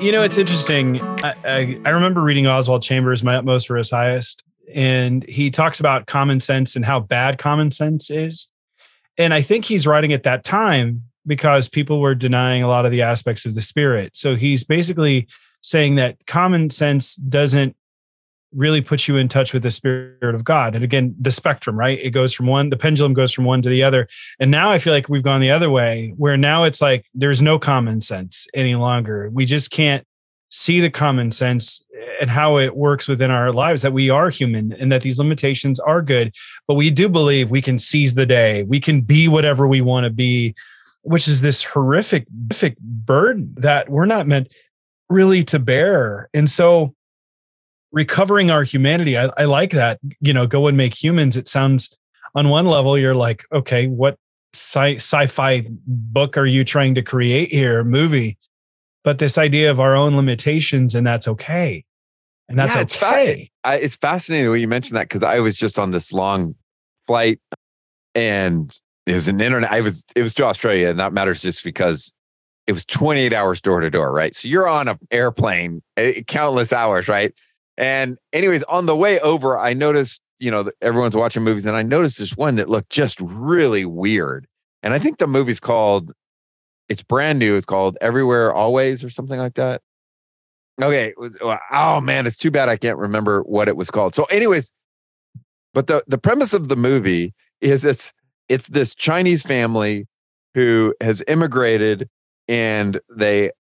You 0.00 0.12
know, 0.12 0.22
it's 0.22 0.38
interesting. 0.38 0.98
I, 1.22 1.34
I, 1.44 1.80
I, 1.84 1.90
remember 1.90 2.22
reading 2.22 2.46
Oswald 2.46 2.82
Chambers, 2.82 3.22
My 3.22 3.36
Utmost 3.36 3.66
for 3.66 3.76
His 3.76 3.90
Highest, 3.90 4.42
and 4.72 5.22
he 5.28 5.50
talks 5.50 5.78
about 5.78 6.06
common 6.06 6.40
sense 6.40 6.74
and 6.74 6.86
how 6.86 7.00
bad 7.00 7.36
common 7.36 7.70
sense 7.70 8.10
is. 8.10 8.48
And 9.18 9.34
I 9.34 9.42
think 9.42 9.66
he's 9.66 9.86
writing 9.86 10.14
at 10.14 10.22
that 10.22 10.42
time 10.42 11.02
because 11.26 11.68
people 11.68 12.00
were 12.00 12.14
denying 12.14 12.62
a 12.62 12.68
lot 12.68 12.86
of 12.86 12.92
the 12.92 13.02
aspects 13.02 13.44
of 13.44 13.54
the 13.54 13.60
spirit. 13.60 14.16
So 14.16 14.36
he's 14.36 14.64
basically 14.64 15.28
saying 15.60 15.96
that 15.96 16.16
common 16.26 16.70
sense 16.70 17.16
doesn't 17.16 17.76
really 18.54 18.80
puts 18.80 19.06
you 19.06 19.16
in 19.16 19.28
touch 19.28 19.52
with 19.52 19.62
the 19.62 19.70
spirit 19.70 20.34
of 20.34 20.44
God. 20.44 20.74
And 20.74 20.84
again, 20.84 21.14
the 21.20 21.30
spectrum, 21.30 21.78
right? 21.78 21.98
It 22.00 22.10
goes 22.10 22.32
from 22.32 22.46
one, 22.46 22.70
the 22.70 22.76
pendulum 22.76 23.14
goes 23.14 23.32
from 23.32 23.44
one 23.44 23.62
to 23.62 23.68
the 23.68 23.82
other. 23.82 24.08
And 24.38 24.50
now 24.50 24.70
I 24.70 24.78
feel 24.78 24.92
like 24.92 25.08
we've 25.08 25.22
gone 25.22 25.40
the 25.40 25.50
other 25.50 25.70
way 25.70 26.12
where 26.16 26.36
now 26.36 26.64
it's 26.64 26.82
like 26.82 27.06
there's 27.14 27.42
no 27.42 27.58
common 27.58 28.00
sense 28.00 28.46
any 28.54 28.74
longer. 28.74 29.30
We 29.32 29.44
just 29.44 29.70
can't 29.70 30.06
see 30.48 30.80
the 30.80 30.90
common 30.90 31.30
sense 31.30 31.82
and 32.20 32.28
how 32.28 32.58
it 32.58 32.76
works 32.76 33.06
within 33.06 33.30
our 33.30 33.52
lives 33.52 33.82
that 33.82 33.92
we 33.92 34.10
are 34.10 34.30
human 34.30 34.72
and 34.72 34.90
that 34.90 35.02
these 35.02 35.18
limitations 35.18 35.78
are 35.80 36.02
good. 36.02 36.34
But 36.66 36.74
we 36.74 36.90
do 36.90 37.08
believe 37.08 37.50
we 37.50 37.62
can 37.62 37.78
seize 37.78 38.14
the 38.14 38.26
day, 38.26 38.64
we 38.64 38.80
can 38.80 39.00
be 39.00 39.28
whatever 39.28 39.66
we 39.66 39.80
want 39.80 40.04
to 40.04 40.10
be. 40.10 40.54
Which 41.02 41.28
is 41.28 41.40
this 41.40 41.64
horrific, 41.64 42.26
horrific 42.28 42.78
burden 42.78 43.54
that 43.56 43.88
we're 43.88 44.04
not 44.04 44.26
meant 44.26 44.52
really 45.08 45.42
to 45.44 45.58
bear. 45.58 46.28
And 46.34 46.50
so 46.50 46.94
recovering 47.92 48.50
our 48.50 48.62
humanity, 48.62 49.18
I, 49.18 49.30
I 49.36 49.44
like 49.44 49.70
that. 49.72 49.98
You 50.20 50.32
know, 50.32 50.46
go 50.46 50.66
and 50.66 50.76
make 50.76 51.02
humans. 51.02 51.36
It 51.36 51.48
sounds 51.48 51.96
on 52.34 52.48
one 52.48 52.66
level, 52.66 52.96
you're 52.96 53.14
like, 53.14 53.44
okay, 53.52 53.86
what 53.88 54.16
sci- 54.54 54.96
sci-fi 54.96 55.66
book 55.68 56.36
are 56.36 56.46
you 56.46 56.64
trying 56.64 56.94
to 56.94 57.02
create 57.02 57.50
here, 57.50 57.84
movie? 57.84 58.38
But 59.02 59.18
this 59.18 59.38
idea 59.38 59.70
of 59.70 59.80
our 59.80 59.96
own 59.96 60.16
limitations, 60.16 60.94
and 60.94 61.06
that's 61.06 61.26
okay. 61.26 61.84
And 62.48 62.58
that's 62.58 62.74
Yeah, 62.74 62.82
okay. 62.82 63.32
it's 63.32 63.50
I, 63.64 63.76
it's 63.76 63.96
fascinating 63.96 64.50
when 64.50 64.60
you 64.60 64.68
mentioned 64.68 64.96
that 64.96 65.08
because 65.08 65.22
I 65.22 65.40
was 65.40 65.56
just 65.56 65.78
on 65.78 65.90
this 65.90 66.12
long 66.12 66.54
flight 67.06 67.40
and 68.14 68.76
is 69.06 69.28
an 69.28 69.40
internet. 69.40 69.70
I 69.70 69.80
was 69.80 70.04
it 70.14 70.22
was 70.22 70.34
to 70.34 70.44
Australia, 70.44 70.88
and 70.88 70.98
that 71.00 71.12
matters 71.12 71.40
just 71.40 71.64
because 71.64 72.12
it 72.66 72.72
was 72.72 72.84
28 72.84 73.32
hours 73.32 73.60
door 73.60 73.80
to 73.80 73.90
door, 73.90 74.12
right? 74.12 74.34
So 74.34 74.48
you're 74.48 74.68
on 74.68 74.88
an 74.88 74.98
airplane, 75.10 75.82
eh, 75.96 76.22
countless 76.26 76.72
hours, 76.72 77.08
right? 77.08 77.32
And 77.80 78.18
anyways, 78.34 78.62
on 78.64 78.84
the 78.84 78.94
way 78.94 79.18
over, 79.20 79.58
I 79.58 79.72
noticed 79.72 80.20
you 80.38 80.50
know 80.50 80.70
everyone's 80.82 81.16
watching 81.16 81.42
movies, 81.42 81.64
and 81.66 81.74
I 81.74 81.82
noticed 81.82 82.18
this 82.18 82.36
one 82.36 82.56
that 82.56 82.68
looked 82.68 82.90
just 82.90 83.18
really 83.20 83.86
weird. 83.86 84.46
And 84.82 84.94
I 84.94 84.98
think 84.98 85.18
the 85.18 85.26
movie's 85.26 85.58
called. 85.58 86.12
It's 86.90 87.02
brand 87.02 87.38
new. 87.38 87.56
It's 87.56 87.66
called 87.66 87.96
Everywhere 88.00 88.52
Always 88.52 89.02
or 89.02 89.10
something 89.10 89.38
like 89.38 89.54
that. 89.54 89.80
Okay. 90.82 91.14
Was, 91.16 91.36
oh 91.70 92.00
man, 92.00 92.26
it's 92.26 92.36
too 92.36 92.50
bad 92.50 92.68
I 92.68 92.76
can't 92.76 92.98
remember 92.98 93.42
what 93.42 93.68
it 93.68 93.76
was 93.76 93.90
called. 93.90 94.14
So, 94.14 94.24
anyways, 94.24 94.72
but 95.72 95.86
the 95.86 96.02
the 96.06 96.18
premise 96.18 96.52
of 96.52 96.68
the 96.68 96.76
movie 96.76 97.32
is 97.60 97.84
it's 97.84 98.12
it's 98.50 98.68
this 98.68 98.94
Chinese 98.94 99.42
family 99.42 100.06
who 100.54 100.94
has 101.00 101.22
immigrated 101.28 102.08
and 102.48 103.00
they 103.08 103.52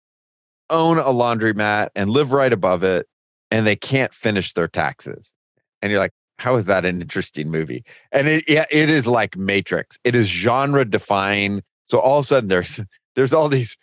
own 0.69 0.97
a 0.97 1.03
laundromat 1.03 1.89
and 1.95 2.09
live 2.09 2.31
right 2.31 2.51
above 2.51 2.83
it, 2.83 3.07
and 3.51 3.65
they 3.65 3.75
can't 3.75 4.13
finish 4.13 4.53
their 4.53 4.67
taxes. 4.67 5.33
And 5.81 5.91
you're 5.91 5.99
like, 5.99 6.13
how 6.37 6.55
is 6.55 6.65
that 6.65 6.85
an 6.85 7.01
interesting 7.01 7.49
movie? 7.49 7.83
And 8.11 8.27
it 8.27 8.45
yeah, 8.47 8.65
it 8.71 8.89
is 8.89 9.05
like 9.05 9.37
Matrix. 9.37 9.99
It 10.03 10.15
is 10.15 10.27
genre 10.27 10.85
defying. 10.85 11.63
So 11.85 11.99
all 11.99 12.19
of 12.19 12.25
a 12.25 12.27
sudden 12.27 12.49
there's 12.49 12.79
there's 13.15 13.33
all 13.33 13.49
these 13.49 13.77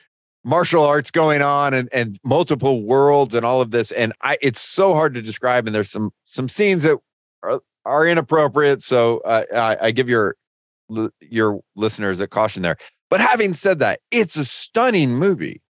martial 0.47 0.85
arts 0.85 1.11
going 1.11 1.43
on 1.43 1.75
and, 1.75 1.89
and 1.93 2.19
multiple 2.23 2.83
worlds 2.85 3.35
and 3.35 3.45
all 3.45 3.61
of 3.61 3.73
this 3.73 3.91
and 3.91 4.13
i 4.21 4.39
it's 4.41 4.61
so 4.61 4.95
hard 4.95 5.13
to 5.13 5.21
describe 5.21 5.67
and 5.67 5.75
there's 5.75 5.91
some 5.91 6.13
some 6.25 6.49
scenes 6.49 6.85
that 6.85 6.97
are, 7.43 7.61
are 7.85 8.07
inappropriate 8.07 8.81
so 8.81 9.19
uh, 9.25 9.43
I, 9.53 9.87
I 9.89 9.91
give 9.91 10.09
your 10.09 10.37
your 11.21 11.61
listeners 11.75 12.21
a 12.21 12.29
caution 12.29 12.63
there 12.63 12.77
but 13.11 13.21
having 13.21 13.55
said 13.55 13.81
that 13.81 13.99
it's 14.13 14.37
a 14.37 14.45
stunning 14.45 15.17
movie 15.17 15.63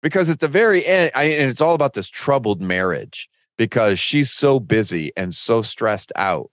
because 0.00 0.30
at 0.30 0.38
the 0.38 0.46
very 0.46 0.86
end 0.86 1.10
I, 1.16 1.24
and 1.24 1.50
it's 1.50 1.60
all 1.60 1.74
about 1.74 1.94
this 1.94 2.08
troubled 2.08 2.62
marriage 2.62 3.28
because 3.60 3.98
she's 3.98 4.30
so 4.30 4.58
busy 4.58 5.12
and 5.18 5.34
so 5.34 5.60
stressed 5.60 6.10
out 6.16 6.50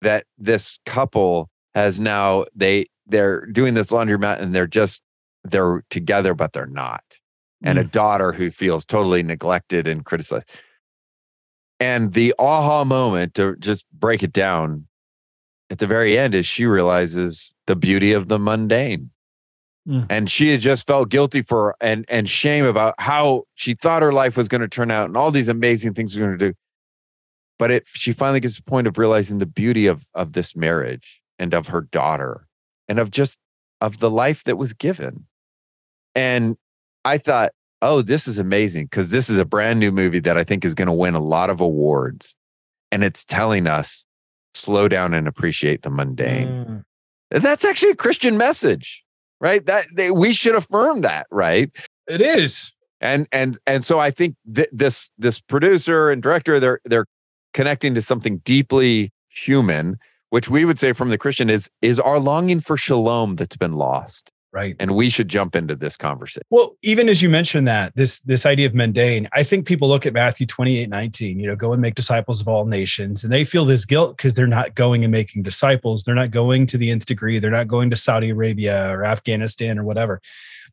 that 0.00 0.26
this 0.38 0.78
couple 0.86 1.50
has 1.74 1.98
now 1.98 2.44
they 2.54 2.86
they're 3.04 3.46
doing 3.46 3.74
this 3.74 3.90
laundromat 3.90 4.40
and 4.40 4.54
they're 4.54 4.68
just 4.68 5.02
they're 5.42 5.82
together 5.90 6.32
but 6.32 6.52
they're 6.52 6.68
not. 6.68 7.02
And 7.64 7.80
a 7.80 7.84
mm. 7.84 7.90
daughter 7.90 8.30
who 8.30 8.52
feels 8.52 8.86
totally 8.86 9.24
neglected 9.24 9.88
and 9.88 10.04
criticized. 10.04 10.48
And 11.80 12.12
the 12.12 12.32
aha 12.38 12.84
moment 12.84 13.34
to 13.34 13.56
just 13.56 13.84
break 13.90 14.22
it 14.22 14.32
down 14.32 14.86
at 15.68 15.80
the 15.80 15.88
very 15.88 16.16
end 16.16 16.36
is 16.36 16.46
she 16.46 16.64
realizes 16.64 17.56
the 17.66 17.74
beauty 17.74 18.12
of 18.12 18.28
the 18.28 18.38
mundane 18.38 19.10
Mm. 19.88 20.06
and 20.10 20.30
she 20.30 20.50
had 20.50 20.60
just 20.60 20.86
felt 20.86 21.08
guilty 21.08 21.40
for 21.40 21.74
and 21.80 22.04
and 22.08 22.28
shame 22.28 22.66
about 22.66 22.94
how 22.98 23.44
she 23.54 23.72
thought 23.72 24.02
her 24.02 24.12
life 24.12 24.36
was 24.36 24.46
going 24.46 24.60
to 24.60 24.68
turn 24.68 24.90
out 24.90 25.06
and 25.06 25.16
all 25.16 25.30
these 25.30 25.48
amazing 25.48 25.94
things 25.94 26.14
we're 26.14 26.26
going 26.26 26.38
to 26.38 26.50
do. 26.50 26.54
But 27.58 27.70
if 27.70 27.88
she 27.94 28.12
finally 28.12 28.40
gets 28.40 28.56
to 28.56 28.62
the 28.62 28.70
point 28.70 28.86
of 28.86 28.98
realizing 28.98 29.38
the 29.38 29.46
beauty 29.46 29.86
of 29.86 30.06
of 30.14 30.34
this 30.34 30.54
marriage 30.54 31.22
and 31.38 31.54
of 31.54 31.68
her 31.68 31.80
daughter 31.80 32.46
and 32.88 32.98
of 32.98 33.10
just 33.10 33.38
of 33.80 34.00
the 34.00 34.10
life 34.10 34.44
that 34.44 34.58
was 34.58 34.74
given. 34.74 35.26
And 36.14 36.56
i 37.06 37.16
thought 37.16 37.52
oh 37.80 38.02
this 38.02 38.28
is 38.28 38.36
amazing 38.36 38.84
because 38.84 39.08
this 39.08 39.30
is 39.30 39.38
a 39.38 39.46
brand 39.46 39.80
new 39.80 39.90
movie 39.90 40.20
that 40.20 40.36
i 40.36 40.44
think 40.44 40.62
is 40.62 40.74
going 40.74 40.88
to 40.88 40.92
win 40.92 41.14
a 41.14 41.20
lot 41.20 41.48
of 41.48 41.58
awards. 41.58 42.36
And 42.92 43.02
it's 43.02 43.24
telling 43.24 43.66
us 43.66 44.04
slow 44.52 44.88
down 44.88 45.14
and 45.14 45.26
appreciate 45.26 45.82
the 45.82 45.90
mundane. 45.90 46.48
Mm. 46.48 46.84
and 47.30 47.42
that's 47.42 47.64
actually 47.64 47.92
a 47.92 47.96
christian 47.96 48.36
message 48.36 49.04
right? 49.40 49.64
That 49.66 49.86
they, 49.94 50.10
we 50.10 50.32
should 50.32 50.54
affirm 50.54 51.00
that 51.02 51.26
right? 51.30 51.70
It 52.08 52.20
is. 52.20 52.72
and 53.00 53.26
and 53.32 53.58
and 53.66 53.84
so 53.84 53.98
i 53.98 54.10
think 54.10 54.36
th- 54.54 54.68
this 54.72 55.10
this 55.16 55.40
producer 55.40 56.10
and 56.10 56.22
director 56.22 56.60
they're 56.60 56.80
they're 56.84 57.06
connecting 57.54 57.94
to 57.94 58.02
something 58.02 58.38
deeply 58.44 59.10
human 59.30 59.96
which 60.28 60.50
we 60.50 60.64
would 60.66 60.78
say 60.78 60.92
from 60.92 61.08
the 61.08 61.16
christian 61.16 61.48
is 61.48 61.70
is 61.80 61.98
our 61.98 62.18
longing 62.18 62.60
for 62.60 62.76
shalom 62.76 63.36
that's 63.36 63.56
been 63.56 63.72
lost 63.72 64.30
Right. 64.52 64.74
and 64.80 64.96
we 64.96 65.10
should 65.10 65.28
jump 65.28 65.54
into 65.54 65.76
this 65.76 65.96
conversation 65.96 66.42
Well, 66.50 66.74
even 66.82 67.08
as 67.08 67.22
you 67.22 67.28
mentioned 67.28 67.68
that, 67.68 67.94
this 67.94 68.20
this 68.20 68.44
idea 68.44 68.66
of 68.66 68.74
mundane, 68.74 69.28
I 69.32 69.42
think 69.42 69.66
people 69.66 69.88
look 69.88 70.06
at 70.06 70.12
Matthew 70.12 70.46
28, 70.46 70.88
19, 70.88 71.38
you 71.38 71.46
know, 71.46 71.54
go 71.54 71.72
and 71.72 71.80
make 71.80 71.94
disciples 71.94 72.40
of 72.40 72.48
all 72.48 72.66
nations, 72.66 73.22
and 73.22 73.32
they 73.32 73.44
feel 73.44 73.64
this 73.64 73.84
guilt 73.84 74.16
because 74.16 74.34
they're 74.34 74.46
not 74.46 74.74
going 74.74 75.04
and 75.04 75.12
making 75.12 75.42
disciples. 75.44 76.02
They're 76.02 76.14
not 76.14 76.30
going 76.30 76.66
to 76.66 76.78
the 76.78 76.90
nth 76.90 77.06
degree. 77.06 77.38
They're 77.38 77.50
not 77.50 77.68
going 77.68 77.90
to 77.90 77.96
Saudi 77.96 78.30
Arabia 78.30 78.90
or 78.90 79.04
Afghanistan 79.04 79.78
or 79.78 79.84
whatever. 79.84 80.20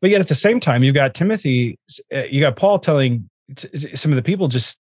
But 0.00 0.10
yet 0.10 0.20
at 0.20 0.28
the 0.28 0.34
same 0.34 0.60
time, 0.60 0.82
you've 0.82 0.94
got 0.94 1.14
Timothy, 1.14 1.78
uh, 2.14 2.24
you 2.24 2.40
got 2.40 2.56
Paul 2.56 2.78
telling 2.78 3.28
some 3.56 4.12
of 4.12 4.16
the 4.16 4.22
people 4.22 4.48
just 4.48 4.78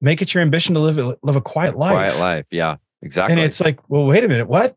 make 0.00 0.22
it 0.22 0.34
your 0.34 0.42
ambition 0.42 0.74
to 0.74 0.80
live 0.80 0.98
a, 0.98 1.16
live 1.22 1.36
a 1.36 1.40
quiet 1.40 1.76
life. 1.76 1.92
quiet 1.92 2.18
life 2.18 2.46
yeah 2.50 2.76
exactly 3.02 3.34
And 3.34 3.44
it's 3.44 3.60
like, 3.60 3.78
well, 3.88 4.04
wait 4.04 4.24
a 4.24 4.28
minute, 4.28 4.48
what? 4.48 4.74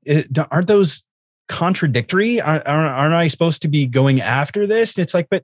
Aren't 0.51 0.67
those 0.67 1.03
contradictory? 1.47 2.41
Aren't, 2.41 2.67
aren't 2.67 3.13
I 3.13 3.27
supposed 3.27 3.61
to 3.63 3.67
be 3.67 3.85
going 3.85 4.21
after 4.21 4.65
this? 4.67 4.95
And 4.95 5.03
it's 5.03 5.13
like, 5.13 5.27
but 5.29 5.43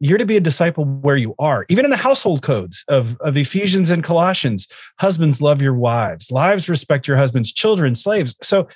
you're 0.00 0.18
to 0.18 0.26
be 0.26 0.36
a 0.36 0.40
disciple 0.40 0.84
where 0.84 1.16
you 1.16 1.34
are. 1.38 1.66
Even 1.68 1.84
in 1.84 1.90
the 1.90 1.96
household 1.96 2.42
codes 2.42 2.84
of, 2.88 3.16
of 3.20 3.36
Ephesians 3.36 3.90
and 3.90 4.04
Colossians, 4.04 4.68
husbands 5.00 5.42
love 5.42 5.60
your 5.60 5.74
wives, 5.74 6.30
wives 6.30 6.68
respect 6.68 7.08
your 7.08 7.16
husbands, 7.16 7.52
children, 7.52 7.94
slaves. 7.94 8.36
So 8.42 8.68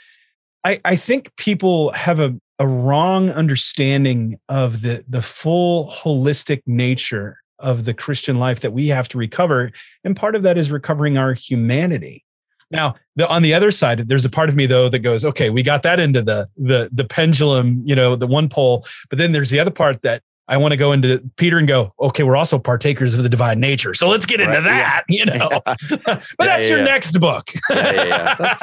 I, 0.65 0.81
I 0.85 0.97
think 0.97 1.35
people 1.37 1.93
have 1.93 2.19
a, 2.19 2.35
a 2.59 2.67
wrong 2.67 3.31
understanding 3.31 4.39
of 4.49 4.83
the, 4.83 5.05
the 5.09 5.23
full 5.23 5.91
holistic 5.91 6.63
nature 6.67 7.39
of 7.59 7.85
the 7.85 7.95
Christian 7.95 8.39
life 8.39 8.61
that 8.61 8.73
we 8.73 8.89
have 8.89 9.09
to 9.09 9.19
recover. 9.19 9.71
And 10.03 10.17
part 10.17 10.35
of 10.35 10.43
that 10.43 10.59
is 10.59 10.71
recovering 10.71 11.17
our 11.17 11.35
humanity. 11.35 12.25
Now, 12.73 12.95
the, 13.17 13.29
on 13.29 13.43
the 13.43 13.55
other 13.55 13.71
side, 13.71 14.09
there's 14.09 14.25
a 14.25 14.31
part 14.31 14.49
of 14.49 14.57
me 14.57 14.67
though 14.67 14.89
that 14.89 15.01
goes, 15.01 15.25
okay, 15.25 15.51
we 15.51 15.63
got 15.63 15.83
that 15.83 16.01
into 16.01 16.23
the 16.23 16.47
the 16.57 16.89
the 16.93 17.05
pendulum, 17.05 17.83
you 17.85 17.95
know, 17.95 18.17
the 18.17 18.27
one 18.27 18.49
pole. 18.49 18.85
But 19.11 19.19
then 19.19 19.33
there's 19.33 19.51
the 19.51 19.61
other 19.61 19.71
part 19.71 20.03
that 20.03 20.23
I 20.49 20.57
want 20.57 20.73
to 20.73 20.77
go 20.77 20.93
into 20.93 21.23
Peter 21.37 21.59
and 21.59 21.69
go, 21.69 21.95
okay, 22.01 22.25
we're 22.25 22.37
also 22.37 22.59
partakers 22.59 23.15
of 23.15 23.23
the 23.23 23.29
divine 23.29 23.61
nature. 23.61 23.95
So 23.95 24.09
let's 24.09 24.27
get 24.27 24.41
into 24.41 24.53
Right, 24.55 24.65
yeah. 24.65 25.01
that, 25.01 25.05
you 25.09 25.25
know. 25.27 25.49
but 25.65 25.87
Yeah, 26.09 26.25
that's 26.39 26.69
yeah, 26.69 26.77
your 26.77 26.79
yeah. 26.85 26.85
next 26.93 27.21
book. 27.21 27.51
Yeah, 27.71 27.93
yeah, 27.93 28.57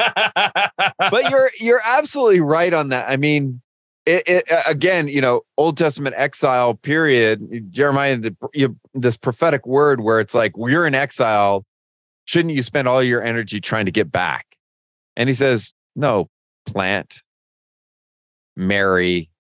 yeah. 0.77 0.91
but 1.09 1.29
you're 1.29 1.49
you're 1.59 1.81
absolutely 1.87 2.41
right 2.41 2.73
on 2.73 2.89
that. 2.89 3.09
I 3.09 3.17
mean, 3.17 3.61
it, 4.05 4.23
it 4.27 4.43
again, 4.67 5.07
you 5.07 5.21
know, 5.21 5.41
Old 5.57 5.77
Testament 5.77 6.15
exile 6.17 6.73
period. 6.73 7.67
Jeremiah, 7.71 8.17
the, 8.17 8.35
you, 8.53 8.75
this 8.93 9.15
prophetic 9.17 9.65
word 9.65 10.01
where 10.01 10.19
it's 10.19 10.33
like, 10.33 10.53
you're 10.57 10.85
in 10.85 10.95
exile. 10.95 11.65
Shouldn't 12.29 12.53
you 12.53 12.61
spend 12.61 12.87
all 12.87 13.01
your 13.01 13.23
energy 13.23 13.59
trying 13.59 13.85
to 13.85 13.91
get 13.91 14.11
back? 14.11 14.45
And 15.17 15.27
he 15.27 15.33
says, 15.33 15.73
no, 15.95 16.29
plant, 16.67 17.23
marry, 18.55 19.31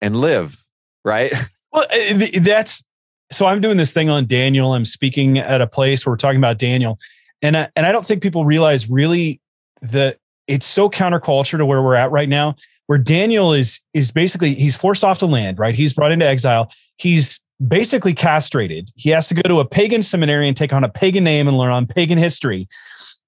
and 0.00 0.16
live. 0.16 0.64
Right? 1.04 1.30
Well, 1.70 1.84
uh, 1.92 2.26
that's 2.40 2.82
so. 3.30 3.44
I'm 3.44 3.60
doing 3.60 3.76
this 3.76 3.92
thing 3.92 4.08
on 4.08 4.24
Daniel. 4.24 4.72
I'm 4.72 4.86
speaking 4.86 5.36
at 5.36 5.60
a 5.60 5.66
place 5.66 6.06
where 6.06 6.14
we're 6.14 6.16
talking 6.16 6.38
about 6.38 6.56
Daniel, 6.56 6.98
and 7.42 7.58
I, 7.58 7.68
and 7.76 7.84
I 7.84 7.92
don't 7.92 8.06
think 8.06 8.22
people 8.22 8.46
realize 8.46 8.88
really 8.88 9.38
that 9.82 10.16
it's 10.46 10.64
so 10.64 10.88
counterculture 10.88 11.58
to 11.58 11.66
where 11.66 11.82
we're 11.82 11.94
at 11.94 12.10
right 12.10 12.30
now. 12.30 12.56
Where 12.86 12.98
Daniel 12.98 13.52
is 13.52 13.80
is 13.92 14.10
basically 14.10 14.54
he's 14.54 14.78
forced 14.78 15.04
off 15.04 15.18
the 15.18 15.28
land, 15.28 15.58
right? 15.58 15.74
He's 15.74 15.92
brought 15.92 16.10
into 16.10 16.26
exile. 16.26 16.72
He's 16.96 17.38
basically 17.66 18.14
castrated. 18.14 18.90
He 18.94 19.10
has 19.10 19.28
to 19.28 19.34
go 19.34 19.42
to 19.42 19.60
a 19.60 19.64
pagan 19.64 20.02
seminary 20.02 20.48
and 20.48 20.56
take 20.56 20.72
on 20.72 20.84
a 20.84 20.88
pagan 20.88 21.24
name 21.24 21.48
and 21.48 21.56
learn 21.56 21.72
on 21.72 21.86
pagan 21.86 22.18
history, 22.18 22.68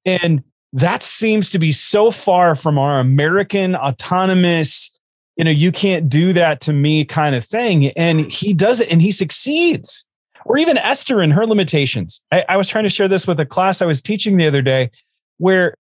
and 0.04 0.42
that 0.72 1.02
seems 1.02 1.50
to 1.50 1.58
be 1.58 1.72
so 1.72 2.12
far 2.12 2.54
from 2.54 2.78
our 2.78 3.00
American 3.00 3.74
autonomous 3.74 4.90
you 5.40 5.44
know, 5.44 5.50
you 5.50 5.72
can't 5.72 6.06
do 6.06 6.34
that 6.34 6.60
to 6.60 6.72
me 6.74 7.02
kind 7.02 7.34
of 7.34 7.42
thing. 7.42 7.86
And 7.92 8.20
he 8.30 8.52
does 8.52 8.78
it 8.78 8.92
and 8.92 9.00
he 9.00 9.10
succeeds. 9.10 10.04
Or 10.44 10.58
even 10.58 10.76
Esther 10.76 11.22
and 11.22 11.32
her 11.32 11.46
limitations. 11.46 12.20
I, 12.30 12.44
I 12.50 12.56
was 12.58 12.68
trying 12.68 12.84
to 12.84 12.90
share 12.90 13.08
this 13.08 13.26
with 13.26 13.40
a 13.40 13.46
class 13.46 13.80
I 13.80 13.86
was 13.86 14.02
teaching 14.02 14.36
the 14.36 14.46
other 14.46 14.60
day 14.60 14.90
where 15.38 15.74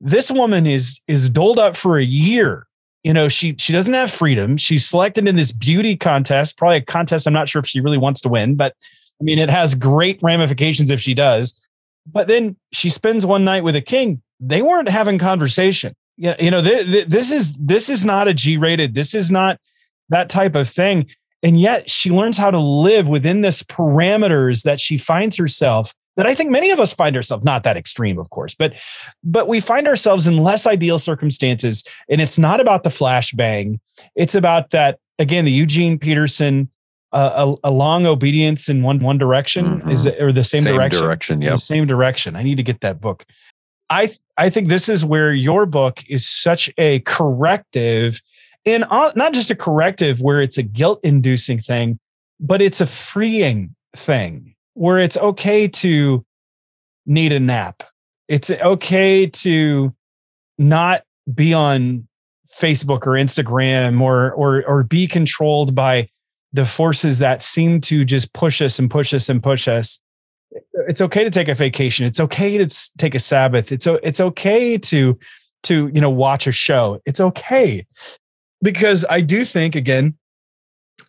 this 0.00 0.28
woman 0.28 0.66
is 0.66 1.00
is 1.06 1.30
doled 1.30 1.60
up 1.60 1.76
for 1.76 1.98
a 1.98 2.04
year. 2.04 2.66
You 3.06 3.12
know, 3.12 3.28
she 3.28 3.54
she 3.56 3.72
doesn't 3.72 3.94
have 3.94 4.10
freedom. 4.10 4.56
She's 4.56 4.84
selected 4.84 5.28
in 5.28 5.36
this 5.36 5.52
beauty 5.52 5.96
contest, 5.96 6.58
probably 6.58 6.78
a 6.78 6.80
contest 6.80 7.28
I'm 7.28 7.32
not 7.32 7.48
sure 7.48 7.60
if 7.60 7.66
she 7.66 7.80
really 7.80 7.98
wants 7.98 8.20
to 8.22 8.28
win, 8.28 8.56
but 8.56 8.74
I 9.20 9.22
mean, 9.22 9.38
it 9.38 9.48
has 9.48 9.76
great 9.76 10.18
ramifications 10.24 10.90
if 10.90 11.00
she 11.00 11.14
does. 11.14 11.68
But 12.04 12.26
then 12.26 12.56
she 12.72 12.90
spends 12.90 13.24
one 13.24 13.44
night 13.44 13.62
with 13.62 13.76
a 13.76 13.80
king. 13.80 14.22
They 14.40 14.60
weren't 14.60 14.88
having 14.88 15.18
conversation. 15.18 15.94
You 16.16 16.50
know, 16.50 16.60
th- 16.60 16.86
th- 16.86 17.06
this 17.06 17.30
is 17.30 17.56
this 17.58 17.88
is 17.88 18.04
not 18.04 18.26
a 18.26 18.34
G 18.34 18.56
rated. 18.56 18.96
This 18.96 19.14
is 19.14 19.30
not 19.30 19.60
that 20.08 20.28
type 20.28 20.56
of 20.56 20.68
thing. 20.68 21.08
And 21.44 21.60
yet 21.60 21.88
she 21.88 22.10
learns 22.10 22.36
how 22.36 22.50
to 22.50 22.58
live 22.58 23.08
within 23.08 23.42
this 23.42 23.62
parameters 23.62 24.64
that 24.64 24.80
she 24.80 24.98
finds 24.98 25.36
herself 25.36 25.94
that 26.16 26.26
I 26.26 26.34
think 26.34 26.50
many 26.50 26.70
of 26.70 26.80
us 26.80 26.92
find 26.92 27.14
ourselves 27.16 27.44
not 27.44 27.62
that 27.64 27.76
extreme, 27.76 28.18
of 28.18 28.30
course, 28.30 28.54
but 28.54 28.80
but 29.22 29.48
we 29.48 29.60
find 29.60 29.86
ourselves 29.86 30.26
in 30.26 30.38
less 30.38 30.66
ideal 30.66 30.98
circumstances. 30.98 31.84
And 32.08 32.20
it's 32.20 32.38
not 32.38 32.60
about 32.60 32.82
the 32.82 32.90
flashbang. 32.90 33.78
It's 34.14 34.34
about 34.34 34.70
that 34.70 34.98
again, 35.18 35.44
the 35.44 35.52
Eugene 35.52 35.98
Peterson 35.98 36.70
uh, 37.12 37.54
a, 37.64 37.68
a, 37.68 37.70
long 37.70 38.04
obedience 38.04 38.68
in 38.68 38.82
one 38.82 38.98
one 38.98 39.16
direction 39.16 39.78
mm-hmm. 39.80 39.90
is 39.90 40.06
it, 40.06 40.20
or 40.20 40.32
the 40.32 40.44
same, 40.44 40.62
same 40.62 40.74
direction. 40.74 41.02
Direction, 41.02 41.40
yeah, 41.40 41.50
the 41.50 41.58
same 41.58 41.86
direction. 41.86 42.34
I 42.34 42.42
need 42.42 42.56
to 42.56 42.64
get 42.64 42.80
that 42.80 43.00
book. 43.00 43.24
I 43.88 44.10
I 44.36 44.50
think 44.50 44.68
this 44.68 44.88
is 44.88 45.04
where 45.04 45.32
your 45.32 45.66
book 45.66 46.02
is 46.08 46.28
such 46.28 46.68
a 46.78 47.00
corrective, 47.00 48.20
and 48.66 48.84
not 48.90 49.32
just 49.32 49.50
a 49.50 49.54
corrective 49.54 50.20
where 50.20 50.40
it's 50.40 50.58
a 50.58 50.62
guilt 50.64 51.00
inducing 51.04 51.60
thing, 51.60 51.98
but 52.40 52.60
it's 52.60 52.80
a 52.80 52.86
freeing 52.86 53.74
thing 53.94 54.55
where 54.76 54.98
it's 54.98 55.16
okay 55.16 55.66
to 55.66 56.24
need 57.06 57.32
a 57.32 57.40
nap. 57.40 57.82
It's 58.28 58.50
okay 58.50 59.26
to 59.26 59.94
not 60.58 61.02
be 61.32 61.54
on 61.54 62.06
Facebook 62.54 63.06
or 63.06 63.12
Instagram 63.12 64.00
or 64.00 64.32
or 64.32 64.64
or 64.66 64.82
be 64.82 65.06
controlled 65.06 65.74
by 65.74 66.08
the 66.52 66.66
forces 66.66 67.18
that 67.18 67.42
seem 67.42 67.80
to 67.82 68.04
just 68.04 68.32
push 68.34 68.60
us 68.60 68.78
and 68.78 68.90
push 68.90 69.14
us 69.14 69.28
and 69.28 69.42
push 69.42 69.66
us. 69.66 70.00
It's 70.88 71.00
okay 71.00 71.24
to 71.24 71.30
take 71.30 71.48
a 71.48 71.54
vacation. 71.54 72.06
It's 72.06 72.20
okay 72.20 72.58
to 72.58 72.90
take 72.98 73.14
a 73.14 73.18
Sabbath. 73.18 73.72
It's 73.72 73.86
it's 73.86 74.20
okay 74.20 74.76
to 74.78 75.18
to 75.64 75.90
you 75.92 76.00
know 76.02 76.10
watch 76.10 76.46
a 76.46 76.52
show. 76.52 77.00
It's 77.06 77.20
okay 77.20 77.86
because 78.62 79.06
I 79.08 79.22
do 79.22 79.44
think 79.44 79.74
again 79.74 80.16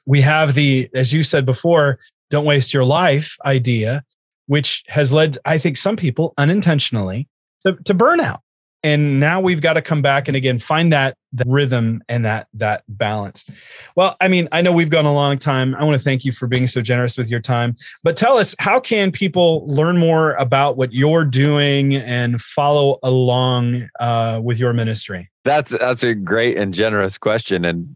we 0.05 0.22
have 0.22 0.53
the 0.53 0.89
as 0.93 1.11
you 1.11 1.24
said 1.24 1.45
before 1.45 1.99
don't 2.30 2.45
waste 2.45 2.73
your 2.73 2.84
life 2.84 3.36
idea, 3.45 4.03
which 4.47 4.84
has 4.88 5.13
led, 5.13 5.38
I 5.45 5.57
think, 5.57 5.78
some 5.78 5.95
people 5.95 6.34
unintentionally 6.38 7.28
to, 7.65 7.78
to 7.86 7.93
burnout. 7.93 8.39
And 8.84 9.19
now 9.19 9.41
we've 9.41 9.59
got 9.59 9.73
to 9.73 9.82
come 9.82 10.01
back 10.01 10.28
and 10.28 10.38
again 10.38 10.59
find 10.59 10.93
that, 10.93 11.17
that 11.34 11.47
rhythm 11.47 12.01
and 12.07 12.23
that 12.25 12.47
that 12.53 12.84
balance. 12.88 13.49
Well, 13.95 14.15
I 14.21 14.28
mean, 14.28 14.47
I 14.51 14.61
know 14.61 14.71
we've 14.71 14.89
gone 14.89 15.05
a 15.05 15.13
long 15.13 15.38
time. 15.38 15.75
I 15.75 15.84
want 15.84 15.97
to 15.97 16.03
thank 16.03 16.23
you 16.23 16.32
for 16.32 16.47
being 16.47 16.67
so 16.67 16.82
generous 16.82 17.17
with 17.17 17.30
your 17.30 17.39
time. 17.39 17.75
But 18.03 18.15
tell 18.15 18.38
us, 18.38 18.55
how 18.59 18.80
can 18.80 19.11
people 19.11 19.65
learn 19.65 19.97
more 19.97 20.36
about 20.36 20.78
what 20.78 20.93
you're 20.93 21.25
doing 21.25 21.95
and 21.95 22.39
follow 22.39 22.99
along 23.03 23.89
uh, 23.99 24.39
with 24.43 24.59
your 24.59 24.73
ministry? 24.73 25.30
That's 25.43 25.71
that's 25.71 26.03
a 26.03 26.13
great 26.13 26.57
and 26.57 26.73
generous 26.73 27.17
question, 27.17 27.65
and 27.65 27.93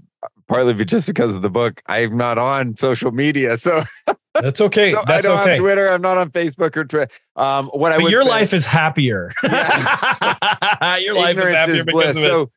partly 0.47 0.73
just 0.84 1.07
because 1.07 1.36
of 1.36 1.41
the 1.41 1.49
book. 1.49 1.82
I'm 1.88 2.17
not 2.17 2.38
on 2.38 2.75
social 2.75 3.11
media, 3.11 3.55
so 3.55 3.84
That's 4.41 4.61
okay. 4.61 4.91
So 4.91 5.03
That's 5.05 5.25
I 5.25 5.29
don't 5.29 5.39
okay. 5.41 5.49
have 5.51 5.59
Twitter. 5.59 5.89
I'm 5.89 6.01
not 6.01 6.17
on 6.17 6.31
Facebook 6.31 6.75
or 6.75 6.85
Twitter. 6.85 7.11
Um, 7.35 7.67
what 7.67 7.91
I 7.91 7.97
but 7.97 8.03
would 8.03 8.11
your 8.11 8.23
say, 8.23 8.29
life 8.29 8.53
is 8.53 8.65
happier. 8.65 9.31
Yeah. 9.43 10.97
your 10.97 11.15
life 11.15 11.37
is 11.37 11.43
happier 11.43 11.75
is 11.75 11.85
because 11.85 12.15
bliss. 12.15 12.17
of 12.17 12.23
it. 12.23 12.27
So, 12.27 12.51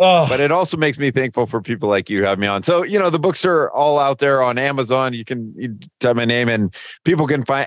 oh. 0.00 0.26
But 0.28 0.40
it 0.40 0.52
also 0.52 0.76
makes 0.76 0.98
me 0.98 1.10
thankful 1.10 1.46
for 1.46 1.60
people 1.60 1.88
like 1.88 2.08
you 2.08 2.24
have 2.24 2.38
me 2.38 2.46
on. 2.46 2.62
So 2.62 2.82
you 2.84 2.98
know 2.98 3.10
the 3.10 3.18
books 3.18 3.44
are 3.44 3.70
all 3.70 3.98
out 3.98 4.18
there 4.18 4.42
on 4.42 4.58
Amazon. 4.58 5.12
You 5.12 5.24
can 5.24 5.54
you 5.56 5.78
type 6.00 6.16
my 6.16 6.24
name 6.24 6.48
and 6.48 6.74
people 7.04 7.26
can 7.26 7.44
find. 7.44 7.66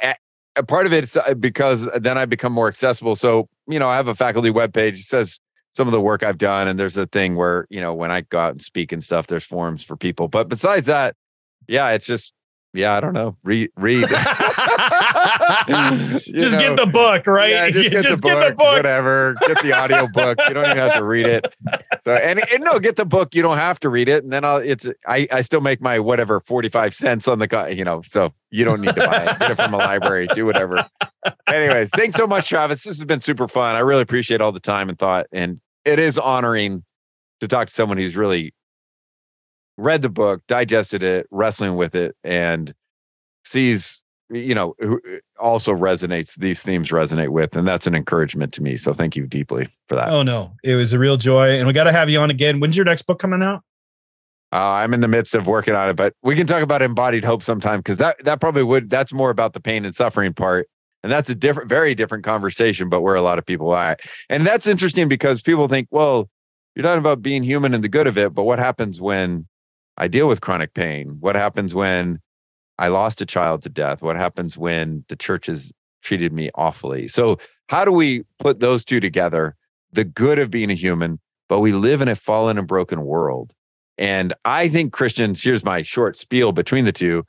A 0.55 0.63
part 0.63 0.87
of 0.87 0.93
it's 0.93 1.15
uh, 1.15 1.35
because 1.35 1.87
then 1.91 2.17
I 2.17 2.25
become 2.25 2.51
more 2.51 2.67
accessible. 2.67 3.15
So 3.15 3.47
you 3.67 3.77
know 3.77 3.87
I 3.87 3.95
have 3.95 4.07
a 4.07 4.15
faculty 4.15 4.49
webpage. 4.49 4.93
It 4.93 5.05
says 5.05 5.39
some 5.75 5.87
of 5.87 5.91
the 5.91 6.01
work 6.01 6.23
I've 6.23 6.39
done, 6.39 6.67
and 6.67 6.79
there's 6.79 6.97
a 6.97 7.05
thing 7.05 7.35
where 7.35 7.67
you 7.69 7.79
know 7.79 7.93
when 7.93 8.11
I 8.11 8.21
go 8.21 8.39
out 8.39 8.51
and 8.53 8.61
speak 8.61 8.91
and 8.91 9.03
stuff, 9.03 9.27
there's 9.27 9.45
forums 9.45 9.83
for 9.83 9.95
people. 9.95 10.27
But 10.27 10.49
besides 10.49 10.87
that, 10.87 11.15
yeah, 11.67 11.89
it's 11.89 12.07
just 12.07 12.33
yeah, 12.73 12.95
I 12.95 12.99
don't 12.99 13.13
know. 13.13 13.37
Read, 13.43 13.71
read. 13.77 14.07
just 14.07 14.17
know, 16.33 16.59
get 16.59 16.77
the 16.77 16.89
book, 16.91 17.25
right? 17.27 17.49
Yeah, 17.49 17.69
just, 17.69 17.91
get, 17.91 18.03
just 18.03 18.23
the 18.23 18.29
book, 18.29 18.39
get, 18.39 18.49
the 18.49 18.55
book, 18.55 18.75
whatever. 18.75 19.35
Get 19.47 19.61
the 19.63 19.73
audio 19.73 20.07
book. 20.13 20.37
You 20.47 20.53
don't 20.53 20.65
even 20.65 20.77
have 20.77 20.95
to 20.97 21.03
read 21.03 21.27
it. 21.27 21.47
So, 22.03 22.13
and, 22.13 22.39
and, 22.53 22.63
no, 22.63 22.79
get 22.79 22.95
the 22.95 23.05
book. 23.05 23.33
You 23.33 23.41
don't 23.41 23.57
have 23.57 23.79
to 23.81 23.89
read 23.89 24.09
it, 24.09 24.23
and 24.23 24.31
then 24.31 24.45
I'll. 24.45 24.57
It's 24.57 24.87
I 25.07 25.27
I 25.31 25.41
still 25.41 25.61
make 25.61 25.81
my 25.81 25.99
whatever 25.99 26.39
forty 26.39 26.69
five 26.69 26.93
cents 26.93 27.27
on 27.27 27.39
the 27.39 27.73
you 27.75 27.83
know. 27.83 28.01
So 28.05 28.33
you 28.51 28.63
don't 28.65 28.81
need 28.81 28.95
to 28.95 29.07
buy 29.07 29.23
it. 29.23 29.39
Get 29.39 29.51
it 29.51 29.55
from 29.55 29.73
a 29.73 29.77
library. 29.77 30.27
Do 30.33 30.45
whatever. 30.45 30.87
Anyways, 31.47 31.89
thanks 31.89 32.17
so 32.17 32.27
much, 32.27 32.47
Travis. 32.47 32.83
This 32.83 32.97
has 32.97 33.05
been 33.05 33.21
super 33.21 33.47
fun. 33.47 33.75
I 33.75 33.79
really 33.79 34.01
appreciate 34.01 34.41
all 34.41 34.51
the 34.51 34.59
time 34.59 34.89
and 34.89 34.97
thought, 34.97 35.27
and 35.31 35.59
it 35.85 35.99
is 35.99 36.17
honoring 36.17 36.83
to 37.39 37.47
talk 37.47 37.67
to 37.67 37.73
someone 37.73 37.97
who's 37.97 38.15
really 38.15 38.53
read 39.77 40.01
the 40.01 40.09
book, 40.09 40.41
digested 40.47 41.03
it, 41.03 41.27
wrestling 41.31 41.75
with 41.75 41.95
it, 41.95 42.15
and 42.23 42.73
sees, 43.45 44.03
you 44.29 44.53
know, 44.53 44.75
who 44.79 44.99
also 45.39 45.73
resonates, 45.73 46.35
these 46.35 46.61
themes 46.61 46.89
resonate 46.89 47.29
with. 47.29 47.55
And 47.55 47.67
that's 47.67 47.87
an 47.87 47.95
encouragement 47.95 48.53
to 48.55 48.63
me. 48.63 48.75
So 48.75 48.91
thank 48.91 49.15
you 49.15 49.27
deeply 49.27 49.69
for 49.87 49.95
that. 49.95 50.09
Oh, 50.09 50.23
no. 50.23 50.53
It 50.63 50.75
was 50.75 50.93
a 50.93 50.99
real 50.99 51.17
joy. 51.17 51.57
And 51.57 51.67
we 51.67 51.73
got 51.73 51.85
to 51.85 51.91
have 51.91 52.09
you 52.09 52.19
on 52.19 52.29
again. 52.29 52.59
When's 52.59 52.75
your 52.75 52.85
next 52.85 53.03
book 53.03 53.19
coming 53.19 53.41
out? 53.41 53.63
Uh, 54.53 54.55
I'm 54.55 54.93
in 54.93 55.01
the 55.01 55.09
midst 55.09 55.35
of 55.35 55.45
working 55.45 55.75
on 55.75 55.89
it, 55.89 55.97
but 55.97 56.13
we 56.23 56.33
can 56.33 56.47
talk 56.47 56.63
about 56.63 56.81
embodied 56.81 57.25
hope 57.25 57.43
sometime 57.43 57.79
because 57.79 57.97
that 57.97 58.23
that 58.23 58.39
probably 58.39 58.63
would 58.63 58.89
that's 58.89 59.11
more 59.11 59.29
about 59.29 59.51
the 59.51 59.59
pain 59.59 59.83
and 59.83 59.93
suffering 59.93 60.33
part, 60.33 60.69
and 61.03 61.11
that's 61.11 61.29
a 61.29 61.35
different, 61.35 61.67
very 61.67 61.93
different 61.93 62.23
conversation. 62.23 62.87
But 62.87 63.01
where 63.01 63.15
a 63.15 63.21
lot 63.21 63.39
of 63.39 63.45
people 63.45 63.71
are, 63.73 63.97
and 64.29 64.47
that's 64.47 64.65
interesting 64.65 65.09
because 65.09 65.41
people 65.41 65.67
think, 65.67 65.89
well, 65.91 66.29
you're 66.75 66.83
talking 66.83 66.99
about 66.99 67.21
being 67.21 67.43
human 67.43 67.73
and 67.73 67.83
the 67.83 67.89
good 67.89 68.07
of 68.07 68.17
it, 68.17 68.33
but 68.33 68.43
what 68.43 68.57
happens 68.57 69.01
when 69.01 69.47
I 69.97 70.07
deal 70.07 70.27
with 70.27 70.41
chronic 70.41 70.73
pain? 70.73 71.17
What 71.19 71.35
happens 71.35 71.73
when 71.73 72.19
I 72.77 72.87
lost 72.89 73.21
a 73.21 73.25
child 73.25 73.61
to 73.63 73.69
death? 73.69 74.01
What 74.01 74.15
happens 74.15 74.57
when 74.57 75.03
the 75.07 75.15
church 75.15 75.47
has 75.47 75.71
treated 76.01 76.33
me 76.33 76.49
awfully? 76.55 77.07
So, 77.07 77.37
how 77.69 77.83
do 77.83 77.91
we 77.91 78.23
put 78.39 78.59
those 78.59 78.85
two 78.85 78.99
together? 78.99 79.55
The 79.91 80.05
good 80.05 80.39
of 80.39 80.51
being 80.51 80.69
a 80.69 80.75
human, 80.75 81.19
but 81.49 81.59
we 81.59 81.73
live 81.73 82.01
in 82.01 82.07
a 82.07 82.15
fallen 82.15 82.57
and 82.57 82.67
broken 82.67 83.03
world. 83.03 83.53
And 83.97 84.33
I 84.45 84.69
think 84.69 84.93
Christians, 84.93 85.43
here's 85.43 85.65
my 85.65 85.81
short 85.81 86.17
spiel 86.17 86.51
between 86.51 86.85
the 86.85 86.91
two, 86.91 87.25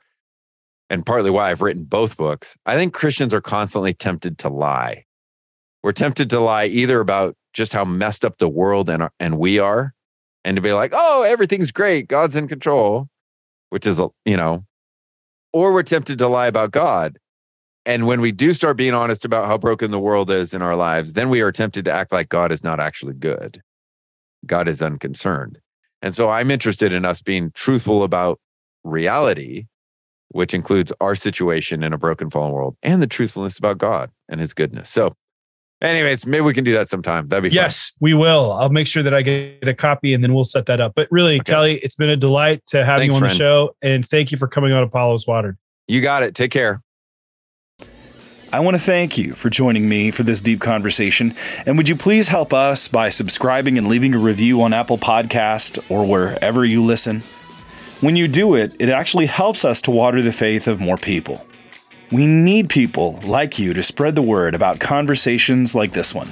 and 0.89 1.05
partly 1.05 1.29
why 1.29 1.49
I've 1.49 1.61
written 1.61 1.83
both 1.83 2.17
books. 2.17 2.57
I 2.65 2.75
think 2.75 2.93
Christians 2.93 3.33
are 3.33 3.41
constantly 3.41 3.93
tempted 3.93 4.37
to 4.39 4.49
lie. 4.49 5.05
We're 5.83 5.91
tempted 5.93 6.29
to 6.31 6.39
lie 6.39 6.65
either 6.65 6.99
about 6.99 7.35
just 7.53 7.73
how 7.73 7.85
messed 7.85 8.23
up 8.23 8.37
the 8.37 8.49
world 8.49 8.89
and, 8.89 9.09
and 9.19 9.39
we 9.39 9.59
are, 9.59 9.93
and 10.43 10.55
to 10.55 10.61
be 10.61 10.71
like, 10.71 10.91
oh, 10.93 11.23
everything's 11.23 11.71
great, 11.71 12.07
God's 12.07 12.35
in 12.35 12.47
control, 12.47 13.07
which 13.69 13.85
is, 13.85 13.99
you 14.25 14.37
know, 14.37 14.65
or 15.53 15.73
we're 15.73 15.83
tempted 15.83 16.17
to 16.19 16.27
lie 16.27 16.47
about 16.47 16.71
God. 16.71 17.17
And 17.85 18.05
when 18.05 18.21
we 18.21 18.31
do 18.31 18.53
start 18.53 18.77
being 18.77 18.93
honest 18.93 19.25
about 19.25 19.47
how 19.47 19.57
broken 19.57 19.91
the 19.91 19.99
world 19.99 20.29
is 20.29 20.53
in 20.53 20.61
our 20.61 20.75
lives, 20.75 21.13
then 21.13 21.29
we 21.29 21.41
are 21.41 21.51
tempted 21.51 21.85
to 21.85 21.91
act 21.91 22.11
like 22.11 22.29
God 22.29 22.51
is 22.51 22.63
not 22.63 22.79
actually 22.79 23.13
good. 23.13 23.61
God 24.45 24.67
is 24.67 24.81
unconcerned. 24.81 25.59
And 26.01 26.13
so 26.13 26.29
I'm 26.29 26.51
interested 26.51 26.93
in 26.93 27.03
us 27.03 27.21
being 27.21 27.51
truthful 27.55 28.03
about 28.03 28.39
reality, 28.83 29.65
which 30.29 30.53
includes 30.53 30.93
our 31.01 31.15
situation 31.15 31.83
in 31.83 31.91
a 31.91 31.97
broken, 31.97 32.29
fallen 32.29 32.51
world, 32.51 32.77
and 32.83 33.01
the 33.01 33.07
truthfulness 33.07 33.57
about 33.57 33.79
God 33.79 34.11
and 34.29 34.39
his 34.39 34.53
goodness. 34.53 34.89
So 34.89 35.15
Anyways, 35.81 36.25
maybe 36.25 36.41
we 36.41 36.53
can 36.53 36.65
do 36.65 36.73
that 36.73 36.89
sometime. 36.89 37.29
That'd 37.29 37.49
be 37.49 37.55
yes, 37.55 37.91
fun. 37.91 37.97
we 38.01 38.13
will. 38.13 38.51
I'll 38.51 38.69
make 38.69 38.85
sure 38.85 39.01
that 39.01 39.13
I 39.13 39.21
get 39.21 39.67
a 39.67 39.73
copy 39.73 40.13
and 40.13 40.21
then 40.21 40.33
we'll 40.33 40.43
set 40.43 40.65
that 40.65 40.81
up. 40.81 40.93
But 40.93 41.07
really, 41.09 41.35
okay. 41.35 41.51
Kelly, 41.51 41.75
it's 41.77 41.95
been 41.95 42.09
a 42.09 42.17
delight 42.17 42.65
to 42.67 42.83
have 42.83 42.99
Thanks, 42.99 43.13
you 43.13 43.15
on 43.15 43.21
friend. 43.21 43.31
the 43.31 43.37
show, 43.37 43.75
and 43.81 44.05
thank 44.05 44.31
you 44.31 44.37
for 44.37 44.47
coming 44.47 44.73
on 44.73 44.83
Apollos 44.83 45.25
Watered. 45.25 45.57
You 45.87 46.01
got 46.01 46.23
it. 46.23 46.35
Take 46.35 46.51
care. 46.51 46.81
I 48.51 48.61
want 48.61 48.75
to 48.75 48.81
thank 48.81 49.17
you 49.17 49.35
for 49.35 49.49
joining 49.49 49.87
me 49.87 50.09
for 50.09 50.23
this 50.23 50.41
deep 50.41 50.59
conversation. 50.59 51.35
And 51.67 51.77
would 51.77 51.87
you 51.87 51.95
please 51.95 52.29
help 52.29 52.51
us 52.51 52.87
by 52.87 53.11
subscribing 53.11 53.77
and 53.77 53.87
leaving 53.87 54.15
a 54.15 54.17
review 54.17 54.63
on 54.63 54.73
Apple 54.73 54.97
Podcast 54.97 55.79
or 55.89 56.03
wherever 56.03 56.65
you 56.65 56.83
listen? 56.83 57.21
When 58.01 58.15
you 58.15 58.27
do 58.27 58.55
it, 58.55 58.75
it 58.79 58.89
actually 58.89 59.27
helps 59.27 59.63
us 59.63 59.81
to 59.83 59.91
water 59.91 60.21
the 60.23 60.31
faith 60.31 60.67
of 60.67 60.81
more 60.81 60.97
people. 60.97 61.45
We 62.11 62.25
need 62.25 62.69
people 62.69 63.19
like 63.23 63.59
you 63.59 63.73
to 63.73 63.83
spread 63.83 64.15
the 64.15 64.23
word 64.23 64.55
about 64.55 64.79
conversations 64.79 65.75
like 65.75 65.91
this 65.91 66.15
one. 66.15 66.27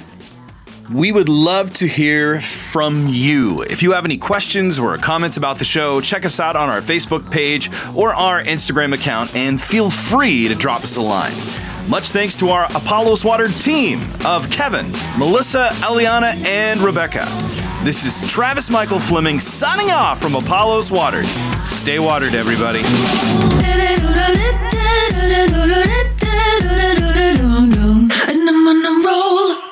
We 0.92 1.12
would 1.12 1.28
love 1.28 1.72
to 1.74 1.86
hear 1.86 2.40
from 2.40 3.06
you. 3.08 3.62
If 3.62 3.84
you 3.84 3.92
have 3.92 4.04
any 4.04 4.16
questions 4.16 4.78
or 4.78 4.96
comments 4.98 5.36
about 5.36 5.58
the 5.58 5.64
show, 5.64 6.00
check 6.00 6.24
us 6.24 6.40
out 6.40 6.56
on 6.56 6.68
our 6.68 6.80
Facebook 6.80 7.30
page 7.30 7.70
or 7.94 8.12
our 8.12 8.42
Instagram 8.42 8.92
account 8.92 9.36
and 9.36 9.60
feel 9.60 9.88
free 9.88 10.48
to 10.48 10.54
drop 10.56 10.82
us 10.82 10.96
a 10.96 11.02
line. 11.02 11.77
Much 11.88 12.10
thanks 12.10 12.36
to 12.36 12.50
our 12.50 12.66
Apollos 12.76 13.24
Water 13.24 13.48
team 13.48 14.02
of 14.26 14.50
Kevin, 14.50 14.92
Melissa, 15.18 15.70
Eliana, 15.80 16.34
and 16.44 16.80
Rebecca. 16.80 17.24
This 17.82 18.04
is 18.04 18.30
Travis 18.30 18.68
Michael 18.68 19.00
Fleming 19.00 19.40
signing 19.40 19.90
off 19.90 20.20
from 20.20 20.34
Apollos 20.34 20.90
Watered. 20.90 21.24
Stay 21.64 21.98
watered, 21.98 22.34
everybody. 22.34 22.80
And 22.80 22.90
I'm 28.48 28.68
on 28.68 28.84
a 28.84 29.06
roll. 29.06 29.67